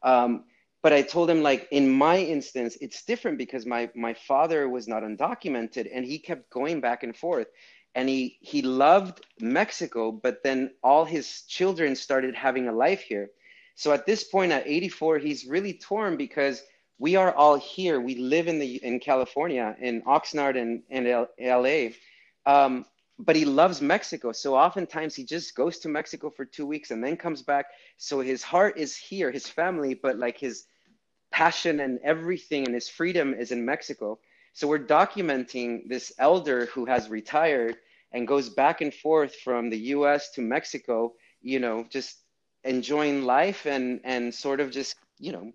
Um, 0.04 0.46
but 0.84 0.94
I 0.94 1.02
told 1.02 1.30
him 1.30 1.44
like 1.44 1.68
in 1.72 1.90
my 1.90 2.18
instance, 2.18 2.78
it's 2.82 3.04
different 3.04 3.38
because 3.38 3.66
my 3.66 3.90
my 3.96 4.14
father 4.14 4.68
was 4.68 4.88
not 4.88 5.04
undocumented 5.04 5.90
and 5.94 6.06
he 6.06 6.18
kept 6.20 6.50
going 6.50 6.82
back 6.82 7.04
and 7.04 7.16
forth. 7.16 7.48
And 7.94 8.08
he 8.08 8.38
he 8.42 8.62
loved 8.62 9.26
Mexico, 9.40 10.12
but 10.12 10.44
then 10.44 10.72
all 10.82 11.06
his 11.06 11.44
children 11.44 11.96
started 11.96 12.36
having 12.36 12.68
a 12.68 12.74
life 12.74 13.02
here. 13.02 13.30
So 13.76 13.92
at 13.92 14.06
this 14.06 14.24
point 14.24 14.52
at 14.52 14.68
84, 14.68 15.20
he's 15.20 15.46
really 15.46 15.74
torn 15.74 16.18
because 16.18 16.64
we 16.98 17.16
are 17.16 17.34
all 17.34 17.58
here. 17.58 18.00
We 18.00 18.16
live 18.16 18.48
in 18.48 18.60
the 18.60 18.76
in 18.84 19.00
California, 19.00 19.76
in 19.82 20.02
Oxnard 20.04 20.60
and, 20.60 20.84
and 20.90 21.08
L, 21.08 21.28
LA. 21.40 21.90
Um, 22.46 22.86
but 23.20 23.36
he 23.36 23.46
loves 23.46 23.82
Mexico. 23.82 24.32
So 24.32 24.56
oftentimes 24.56 25.16
he 25.16 25.24
just 25.24 25.56
goes 25.56 25.78
to 25.80 25.90
Mexico 25.90 26.30
for 26.30 26.46
two 26.46 26.66
weeks 26.66 26.90
and 26.92 27.04
then 27.04 27.18
comes 27.18 27.44
back. 27.44 27.68
So 27.98 28.20
his 28.20 28.42
heart 28.42 28.78
is 28.78 28.96
here, 28.96 29.32
his 29.32 29.48
family, 29.48 29.94
but 29.94 30.18
like 30.18 30.40
his 30.40 30.66
passion 31.32 31.80
and 31.80 32.00
everything 32.04 32.66
and 32.66 32.74
his 32.76 32.90
freedom 32.90 33.34
is 33.34 33.52
in 33.52 33.66
Mexico. 33.66 34.20
So 34.54 34.68
we're 34.68 34.80
documenting 34.86 35.88
this 35.88 36.12
elder 36.20 36.66
who 36.68 36.86
has 36.86 37.10
retired 37.10 37.78
and 38.12 38.28
goes 38.28 38.50
back 38.50 38.82
and 38.82 38.94
forth 38.94 39.36
from 39.36 39.70
the 39.70 39.78
US 39.96 40.32
to 40.32 40.42
Mexico, 40.42 41.14
you 41.42 41.60
know, 41.60 41.86
just 41.90 42.18
enjoying 42.64 43.24
life 43.24 43.66
and 43.66 44.02
and 44.04 44.34
sort 44.34 44.60
of 44.60 44.72
just, 44.72 44.96
you 45.20 45.32
know, 45.32 45.52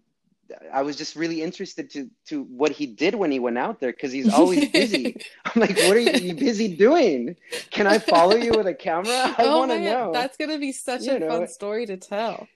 I 0.73 0.83
was 0.83 0.97
just 0.97 1.17
really 1.17 1.43
interested 1.43 1.91
to 1.91 2.09
to 2.27 2.45
what 2.45 2.73
he 2.73 2.87
did 2.87 3.15
when 3.15 3.31
he 3.31 3.39
went 3.39 3.59
out 3.59 3.81
there 3.81 3.93
because 3.93 4.13
he's 4.13 4.33
always 4.33 4.69
busy. 4.71 5.17
I'm 5.45 5.61
like, 5.61 5.77
what 5.77 5.97
are 5.97 6.01
you, 6.01 6.13
you 6.13 6.35
busy 6.35 6.75
doing? 6.77 7.37
Can 7.71 7.87
I 7.87 7.99
follow 7.99 8.37
you 8.37 8.53
with 8.53 8.67
a 8.67 8.75
camera? 8.75 9.35
I 9.39 9.45
oh 9.45 9.59
want 9.59 9.73
to 9.73 9.81
know. 9.81 10.13
that's 10.13 10.37
gonna 10.37 10.59
be 10.59 10.73
such 10.73 11.03
You 11.03 11.13
a 11.13 11.19
know. 11.19 11.29
fun 11.29 11.49
story 11.49 11.87
to 11.87 11.97
tell. 11.97 12.49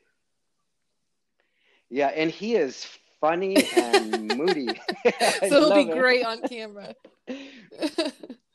Yeah, 1.91 2.07
and 2.07 2.31
he 2.31 2.55
is 2.55 2.87
funny 3.21 3.69
and 3.73 4.37
moody. 4.37 4.81
So 5.49 5.57
it'll 5.57 5.73
be 5.73 5.85
it. 5.91 5.91
great 5.91 6.25
on 6.25 6.43
camera. 6.43 6.95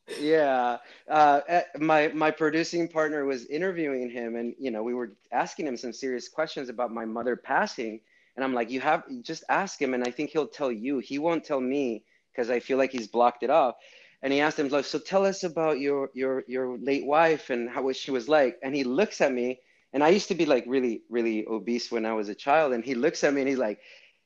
Yeah, 0.20 0.78
uh, 1.10 1.42
eh, 1.48 1.64
my 1.80 2.10
my 2.10 2.32
producing 2.32 2.88
partner 2.88 3.26
was 3.26 3.46
interviewing 3.48 4.10
him, 4.10 4.36
and 4.36 4.56
you 4.60 4.72
know 4.72 4.84
we 4.84 4.94
were 4.94 5.14
asking 5.32 5.68
him 5.68 5.78
some 5.78 5.94
serious 5.94 6.30
questions 6.30 6.70
about 6.70 6.92
my 6.92 7.06
mother 7.06 7.36
passing, 7.36 8.00
and 8.36 8.44
I'm 8.44 8.54
like, 8.54 8.70
you 8.70 8.82
have 8.82 9.04
just 9.24 9.44
ask 9.50 9.82
him, 9.82 9.94
and 9.94 10.04
I 10.04 10.12
think 10.12 10.30
he'll 10.32 10.48
tell 10.48 10.72
you. 10.72 11.00
He 11.00 11.18
won't 11.20 11.44
tell 11.44 11.60
me 11.62 12.04
because 12.32 12.50
I 12.50 12.60
feel 12.60 12.78
like 12.78 12.92
he's 12.92 13.08
blocked 13.08 13.44
it 13.44 13.50
off. 13.50 13.76
And 14.22 14.34
he 14.34 14.42
asked 14.42 14.60
him 14.60 14.70
like, 14.70 14.86
so 14.86 15.00
tell 15.00 15.26
us 15.26 15.44
about 15.44 15.80
your 15.80 16.10
your 16.14 16.44
your 16.48 16.78
late 16.78 17.06
wife 17.06 17.50
and 17.50 17.70
how 17.70 17.84
what 17.84 17.96
she 17.96 18.12
was 18.12 18.28
like. 18.30 18.58
And 18.64 18.76
he 18.76 18.84
looks 18.84 19.22
at 19.22 19.32
me, 19.34 19.60
and 19.94 20.04
I 20.04 20.10
used 20.10 20.30
to 20.30 20.36
be 20.36 20.46
like 20.46 20.66
really 20.68 21.04
really 21.10 21.46
obese 21.48 21.92
when 21.92 22.06
I 22.06 22.14
was 22.14 22.30
a 22.30 22.36
child, 22.36 22.74
and 22.74 22.84
he 22.84 22.96
looks 22.96 23.24
at 23.24 23.34
me 23.34 23.42
and 23.42 23.50
he's 23.50 23.60
like, 23.60 23.80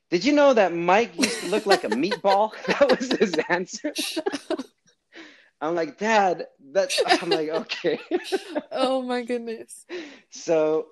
Did 0.10 0.26
you 0.26 0.34
know 0.34 0.54
that 0.54 0.74
Mike 0.74 1.18
used 1.18 1.40
to 1.42 1.48
look 1.50 1.66
like 1.66 1.84
a 1.84 1.90
meatball? 1.90 2.52
that 2.68 3.00
was 3.00 3.12
his 3.12 3.36
answer. 3.48 3.94
I'm 5.62 5.76
like, 5.76 5.98
Dad, 5.98 6.48
that's 6.72 7.02
I'm 7.22 7.30
like, 7.30 7.50
okay. 7.50 8.00
oh 8.72 9.02
my 9.02 9.24
goodness. 9.24 9.86
So 10.30 10.88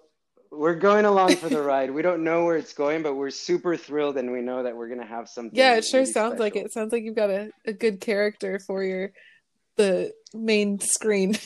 we're 0.52 0.76
going 0.76 1.06
along 1.06 1.38
for 1.38 1.50
the 1.50 1.62
ride. 1.62 1.90
We 1.90 2.02
don't 2.02 2.24
know 2.24 2.46
where 2.46 2.58
it's 2.58 2.74
going, 2.74 3.02
but 3.02 3.16
we're 3.16 3.30
super 3.30 3.78
thrilled 3.78 4.18
and 4.18 4.32
we 4.32 4.42
know 4.42 4.64
that 4.64 4.76
we're 4.76 4.90
gonna 4.90 5.06
have 5.06 5.30
something. 5.30 5.58
Yeah, 5.58 5.78
it 5.78 5.86
sure 5.86 6.02
really 6.02 6.12
sounds 6.12 6.34
special. 6.34 6.44
like 6.44 6.56
it. 6.58 6.74
Sounds 6.74 6.92
like 6.92 7.04
you've 7.04 7.16
got 7.16 7.30
a, 7.30 7.52
a 7.66 7.74
good 7.74 8.02
character 8.02 8.60
for 8.60 8.84
your 8.84 9.14
the 9.78 10.12
main 10.34 10.80
screen. 10.80 11.38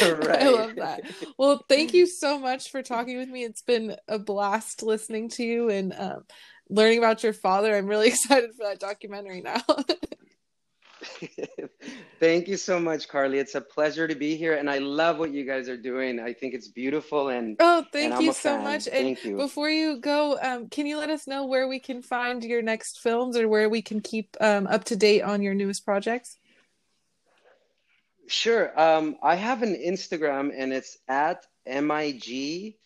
Right. 0.28 0.42
I 0.42 0.48
love 0.48 0.76
that. 0.76 1.02
Well, 1.38 1.64
thank 1.68 1.94
you 1.94 2.06
so 2.06 2.38
much 2.38 2.70
for 2.70 2.82
talking 2.82 3.18
with 3.18 3.28
me. 3.28 3.44
It's 3.44 3.62
been 3.62 3.96
a 4.08 4.18
blast 4.18 4.82
listening 4.82 5.28
to 5.30 5.44
you 5.44 5.70
and 5.70 5.92
um, 5.96 6.24
learning 6.68 6.98
about 6.98 7.22
your 7.22 7.32
father. 7.32 7.76
I'm 7.76 7.86
really 7.86 8.08
excited 8.14 8.50
for 8.54 8.64
that 8.64 8.80
documentary 8.80 9.40
now. 9.40 9.62
Thank 12.20 12.48
you 12.48 12.56
so 12.56 12.80
much, 12.80 13.08
Carly. 13.08 13.38
It's 13.38 13.54
a 13.54 13.60
pleasure 13.60 14.08
to 14.08 14.14
be 14.14 14.36
here, 14.36 14.54
and 14.54 14.68
I 14.68 14.78
love 14.78 15.18
what 15.18 15.32
you 15.32 15.44
guys 15.44 15.68
are 15.68 15.76
doing. 15.76 16.18
I 16.18 16.32
think 16.32 16.54
it's 16.54 16.68
beautiful, 16.68 17.28
and 17.28 17.56
oh, 17.60 17.84
thank 17.92 18.14
I'm 18.14 18.22
you 18.22 18.32
so 18.32 18.56
fan. 18.56 18.64
much. 18.64 18.86
And 18.86 19.16
Thank 19.16 19.24
you. 19.24 19.36
before 19.36 19.70
you 19.70 19.98
go, 19.98 20.38
um, 20.42 20.68
can 20.68 20.86
you 20.86 20.98
let 20.98 21.10
us 21.10 21.26
know 21.26 21.46
where 21.46 21.68
we 21.68 21.78
can 21.78 22.02
find 22.02 22.42
your 22.42 22.62
next 22.62 23.00
films 23.00 23.36
or 23.36 23.48
where 23.48 23.68
we 23.68 23.82
can 23.82 24.00
keep 24.00 24.36
um, 24.40 24.66
up 24.66 24.84
to 24.84 24.96
date 24.96 25.22
on 25.22 25.42
your 25.42 25.54
newest 25.54 25.84
projects? 25.84 26.36
Sure. 28.28 28.78
Um, 28.78 29.16
I 29.22 29.34
have 29.34 29.62
an 29.62 29.74
Instagram, 29.74 30.52
and 30.54 30.72
it's 30.72 30.98
at 31.08 31.46
mig 31.66 32.76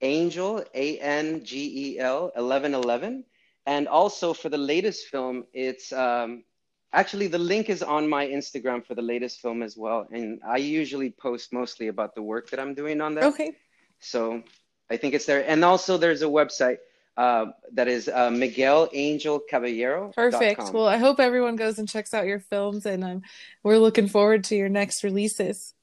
angel 0.00 0.64
a 0.74 0.98
n 0.98 1.44
g 1.44 1.94
e 1.94 1.98
l 1.98 2.30
eleven 2.36 2.74
eleven, 2.74 3.24
and 3.66 3.88
also 3.88 4.32
for 4.34 4.48
the 4.48 4.58
latest 4.58 5.06
film, 5.06 5.44
it's 5.52 5.92
um, 5.92 6.44
actually 6.92 7.28
the 7.28 7.38
link 7.38 7.68
is 7.68 7.82
on 7.82 8.08
my 8.08 8.26
Instagram 8.26 8.84
for 8.84 8.94
the 8.94 9.02
latest 9.02 9.40
film 9.40 9.62
as 9.62 9.76
well. 9.76 10.06
And 10.10 10.40
I 10.46 10.56
usually 10.56 11.10
post 11.10 11.52
mostly 11.52 11.88
about 11.88 12.14
the 12.14 12.22
work 12.22 12.50
that 12.50 12.60
I'm 12.60 12.74
doing 12.74 13.00
on 13.00 13.14
there. 13.14 13.24
Okay. 13.24 13.52
So 14.00 14.42
I 14.90 14.96
think 14.96 15.14
it's 15.14 15.26
there. 15.26 15.44
And 15.48 15.64
also 15.64 15.98
there's 15.98 16.22
a 16.22 16.26
website 16.26 16.78
uh, 17.18 17.46
that 17.72 17.88
is 17.88 18.08
uh, 18.08 18.30
Miguel 18.30 18.88
Angel 18.92 19.40
Caballero. 19.50 20.12
Perfect. 20.14 20.72
Well, 20.72 20.86
I 20.86 20.98
hope 20.98 21.18
everyone 21.18 21.56
goes 21.56 21.80
and 21.80 21.88
checks 21.88 22.14
out 22.14 22.26
your 22.26 22.38
films, 22.38 22.86
and 22.86 23.02
um, 23.02 23.22
we're 23.64 23.78
looking 23.78 24.06
forward 24.06 24.44
to 24.44 24.56
your 24.56 24.68
next 24.68 25.02
releases. 25.02 25.74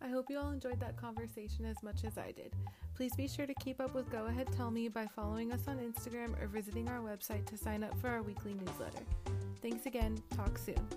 I 0.00 0.08
hope 0.08 0.24
you 0.30 0.38
all 0.38 0.50
enjoyed 0.50 0.80
that 0.80 0.96
conversation 0.96 1.66
as 1.66 1.76
much 1.82 2.04
as 2.04 2.16
I 2.16 2.32
did. 2.32 2.54
Please 2.96 3.14
be 3.16 3.28
sure 3.28 3.46
to 3.46 3.54
keep 3.60 3.80
up 3.80 3.94
with 3.94 4.10
Go 4.10 4.24
Ahead 4.24 4.48
Tell 4.56 4.70
Me 4.70 4.88
by 4.88 5.06
following 5.14 5.52
us 5.52 5.68
on 5.68 5.76
Instagram 5.76 6.42
or 6.42 6.46
visiting 6.46 6.88
our 6.88 7.00
website 7.00 7.44
to 7.44 7.58
sign 7.58 7.84
up 7.84 7.96
for 8.00 8.08
our 8.08 8.22
weekly 8.22 8.54
newsletter. 8.54 9.04
Thanks 9.60 9.84
again. 9.84 10.20
Talk 10.34 10.56
soon. 10.56 10.88